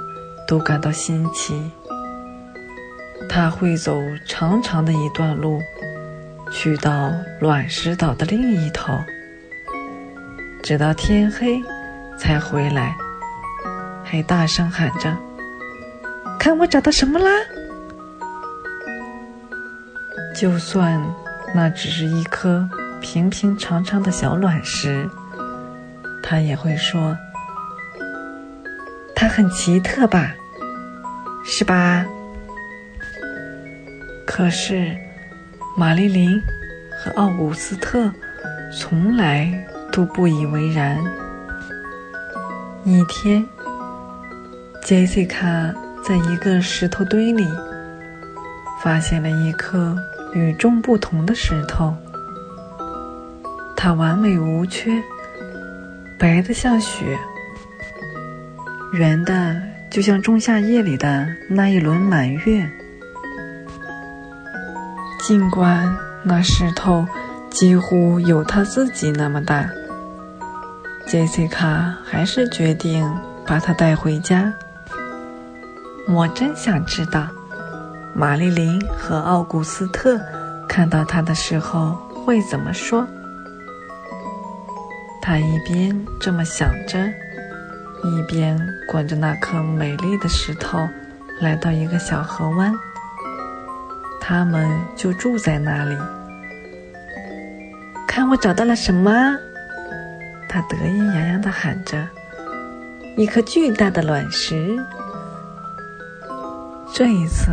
[0.46, 1.70] 都感到新奇。
[3.28, 5.60] 他会走长长的一段路。
[6.54, 7.10] 去到
[7.40, 8.92] 卵石岛的另一头，
[10.62, 11.58] 直到天黑
[12.18, 12.94] 才回来，
[14.04, 15.16] 还大声喊着
[16.38, 17.30] ：“看我找到什么啦！”
[20.36, 21.02] 就算
[21.54, 22.68] 那只是一颗
[23.02, 25.06] 平平常常的小卵石，
[26.22, 27.14] 他也会说
[29.14, 30.32] ：“它很奇特吧，
[31.44, 32.06] 是吧？”
[34.26, 34.96] 可是。
[35.74, 36.38] 玛丽琳
[36.98, 38.12] 和奥古斯特
[38.78, 39.50] 从来
[39.90, 41.02] 都不以为然。
[42.84, 43.42] 一天，
[44.82, 45.48] 杰西卡
[46.04, 47.48] 在一个石头堆里
[48.82, 49.96] 发现了一颗
[50.34, 51.96] 与众不同的石头，
[53.84, 55.02] 它完美无缺，
[56.16, 57.18] 白的像雪，
[58.92, 59.60] 圆的
[59.90, 62.70] 就像仲夏夜里的那一轮满月。
[65.18, 65.92] 尽管
[66.22, 67.04] 那石头
[67.50, 69.68] 几乎有他自己那么大，
[71.08, 73.12] 杰西卡还是决定
[73.44, 74.54] 把它带回家。
[76.06, 77.26] 我真想知道，
[78.14, 80.20] 玛丽琳和奥古斯特
[80.68, 81.94] 看到它的时候
[82.24, 83.04] 会怎么说。
[85.24, 86.98] 他一边这么想着，
[88.02, 88.58] 一边
[88.88, 90.88] 滚着那颗美丽的石头，
[91.40, 92.74] 来到一个小河湾。
[94.20, 95.96] 他们就住在那里。
[98.08, 99.36] 看我找到了什么！
[100.48, 102.06] 他得意洋洋地喊着
[103.16, 104.76] ：“一颗巨大的卵石。”
[106.92, 107.52] 这一次，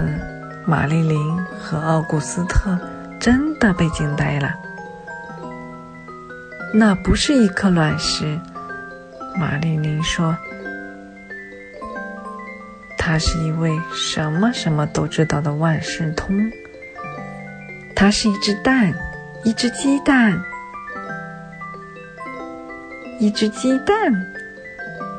[0.65, 2.77] 玛丽琳和奥古斯特
[3.19, 4.53] 真的被惊呆了。
[6.71, 8.39] 那不是一颗卵石，
[9.35, 10.37] 玛丽琳说
[12.97, 16.51] ：“他是一位什么什么都知道的万事通。”
[17.95, 18.93] 它是一只蛋，
[19.43, 20.41] 一只鸡蛋，
[23.19, 23.95] 一只鸡蛋。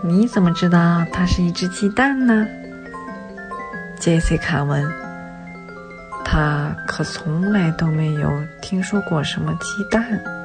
[0.03, 2.47] 你怎么知道它是一只鸡蛋呢？
[3.99, 4.91] 杰西卡问。
[6.25, 8.33] 他可从来都没有
[8.63, 10.40] 听说过什么鸡蛋。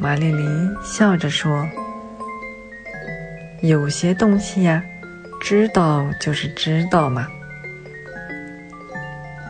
[0.00, 1.68] 玛丽琳笑着说
[3.60, 4.82] ：“有些东西呀，
[5.42, 7.28] 知道就是知道嘛。”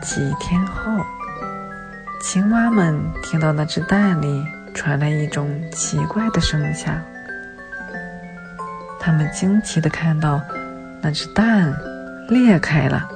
[0.03, 0.91] 几天后，
[2.19, 7.01] 青蛙们听到那只蛋里传来一种奇怪的声响。
[8.99, 10.41] 他们惊奇地看到，
[11.01, 11.73] 那只蛋
[12.27, 13.09] 裂开了，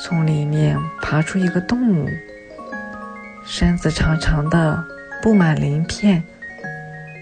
[0.00, 2.08] 从里面爬出一个动物，
[3.44, 4.82] 身子长长的，
[5.22, 6.22] 布满鳞片，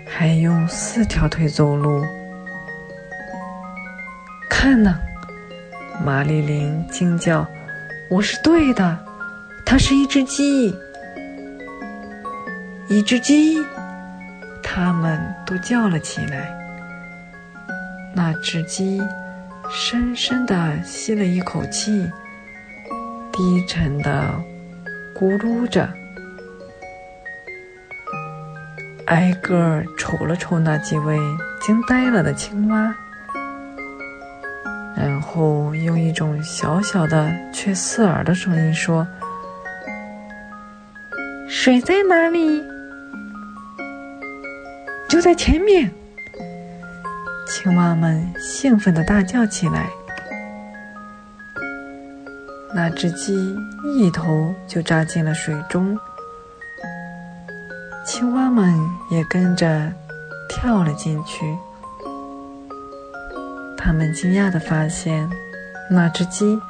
[0.06, 2.04] 还用四条腿走路。
[4.50, 4.98] 看呐，
[6.04, 7.46] 玛丽琳惊叫。
[8.10, 8.98] 我是对的，
[9.64, 10.76] 它是一只鸡，
[12.88, 13.64] 一只鸡，
[14.62, 16.54] 他们都叫了起来。
[18.14, 19.02] 那只鸡
[19.70, 22.10] 深深地吸了一口气，
[23.32, 24.34] 低沉地
[25.14, 25.88] 咕噜着，
[29.06, 31.18] 挨个瞅了瞅那几位
[31.60, 32.94] 惊呆了的青蛙。
[34.96, 39.06] 然后用一种小小的却刺耳的声音说
[41.48, 42.62] ：“水在哪里？
[45.08, 45.90] 就在前面。”
[47.46, 49.90] 青蛙们兴奋地大叫起来。
[52.74, 55.98] 那只鸡一头就扎进了水中，
[58.04, 58.78] 青蛙们
[59.10, 59.90] 也跟着
[60.46, 61.56] 跳了进去。
[63.78, 65.28] 他们惊讶地发现，
[65.90, 66.60] 那只鸡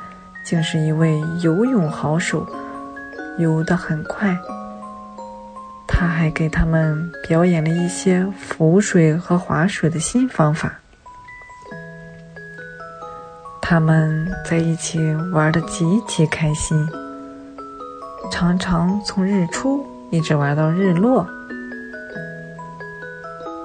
[0.44, 2.46] 竟是一位游泳好手，
[3.38, 4.36] 游得很快。
[5.88, 10.72] 他还给他们表演了一些浮水和划水的新方法。
[13.60, 15.00] 他们在一起
[15.32, 16.88] 玩得极其开心，
[18.30, 19.84] 常常从日出
[20.14, 21.26] 一直玩到日落。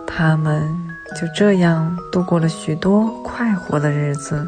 [0.07, 0.67] 他们
[1.15, 4.47] 就这样度过了许多快活的日子。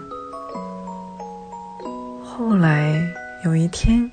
[2.24, 3.00] 后来
[3.46, 4.10] 有一天，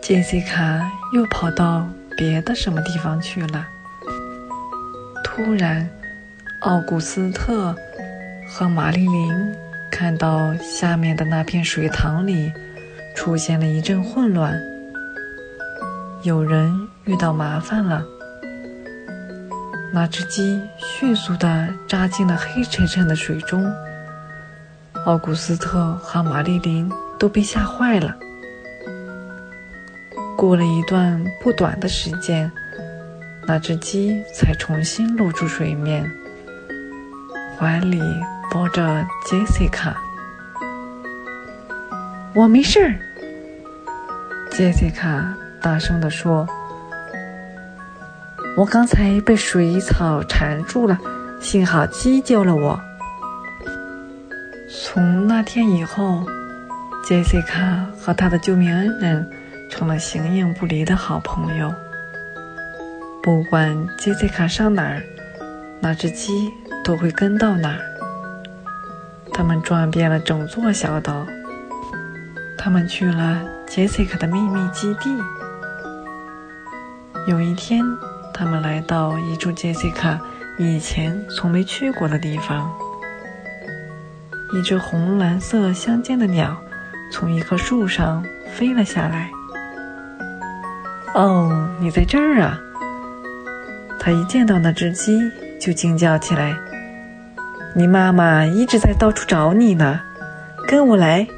[0.00, 1.86] 杰西卡又跑到
[2.16, 3.66] 别的什么地方去了。
[5.22, 5.86] 突然，
[6.62, 7.76] 奥古斯特
[8.48, 9.30] 和玛丽琳。
[9.92, 12.50] 看到下面的那片水塘里
[13.14, 14.58] 出现了一阵混乱，
[16.22, 18.04] 有人遇到麻烦了。
[19.92, 23.64] 那只鸡迅速地扎进了黑沉沉的水中，
[25.06, 28.16] 奥古斯特和玛丽琳都被吓坏了。
[30.36, 32.50] 过了一段不短的时间，
[33.46, 36.10] 那只鸡才重新露出水面，
[37.58, 38.00] 怀里。
[38.52, 39.94] 抱着杰西卡，
[42.34, 42.98] 我没事儿。
[44.50, 46.46] 杰西卡大声地说
[48.56, 50.98] ：“我刚才被水草缠住了，
[51.40, 52.80] 幸好鸡救了我。”
[54.72, 56.24] 从那天以后，
[57.04, 59.30] 杰西卡和他的救命恩人
[59.70, 61.72] 成了形影不离的好朋友。
[63.22, 65.02] 不管杰西卡上哪儿，
[65.80, 66.50] 那只鸡
[66.82, 67.80] 都会跟到哪儿。
[69.32, 71.26] 他们转遍了整座小岛。
[72.56, 75.10] 他们去了杰西卡的秘密基地。
[77.30, 77.80] 有一天，
[78.34, 80.18] 他们来到一处杰西卡
[80.58, 82.68] 以前从没去过的地方。
[84.52, 86.56] 一只红蓝色相间的鸟
[87.12, 89.30] 从一棵树上飞了下来。
[91.14, 92.58] “哦，你在这儿啊！”
[94.00, 95.20] 他一见到那只鸡
[95.60, 96.56] 就惊叫起来。
[97.76, 100.00] 你妈妈一直在到处找你呢，
[100.66, 101.28] 跟我来，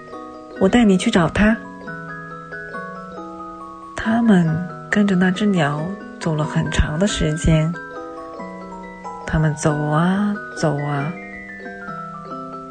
[0.59, 1.55] 我带你去找她。
[3.95, 4.49] 他们
[4.93, 5.91] 跟着那只鸟
[6.21, 7.73] 走了很长的时间，
[9.27, 11.11] 他们走啊走啊，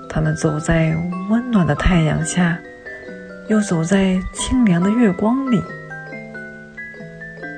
[0.08, 0.96] 他们走在
[1.32, 2.60] 温暖的太阳下，
[3.48, 5.64] 又走在清凉的月光里。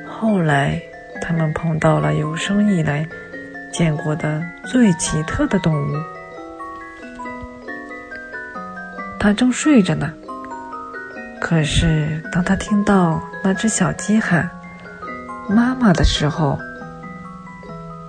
[0.07, 0.81] 后来，
[1.22, 3.06] 他们碰到了有生以来。
[3.73, 5.95] 见过的最奇特的动物，
[9.19, 10.14] 它正睡着呢。
[11.44, 14.49] 可是，当他听到那只小鸡喊
[15.49, 16.57] “妈妈”的时候，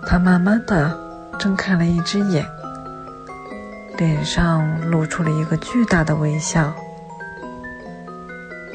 [0.06, 0.96] 他慢慢的
[1.36, 2.46] 睁开了一只眼，
[3.98, 6.72] 脸上露出了一个巨大的微笑，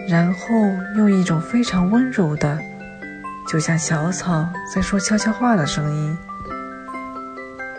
[0.10, 0.40] 然后
[0.98, 2.60] 用一种非常温柔的，
[3.48, 4.46] 就像小草
[4.76, 6.18] 在说悄悄话的声音。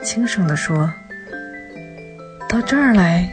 [0.03, 0.91] 轻声地说
[2.49, 3.31] ：“到这儿来，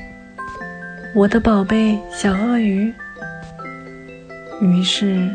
[1.15, 2.93] 我的宝贝小鳄鱼。”
[4.59, 5.29] 于是，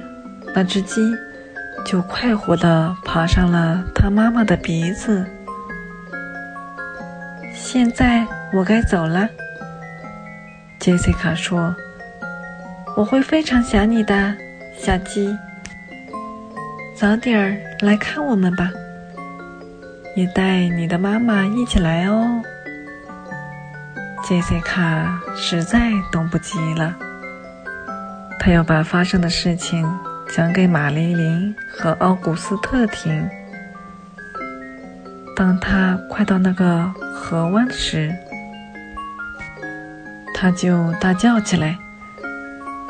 [0.55, 1.01] 那只鸡
[1.85, 5.25] 就快活地爬上了它妈妈的鼻子。
[7.55, 9.29] 现在我该走了，
[10.79, 11.75] 杰西卡说
[12.97, 14.35] ：“我会非常想你的，
[14.77, 15.37] 小鸡。
[16.97, 18.71] 早点儿来看我们吧。”
[20.15, 22.43] 也带你的妈妈一起来哦，
[24.23, 26.95] 杰西卡实在等不及了。
[28.45, 29.89] 他要把发生的事情
[30.29, 33.31] 讲给玛丽琳和奥古斯特听。
[35.37, 38.13] 当他快到那个河湾时，
[40.35, 41.79] 他就大叫起来：“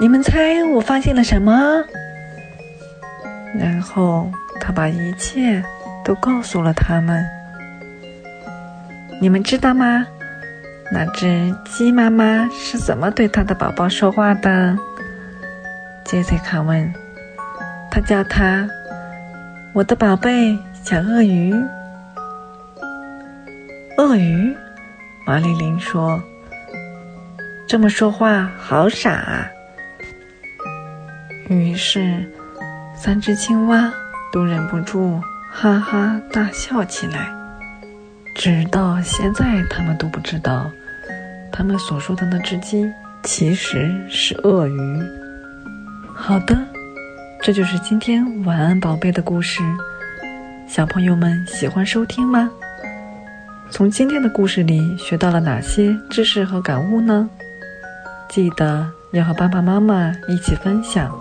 [0.01, 1.85] 你们猜我发现了什么？”
[3.55, 5.62] 然后他把一切。
[6.05, 7.24] 都告诉了他们。
[9.20, 10.05] 你们知道吗？
[10.91, 14.77] 那只鸡妈妈是怎么对它的宝宝说话的？
[16.13, 16.93] 杰西卡问。
[17.91, 18.69] 他叫它
[19.73, 21.55] “我的宝贝小鳄鱼”。
[23.97, 24.55] 鳄鱼，
[25.27, 26.23] 玛丽琳说
[27.67, 29.49] ：“这么说话好傻。”啊。”
[31.49, 32.31] 于是，
[32.95, 33.91] 三只青蛙
[34.31, 35.19] 都忍不住。
[35.51, 37.33] 哈哈大笑起来，
[38.35, 40.71] 直到现在，他们都不知道，
[41.51, 42.87] 他们所说的那只鸡
[43.23, 45.22] 其实是鳄鱼。
[46.24, 46.57] 好的，
[47.43, 49.61] 这就是今天晚安宝贝的故事。
[50.69, 52.49] 小朋友们喜欢收听吗？
[53.73, 57.28] 从今天的故事里学到了哪些知识和感悟呢？
[58.31, 61.12] 记得要和爸爸妈妈一起分享。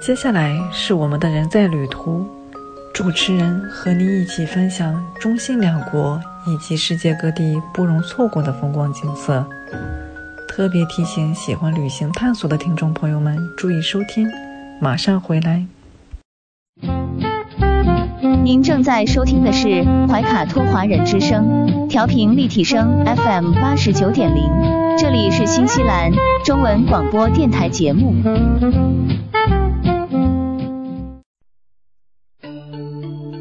[0.00, 2.26] 接下来是我们的人在旅途，
[2.92, 9.46] 主持人和你一起分享中新两国以及世界各地不容错过的风光景色。
[10.54, 14.30] 特别提醒喜欢旅行探索的听众朋友们注意收听，
[14.80, 15.66] 马上回来。
[18.44, 24.48] 您正在收听的是怀卡托华人之声，调频立体声 FM 八十九点零，
[24.96, 26.12] 这里是新西兰
[26.44, 28.14] 中文广播电台节目。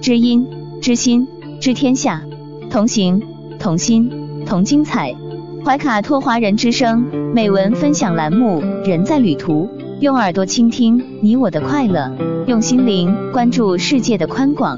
[0.02, 0.48] 知音、
[0.82, 1.28] 知心、
[1.62, 2.24] 知天下，
[2.72, 3.22] 同行、
[3.60, 5.14] 同心、同精彩。
[5.66, 7.00] 怀卡托华人之声
[7.34, 9.66] 美文分享栏目《人在旅途》，
[10.02, 12.14] 用耳朵倾听你我的快乐，
[12.48, 14.78] 用心灵关注世界的宽广。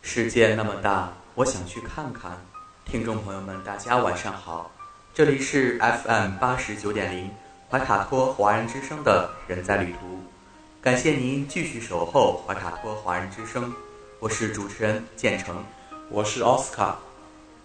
[0.00, 2.30] 世界那么大，我想去看看。
[2.84, 4.70] 听众朋友们，大家晚上好，
[5.12, 7.28] 这里是 FM 八十九点零
[7.68, 10.06] 怀卡托华人之声的《人在旅途》，
[10.80, 13.72] 感谢您继续守候怀卡托华人之声，
[14.20, 15.56] 我是主持人建成，
[16.10, 16.96] 我是奥斯卡。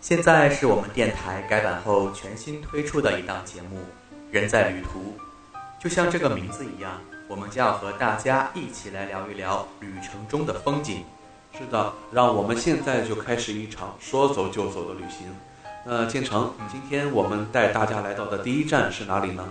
[0.07, 3.79] 现在是我们电台改版后全新推出的一档节目
[4.29, 4.99] 《人在旅途》，
[5.83, 11.03] 就像这个名字一样，我们将要和大家一起来聊一聊旅程中的风景。
[11.57, 15.35] 是的，让我们现在就开始一场说走就走的旅行。
[15.83, 19.43] 那建成，今天我们带大家来到的第一站是哪里呢？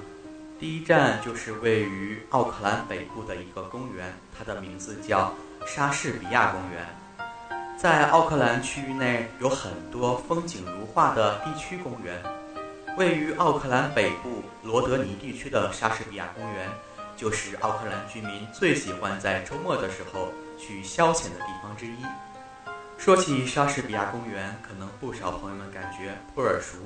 [0.60, 5.35] 第一站就是位于奥克兰北部的一个公园，它的名字叫
[5.66, 6.86] 莎士比亚公园。
[7.77, 12.23] 在奥克兰区域内有很多风景如画的地区公园。
[12.97, 16.69] 位于奥克兰北部罗德尼地区的莎士比亚公园，
[17.17, 21.97] 就是奥克兰居民最喜欢在周末的时候去消遣的地方之一。
[22.97, 26.79] 说起莎士比亚公园，可能不少朋友们感觉颇耳熟。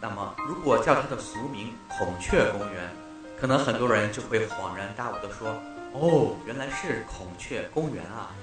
[0.00, 2.90] 那么，如果叫它的俗名“孔雀公园”，
[3.38, 5.48] 可能很多人就会恍然大悟地说
[5.92, 8.34] ：“哦，原来是孔雀公园啊！”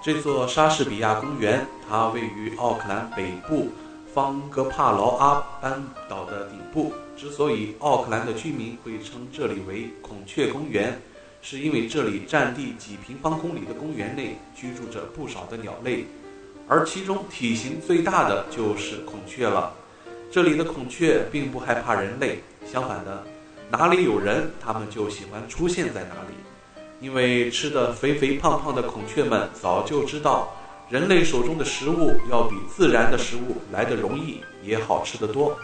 [0.00, 3.68] 这座莎士比亚公园，它位于奥克兰北部
[4.14, 6.92] 方格帕劳阿班岛的顶部。
[7.16, 11.00] 之所以奥克兰的居民会称这里为孔雀公园，
[11.42, 16.04] 是因为这里占地几平方公里的公园内居住着不少的鸟类，
[16.68, 19.74] 而其中体型最大的就是孔雀了。
[20.30, 23.24] 这里的孔雀并不害怕人类，相反的，
[23.68, 26.34] 哪里有人，它们就喜欢出现在哪里。
[27.00, 30.52] 因为吃的肥肥胖胖的孔雀们早就知道，
[30.90, 35.56] 人类手中的食物要比自然的食物来得容易，也好吃得多。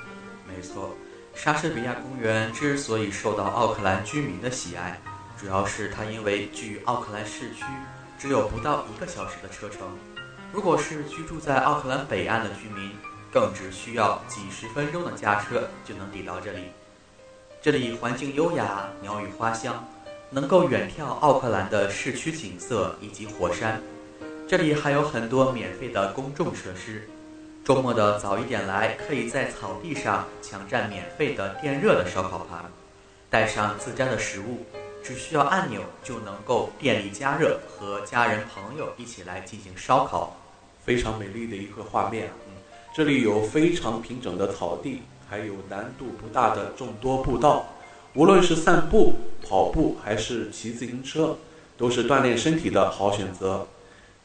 [0.46, 0.94] 没错，
[1.34, 5.00] 莎士比亚公园之所以受到奥克兰居民的喜爱，
[5.36, 7.64] 主要是它因为距奥克兰市区
[8.16, 9.88] 只有不到一个小时的车程。
[10.52, 12.92] 如果是居住在奥克兰北岸的居民，
[13.32, 16.66] 更只需要几十分钟的驾车就能抵到这里。
[17.60, 19.84] 这里环境优雅，鸟语花香。
[20.34, 23.80] 能够远眺奥克兰的市区景色以及火山，
[24.48, 27.08] 这里还有很多免费的公众设施。
[27.64, 32.64] 周末的早一点来，可以在草地上抢占免费的电热的烧烤盘，
[33.30, 34.66] 带上自粘的食物，
[35.04, 40.36] 只需要按钮就能够电力加热，和家人朋友一起来进行烧烤，
[40.84, 42.28] 非常美丽的一个画面。
[42.48, 42.54] 嗯，
[42.92, 47.64] 这里有非常平整的草地，还有难度不大的众多步道。
[48.14, 51.36] 无论是散步、跑步还是骑自行车，
[51.76, 53.66] 都是锻炼身体的好选择。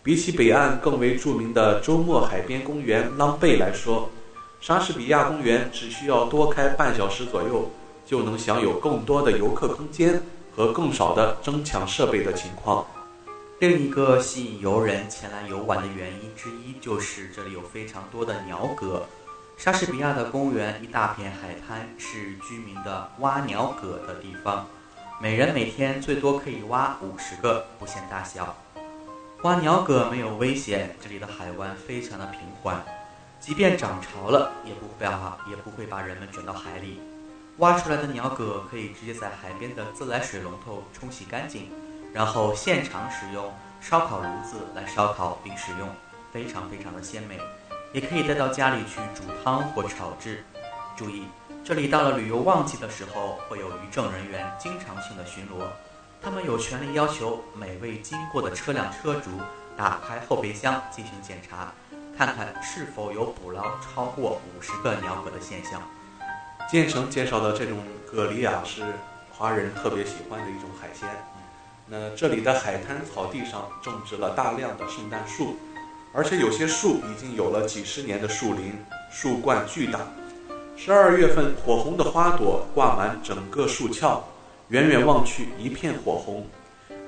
[0.04, 4.12] 比起北岸更为著名的周末海边公园浪贝来说，
[4.62, 7.72] 莎士比亚公园只需要多开半小时左右，
[8.06, 10.22] 就能享有更多的游客空间
[10.56, 12.86] 和更少的争抢设备的情况。
[13.58, 19.02] 另一个吸引游人前来游玩的原因之一，就是这里有非常多的鸟蛤。
[19.60, 24.66] 莎士比亚的公园一大片海滩是居民的挖鸟蛤的地方，
[25.22, 28.56] 每人每天最多可以挖五十个，不限大小。
[29.42, 32.82] 挖鸟蛤没有危险，这里的海湾非常的平缓，
[33.42, 37.02] 即便涨潮了也不会把也不会把人们卷到海里。
[37.58, 41.70] 挖出来的鸟蛤可以直接在海边的自来水龙头冲洗干净，
[42.14, 45.90] 然后现场使用烧烤炉子来烧烤并食用，
[46.32, 47.38] 非常非常的鲜美。
[47.92, 50.44] 也可以带到家里去煮汤或炒制。
[50.96, 51.24] 注意，
[51.64, 55.64] 这里到了旅游旺季的时候，会有渔政人员经常性的巡逻，
[56.22, 59.32] 他们有权利要求每位经过的车辆车主
[59.78, 61.72] 打开后备箱进行检查，
[62.18, 65.82] 看看是否有捕捞超过五十个鸟蛤的现象。
[66.70, 67.80] 建成介绍的这种
[68.12, 68.84] 蛤蜊啊，是
[69.32, 71.08] 华人特别喜欢的一种海鲜。
[71.88, 75.58] 那这里的海滩草地上种植了大量的圣诞树。
[76.12, 78.74] 而且有些树已经有了几十年的树龄，
[79.12, 80.00] 树冠巨大。
[80.76, 84.24] 十二月份火红的花朵挂满整个树鞘，
[84.70, 86.48] 远远望去一片火红，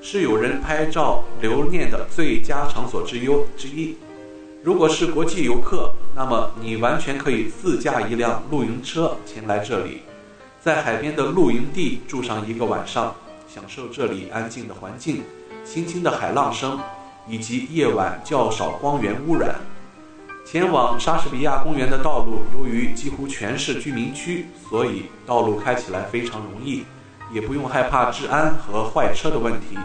[0.02, 3.98] 是有人拍照留念的最佳场所之优之一。
[4.64, 10.04] 如果是国际游客，那么你完全可以自驾一辆露营车前来这里，
[10.62, 13.16] 在海边的露营地住上一个晚上，
[13.48, 15.24] 享受这里安静的环境、
[15.66, 16.80] 轻轻的海浪声，
[17.28, 19.56] 以及夜晚较少光源污染。
[20.46, 26.84] 前往莎士比亚公园的道路，由于几乎全是居民区，所以道路开起来非常容易，
[27.32, 29.78] 也不用害怕治安和坏车的问题。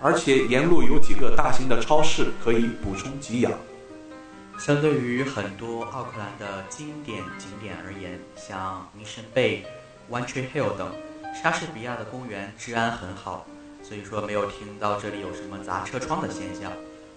[0.00, 3.52] 而且沿路有几个大型的超市可以补充给养。
[4.58, 9.60] 相对于很多奥克兰的经典景点而言，像 Mission Bay、
[10.10, 10.90] One Tree Hill 等
[11.42, 13.46] 莎士比亚的公园治安很好，
[13.88, 16.70] 所以说没有听到这里有什么砸车窗的现象。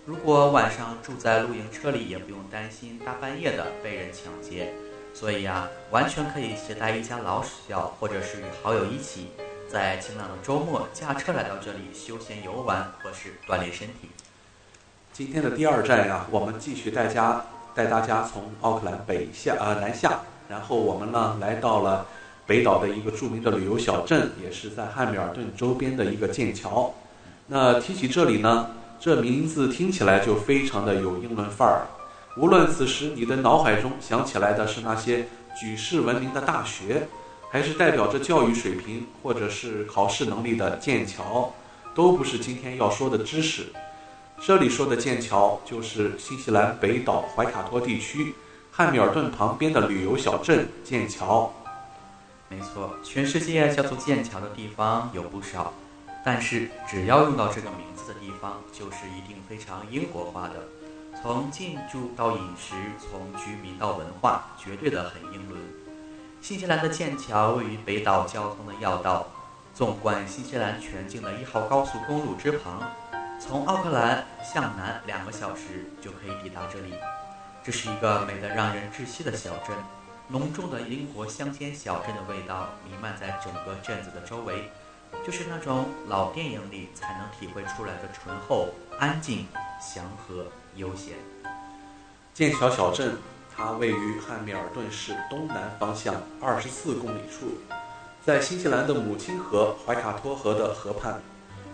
[0.05, 4.73] 如果晚上住在露营车里，也不用担心大半夜的被人抢劫，
[5.13, 9.31] 所以呀，完全可以携带一家老小，或者是与好友一起，
[9.69, 14.09] 在晴朗的周末驾车来到这里休闲游玩或是锻炼身体。
[15.11, 17.43] 今天的第二站呀，我们继续带家
[17.75, 22.05] 带大家从奥克兰北下呃南下，然后我们呢来到了
[22.45, 26.93] 北岛的一个著名的旅游小镇，也是在汉密尔顿周边的一个剑桥。
[27.47, 28.71] 那提起这里呢？
[28.99, 31.87] 这名字听起来就非常的有英伦范儿，
[32.37, 35.27] 无论此时你的脑海中想起来的是那些
[35.59, 37.07] 举世闻名的大学，
[37.49, 41.51] 还是代表着教育水平或者是考试能力的剑桥，
[41.95, 43.73] 都不是今天要说的知识。
[44.39, 48.35] 这里说的剑桥，就是新西兰北岛怀卡托地区
[48.71, 51.51] 汉密尔顿旁边的旅游小镇剑桥。
[52.51, 55.73] 没错，全世界叫做剑桥的地方有不少。
[56.25, 60.55] 但是，只要用到这个名字的地方，就是一定非常英国化的。
[61.21, 65.61] 从建筑到饮食，从居民到文化，绝对的很英伦。
[66.41, 69.27] 新西兰的剑桥位于北岛交通的要道，
[69.73, 72.83] 纵贯新西兰全境的一号高速公路之旁。
[73.39, 76.93] 从奥克兰向南两个小时就可以抵达这里。
[77.63, 79.75] 这是一个美得让人窒息的小镇，
[80.31, 84.71] 浓重的英国乡间小镇的味道弥漫在整个镇子的周围。
[85.25, 89.45] 就是那种老电影里才能体会出来的醇厚、安静、
[89.81, 90.45] 祥和、
[90.77, 91.15] 悠闲。
[92.33, 93.17] 剑桥小镇，
[93.53, 97.47] 它位于汉密尔顿市东南方向二十四公里处，
[98.25, 101.21] 在新西兰的母亲河怀卡托河的河畔。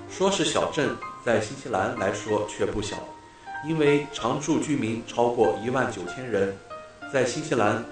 [0.09, 2.97] 说是小镇，在新西兰来说却不小，
[3.63, 6.57] 因为常住居民超过一万九千人，
[7.13, 7.85] 在新西兰，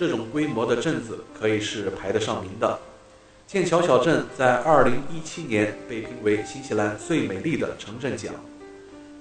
[0.00, 2.80] 这种规模的镇子可以是排得上名的。
[3.46, 8.32] 剑桥小镇在2017年被评为新西兰最美丽的城镇奖。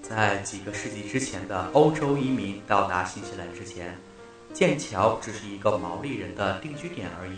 [0.01, 3.93] 在几个世纪之前的欧洲移民到达新西兰之前，
[4.53, 7.35] 剑桥只是一个毛利人的定居点而已。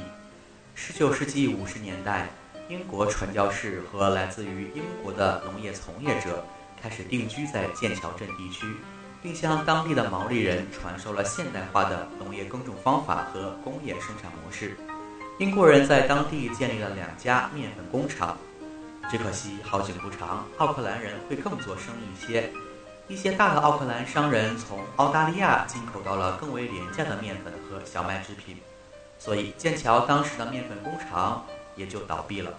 [0.78, 2.30] 19世纪50年代，
[2.70, 6.46] 英国传教士和来自于英国的农业从业者
[6.80, 8.68] 开始定居在剑桥镇地区，
[9.22, 14.76] 并向当地的毛利人传授了现代化的农业耕种方法和工业生产模式。
[15.38, 18.38] 英国人在当地建立了两家面粉工厂，
[19.10, 22.52] 只可惜好景不长，奥克兰人会更做生意一些。
[23.08, 28.58] 一些大的奥克兰商人从澳大利亚进口到了更为廉价的面粉和小麦制品，
[29.20, 31.46] 所以剑桥当时的面粉工厂
[31.76, 32.54] 也就倒闭了。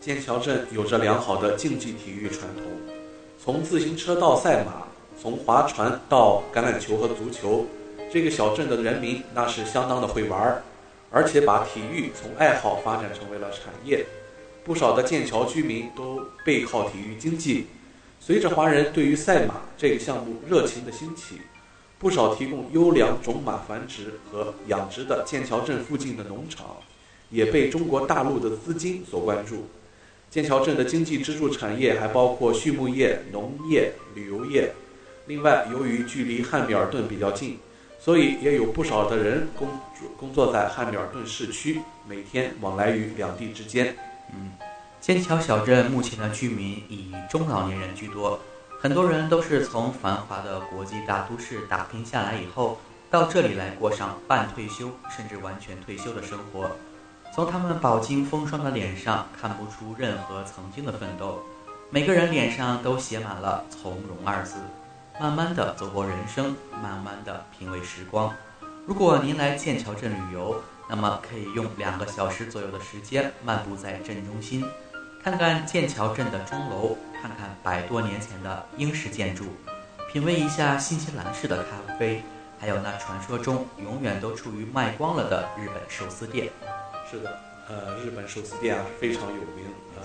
[0.00, 2.64] 剑桥镇有着良好的竞技体育传统，
[3.42, 4.82] 从自行车到赛马，
[5.22, 7.64] 从划船到橄榄球和足球，
[8.12, 10.62] 这个小镇的人民那是相当的会玩儿。
[11.12, 14.04] 而且把体育从爱好发展成为了产业，
[14.64, 17.68] 不少的剑桥居民都背靠体育经济。
[18.18, 21.36] 随着华人对于赛马这个项目热情的兴起，
[22.00, 26.78] 不少提供优良种马繁殖和养殖的剑桥镇附近的农场，
[27.30, 29.66] 也被中国大陆的资金所关注。
[30.30, 34.72] 剑桥镇的经济支柱产业还包括畜牧业、农业、旅游业。
[35.26, 37.58] 另外，由于距离汉密尔顿比较近。
[38.04, 39.68] 所以也有不少的人工
[40.18, 43.96] 工作在汉密尔顿市区，每天往来于两地之间。
[44.34, 44.50] 嗯，
[45.00, 48.40] 剑桥小镇目前的居民以中老年人居多，
[48.80, 56.68] 很多人都是从繁华的国际大都市打拼下来以后，到这里来过上半退休甚至完全退休的生活。
[57.32, 61.40] 从他们饱经风霜的脸上看不出任何曾经的奋斗，
[61.88, 64.56] 每个人脸上都写满了从容二字。
[65.22, 68.34] 慢慢的走过人生，慢慢的品味时光。
[68.84, 74.68] 如果您来剑桥镇旅游，那么可以用两个小时左右的时间漫步在镇中心，
[75.22, 79.44] 看看剑桥镇的钟楼，看看百多年前的英式建筑，
[80.12, 82.24] 品味一下新西兰式的咖啡，
[82.58, 86.50] 还有那传说中永远都处于卖光了的日本寿司店。
[87.08, 87.38] 是的，
[87.68, 89.66] 呃日本寿司店啊非常有名，
[90.00, 90.02] 呃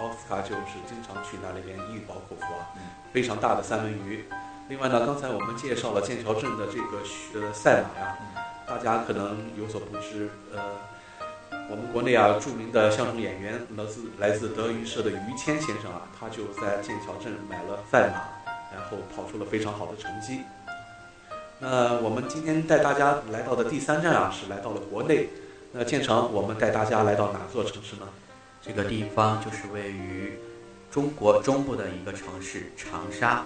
[0.00, 2.70] 奥斯卡就是经常去那里边一饱口福啊，
[3.12, 4.24] 非常大的三文鱼。
[4.70, 8.16] 另外呢，刚才我们介绍了剑桥镇的这个呃赛马呀，
[8.68, 10.76] 大家可能有所不知，呃，
[11.68, 18.22] 我们国内啊著名的相声演员来自来自德云社的于谦先生啊，他就在剑桥镇买了赛马，
[18.72, 20.42] 然后跑出了非常好的成绩。
[21.58, 25.30] 那我们今天带大家来到的第三站啊，是来到了国内。
[25.72, 28.02] 那建成，我们带大家来到哪座城市呢？
[28.62, 30.38] 这个地方就是位于
[30.92, 33.44] 中国中部的一个城市长沙。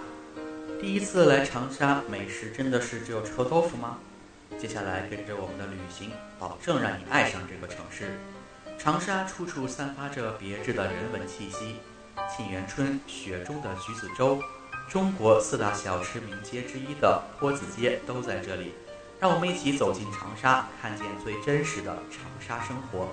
[0.79, 3.97] 第一次来长沙，美食真的是只有臭豆腐吗？
[4.57, 8.19] 接下来跟着我们的旅行，保证让你爱上这个城市。
[8.77, 11.77] 长沙处处散发着别致的人文气息，
[12.29, 14.39] 沁园春、雪中的橘子洲，
[14.89, 18.73] 中国四大小吃名街之一的坡子街都在这里。
[19.19, 23.07] 让我们一起走进长沙，看见最真实的长沙生活。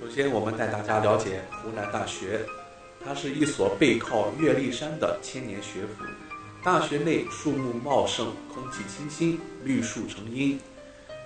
[0.00, 2.40] 首先，我们带大家了解湖南大学，
[3.04, 6.04] 它是一所背靠岳麓山的千年学府。
[6.68, 10.60] 大学内树木茂盛，空气清新，绿树成荫。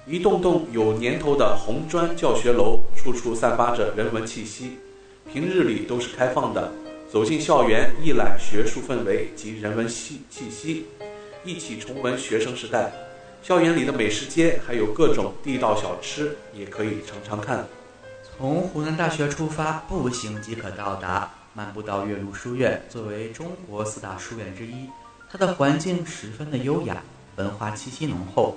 [0.06, 4.78] 一栋栋有年头的红砖教学楼，处处散发着人文气息。
[5.32, 6.70] 平日里都是开放的，
[7.10, 10.86] 走进校园，一览学术氛围及人文气气息，
[11.44, 12.92] 一起重温学生时代。
[13.42, 17.66] 校园里的美食街，还有各种地道小吃，也可以尝尝看。
[18.22, 21.28] 从湖南大学出发，步行即可到达。
[21.54, 24.86] 漫步到岳麓书院，作为中国四大书院之一。
[25.32, 27.02] 它的环境十分的优雅，
[27.36, 28.54] 文化气息浓厚。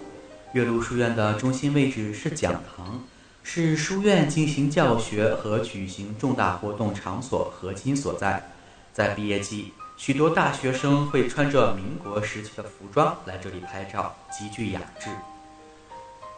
[0.52, 3.02] 岳麓书院的中心位置是讲堂，
[3.44, 8.52] 是书院进行教学和举行重大活动场所核心所在。
[8.92, 15.08] 在毕业季，许多大学生会穿着民国时期的服装来这里拍照，极具雅致。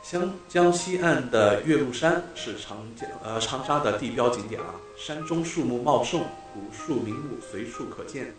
[0.04, 6.22] 湘江西岸的岳麓山是长江呃长沙的地标景点啊，山中树木茂盛，
[6.54, 8.36] 古树名木随处可见。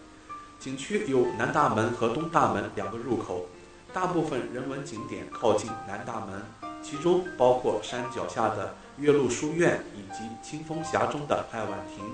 [0.60, 3.46] 景区有南大门和东大门两个入口，
[3.92, 6.42] 大部分人文景点靠近南大门，
[6.82, 12.04] 其中包括山脚下的岳麓书院以及清风峡中的爱晚亭。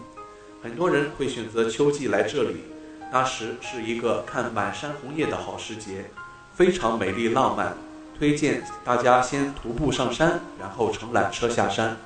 [0.63, 2.65] 很多人会选择秋季来这里，
[3.11, 6.11] 那时是一个看满山红叶的好时节，
[6.55, 7.75] 非常美丽浪漫。
[8.19, 11.97] 推荐大家先徒步上山，然后乘缆车下山。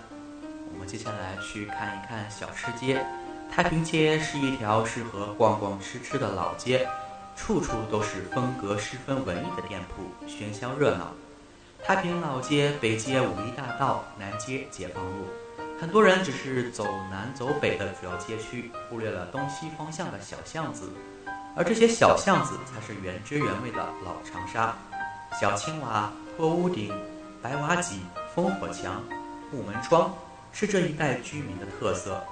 [0.73, 3.05] 我们接下来去看一看小吃街。
[3.51, 6.89] 太平街是一条适合逛逛吃吃的老街，
[7.37, 11.13] 处处都是风格十分文艺的店铺，喧嚣热闹。
[11.85, 15.27] 太平老街北接五一大道，南接解放路，
[15.81, 20.93] 很多人只是走南走北的主要街区，忽略了东西方向的小巷子，
[21.57, 24.77] 而这些小巷子才是原汁原味的老长沙。
[25.41, 26.93] 小青瓦、破屋顶、
[27.43, 28.03] 白瓦脊、
[28.35, 29.03] 烽火墙、
[29.53, 30.15] 木门窗，
[30.53, 32.25] 是这一带居民的特色。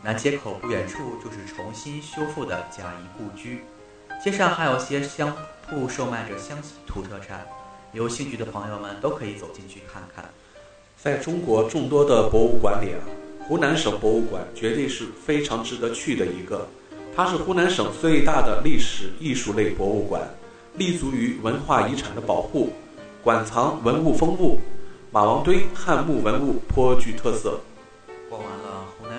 [0.00, 3.62] 南街口不远处就是重新修复的贾谊故居，
[4.22, 5.36] 街上还有些商
[5.68, 7.44] 铺售卖着湘西土特产，
[7.92, 10.24] 有兴趣的朋友们都可以走进去看看。
[10.96, 13.00] 在中国众多的博物馆里啊，
[13.46, 16.68] 湖南省博物馆绝对是非常值得去的一个。
[17.16, 20.22] 它是湖南省最大的历史艺术类博物馆，
[20.76, 22.72] 立足于文化遗产的保护，
[23.24, 24.60] 馆藏文物丰富，
[25.10, 27.58] 马王堆汉墓文物颇具特色。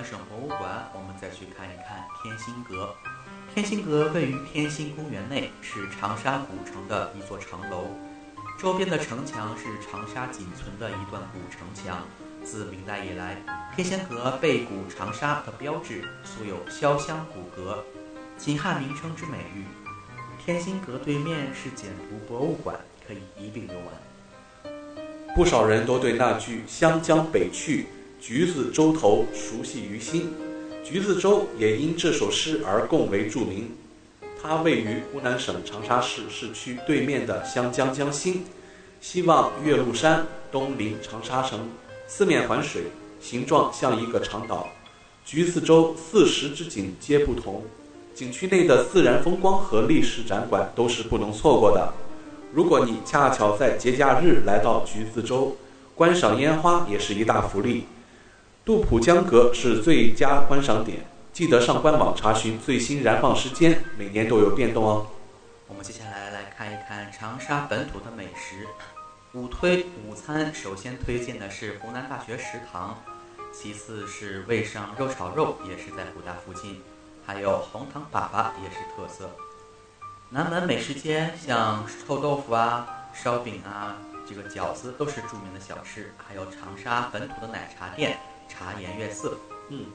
[0.02, 2.94] 省博物馆，我们再去看一看天心阁。
[3.52, 7.86] 天心阁位于天心公园内，是长沙古城的一座城楼，
[8.58, 12.06] 周边的城墙是长沙仅存的一段古城墙。
[12.42, 13.36] 自明代以来，
[13.76, 17.84] 天心阁被古长沙的标志，素有“潇湘古阁”、
[18.38, 19.64] 秦汉名称之美誉。
[20.42, 24.72] 天心阁对面是简图博物馆，可以一并游玩。
[25.36, 27.88] 不少人都对那句“湘江北去”。
[28.20, 30.28] 橘子洲头熟悉于心，
[30.84, 33.70] 橘子洲也因这首诗而更为著名。
[34.40, 38.44] 它位于湖南省长沙市市区对面的湘江江心，
[39.00, 41.60] 西望岳麓山，东临长沙城，
[42.06, 42.82] 四面环水，
[43.22, 44.68] 形状像一个长岛。
[45.24, 47.64] 橘子洲四时之景皆不同，
[48.14, 51.90] 景区内的自然风光和历史展馆都是不能错过的。
[52.52, 55.56] 如果你恰巧在节假日来到橘子洲，
[55.94, 57.86] 观赏烟花也是一大福利。
[58.70, 61.00] 杜浦江阁是最佳观赏点，
[61.32, 65.08] 记得上官网查询最新燃放时间，每年都有变动哦。
[65.66, 68.68] 我们接下来来看一看长沙本土的美食。
[69.32, 72.96] 午推午餐，首先推荐的是湖南大学食堂，
[73.52, 76.80] 其次是味上肉炒肉，也是在湖大附近，
[77.26, 79.32] 还有红糖粑粑也是特色。
[80.28, 83.96] 南门美食街像臭豆腐啊、烧饼啊、
[84.28, 88.16] 这个饺子都是著名的小吃，还有长沙本土的奶茶店。
[88.60, 89.38] 茶颜悦色。
[89.70, 89.86] 嗯，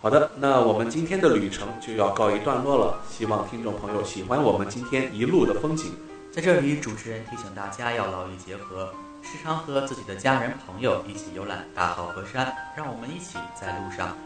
[0.00, 2.98] 好的，那我们今天的旅程就要告一段落了。
[3.10, 5.92] 希望听众朋友喜欢我们今天一路的风景。
[6.32, 8.90] 在这里，主持人提醒大家要劳逸结合，
[9.20, 14.16] 时常和自己的家人朋友一起游览大好河山，让我们一起在路上。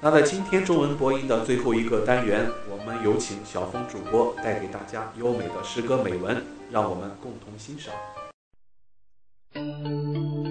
[0.00, 6.40] 那在今天中文播音的最后一个单元，我们有请小峰主播带给大家优美的诗歌美文，
[6.70, 7.92] 让我们共同欣赏。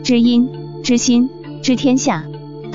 [0.04, 0.50] 知音、
[0.84, 1.30] 知心、
[1.64, 2.26] 知天下，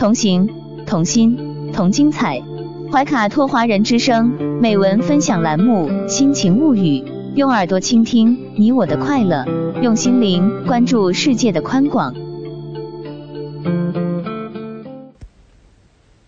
[0.00, 0.48] 同行、
[0.86, 2.42] 同心、同精彩。
[2.90, 7.00] 怀卡托华人之声美文分享栏目《心情物语》，
[7.34, 9.44] 用耳朵倾听你我的快乐，
[9.82, 12.14] 用心灵关注世界的宽广。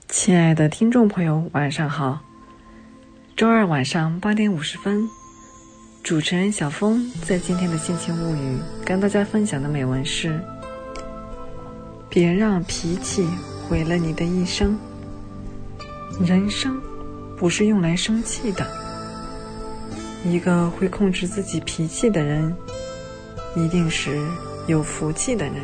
[0.06, 2.20] 亲爱的听众朋友，晚上好。
[3.34, 5.08] 周二晚上八点五十分，
[6.02, 10.38] 主持人小峰在今天的心情物语跟大家分享的美文是：
[12.10, 13.26] 别让脾气
[13.72, 14.78] 毁了你的一生。
[16.20, 16.78] 人生
[17.38, 18.66] 不是用来生气的。
[20.26, 22.54] 一个会控制自己脾气的人，
[23.56, 24.10] 一定是
[24.66, 25.54] 有福气的人。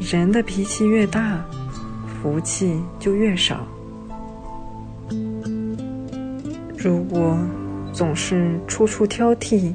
[0.00, 1.44] 人的脾气越大，
[2.06, 3.68] 福气就越少。
[6.78, 7.38] 如果
[7.92, 9.74] 总是处处挑剔，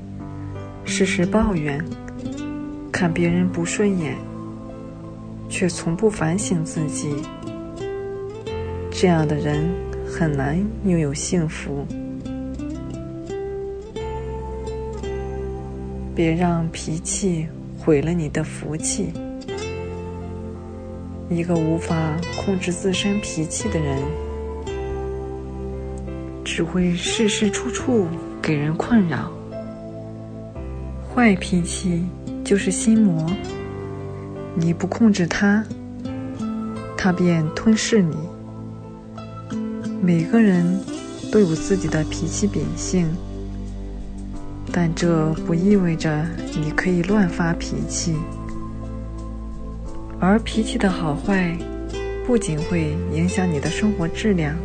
[0.86, 1.86] 事事抱怨，
[2.92, 4.18] 看别人不顺眼，
[5.52, 7.14] 却从不反省自己，
[8.90, 9.70] 这样的人
[10.08, 11.86] 很难拥有幸福。
[16.16, 17.46] 别让脾气
[17.78, 19.12] 毁了你的福气。
[21.30, 23.98] 一个无法控制自身脾气的人，
[26.46, 28.08] 只会事事处处
[28.42, 29.30] 给人困扰。
[31.14, 32.06] 坏脾气
[32.44, 33.26] 就是心魔，
[34.56, 35.64] 你不控制它，
[36.98, 38.16] 它便吞噬你。
[40.02, 40.80] 每个人
[41.32, 43.08] 都有自己的脾气秉性。
[44.74, 46.26] 但这不意味着
[46.56, 48.16] 你可以乱发脾气，
[50.18, 51.58] 而脾气的好坏，
[52.26, 54.56] 不仅会影响你的生活质量，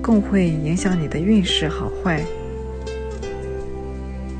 [0.00, 2.24] 更会影响你的运势好坏。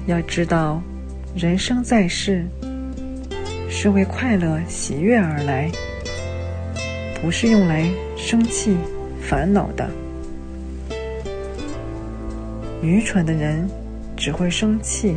[0.07, 0.81] 要知道，
[1.35, 2.47] 人生在世，
[3.81, 5.71] 是为快乐喜悦而来，
[7.23, 8.77] 不是用来生气
[9.23, 9.89] 烦恼的。
[12.83, 13.69] 愚蠢的人。
[14.17, 15.17] 只会生气，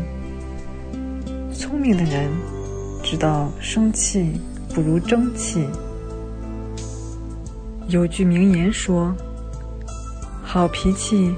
[1.52, 2.30] 聪明的人
[3.02, 4.40] 知道生气
[4.76, 5.66] 不如争气。
[7.88, 9.12] 有句名言说
[10.46, 11.34] ：“好脾气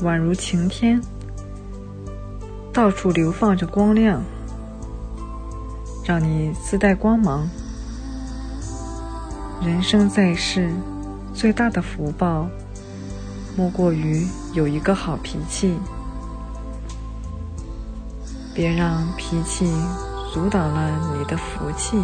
[0.00, 1.00] 宛如晴天，
[2.72, 4.20] 到处流放着光亮，
[6.06, 7.48] 让你自带光芒。”
[9.60, 10.70] 人生在世，
[11.34, 12.46] 最大的福报，
[13.56, 15.76] 莫过于有一个好脾气。
[18.54, 19.66] 别让脾气
[20.32, 22.02] 阻挡了你的福气，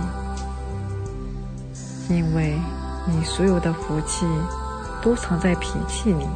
[2.11, 2.59] 因为
[3.07, 4.27] 你所有的福气
[5.01, 6.27] 都藏在脾气里。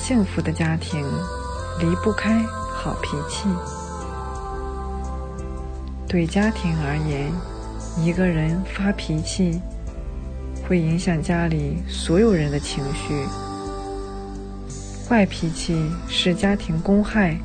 [0.00, 1.06] 幸福的家庭
[1.78, 2.44] 离不开
[2.82, 3.48] 好脾气。
[6.08, 7.32] 对家庭而言，
[7.96, 9.60] 一个人发脾气
[10.66, 13.24] 会影响家里所有人的情绪。
[15.08, 17.38] 坏脾气是家庭公害，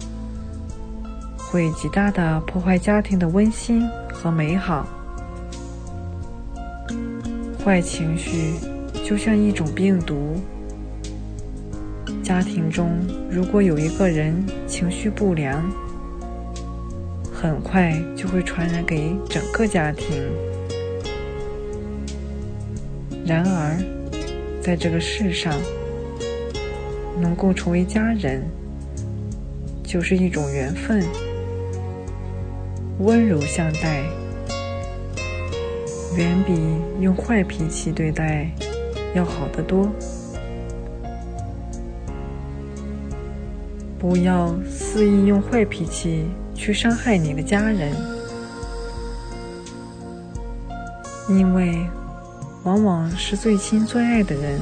[1.38, 4.88] 会极大的破坏家庭的温馨和美好。
[7.64, 8.56] 坏情绪
[9.06, 10.42] 就像一种病毒，
[12.28, 12.90] 家庭中
[13.32, 14.36] 如果有一个人
[14.68, 15.64] 情绪不良，
[17.34, 20.22] 很快就会传染给整个家庭。
[23.26, 23.78] 然而，
[24.62, 25.54] 在这个世上，
[27.22, 28.44] 能够成为家人，
[29.82, 31.06] 就是一种缘分。
[33.00, 34.04] 温柔相待，
[36.18, 36.60] 远比
[37.00, 38.52] 用坏脾气对待
[39.16, 39.90] 要好得多。
[44.00, 47.96] 不要肆意用坏脾气去伤害你的家人，
[51.30, 51.86] 因为
[52.64, 54.60] 往往是最亲最爱的人，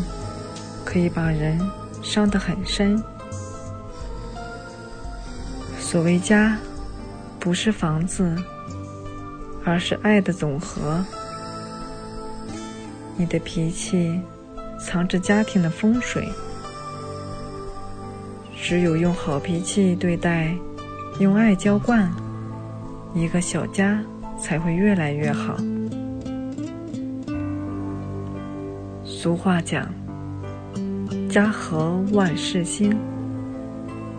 [0.83, 1.59] 可以把人。
[2.05, 3.01] 伤得很深。
[5.79, 6.55] 所谓家，
[7.39, 8.35] 不是房子，
[9.63, 11.03] 而是爱的总和。
[13.17, 14.21] 你的脾气
[14.79, 16.29] 藏着家庭的风水。
[18.67, 20.51] 只有用好脾气对待，
[21.19, 22.11] 用爱浇灌，
[23.13, 24.03] 一个小家
[24.39, 25.55] 才会越来越好。
[29.03, 29.87] 俗话讲
[31.29, 32.97] ：“家和万事兴。”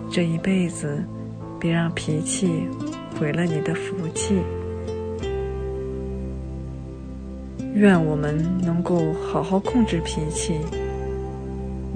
[0.09, 1.03] 这一辈子，
[1.59, 2.69] 别让脾气
[3.19, 4.37] 毁了你的福气。
[7.75, 10.61] 愿我们能够好好控制脾气，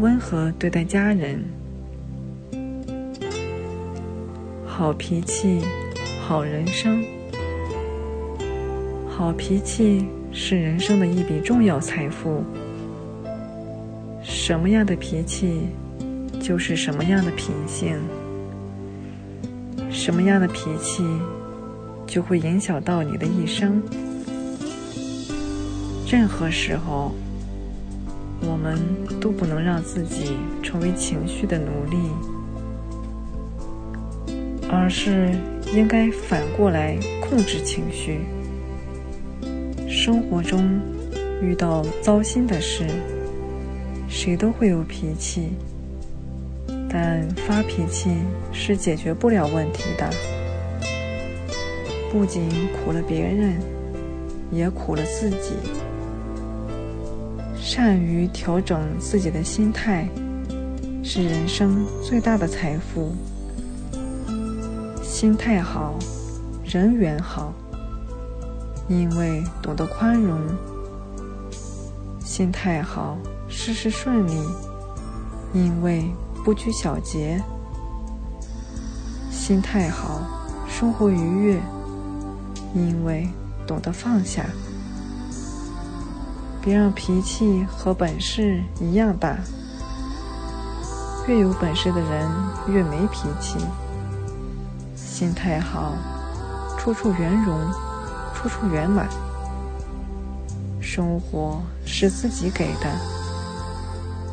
[0.00, 1.40] 温和对待家人。
[4.80, 5.60] 好脾气，
[6.26, 7.04] 好人生。
[9.06, 12.42] 好脾气是人生的一笔重要财富。
[14.22, 15.68] 什么样的脾气，
[16.40, 17.94] 就是什么样的品性。
[19.90, 21.04] 什么样的脾气，
[22.06, 23.82] 就会影响到你的一生。
[26.10, 27.12] 任何时候，
[28.40, 28.78] 我们
[29.20, 31.98] 都不能让自己成为情绪的奴隶，
[34.72, 35.30] 而是
[35.74, 38.20] 应该反过来控制情绪。
[39.88, 40.80] 生活中
[41.42, 42.86] 遇到糟心的事，
[44.08, 45.50] 谁都会有脾气，
[46.88, 48.10] 但发脾气
[48.52, 50.08] 是解决不了问题的，
[52.12, 53.60] 不仅苦了别人，
[54.52, 55.54] 也苦了自己。
[57.56, 60.08] 善于调整自己的心态，
[61.02, 63.12] 是人生最大的财富。
[65.20, 65.98] 心态好，
[66.64, 67.52] 人缘好。
[68.88, 70.40] 因为懂得宽容，
[72.24, 74.42] 心态好，事事顺利；
[75.52, 76.10] 因为
[76.42, 77.38] 不拘小节，
[79.30, 80.22] 心态好，
[80.66, 81.60] 生活愉悦；
[82.74, 83.28] 因为
[83.66, 84.46] 懂得放下。
[86.62, 89.36] 别让脾气和本事一样大，
[91.28, 92.26] 越有本事的人
[92.68, 93.58] 越没脾气。
[95.20, 95.92] 心态好，
[96.78, 97.54] 处处圆融。
[98.34, 99.06] 处处圆满，
[100.80, 102.90] 生活是自己给的，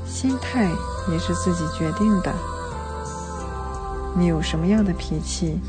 [0.06, 0.64] 心态
[1.12, 2.34] 也是自己决定的。
[4.16, 5.60] 你有什么样的脾气，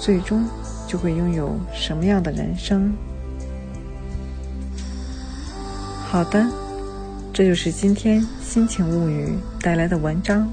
[0.00, 0.46] 最终
[0.88, 2.90] 就会拥有什么样的人生。
[6.08, 6.42] 好的，
[7.34, 10.48] 这就是今天心情物语带来的文章。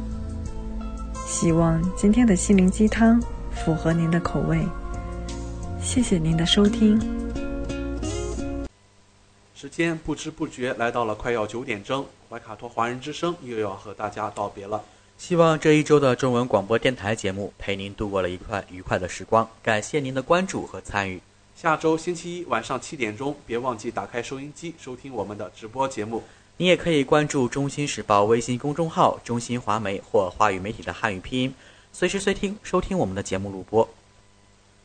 [1.26, 3.24] 希望今天的心灵鸡汤
[3.66, 4.60] 符合您的口味。
[5.82, 7.00] 谢谢您的收听。
[9.56, 14.82] 时间不知不觉来到了快要九点钟，怀卡托华人之声又要和大家道别了。
[15.18, 19.48] 希望这一周的中文广播电台节目陪您度过了一块愉快的时光。
[19.62, 21.22] 感谢您的关注和参与。
[21.56, 26.24] 下周星期一晚上七点钟，别忘记打开收音机收听我们的直播节目。
[26.56, 31.54] 你也可以关注《中新时报》微信公众号“中新华媒”或华语媒体的汉语拼音，
[32.00, 33.86] 随时随听收听我们的节目录播。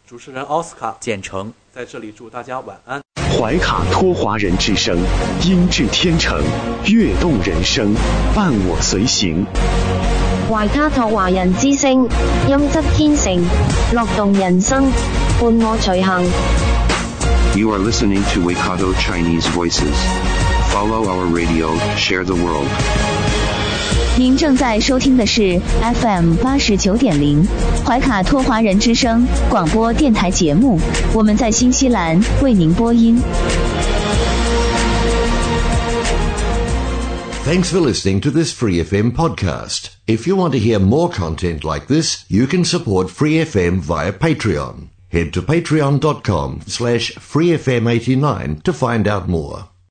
[0.04, 3.00] 主持人奥斯卡简成在这里祝大家晚安。
[3.38, 4.98] 怀卡托华人之声，
[5.44, 6.42] 音质天成，
[6.86, 7.94] 悦动人生，
[8.34, 9.46] 伴我随行。
[10.50, 12.02] 怀卡托华人之声，
[12.48, 13.40] 音质天成，
[13.92, 14.82] 乐动人生，
[15.40, 16.20] 伴我随行。
[17.56, 19.94] You are listening to Waikato Chinese Voices.
[20.72, 22.66] Follow our radio, share the world.
[24.17, 25.59] 您正在收听的是
[26.01, 27.45] FM 八十九点零
[27.85, 30.79] 怀卡托华人之声广播电台节目，
[31.13, 33.21] 我们在新西兰为您播音。
[37.45, 39.89] Thanks for listening to this Free FM podcast.
[40.05, 44.11] If you want to hear more content like this, you can support Free FM via
[44.11, 44.89] Patreon.
[45.11, 49.69] Head to patreon.com slash freefm89 to find out more.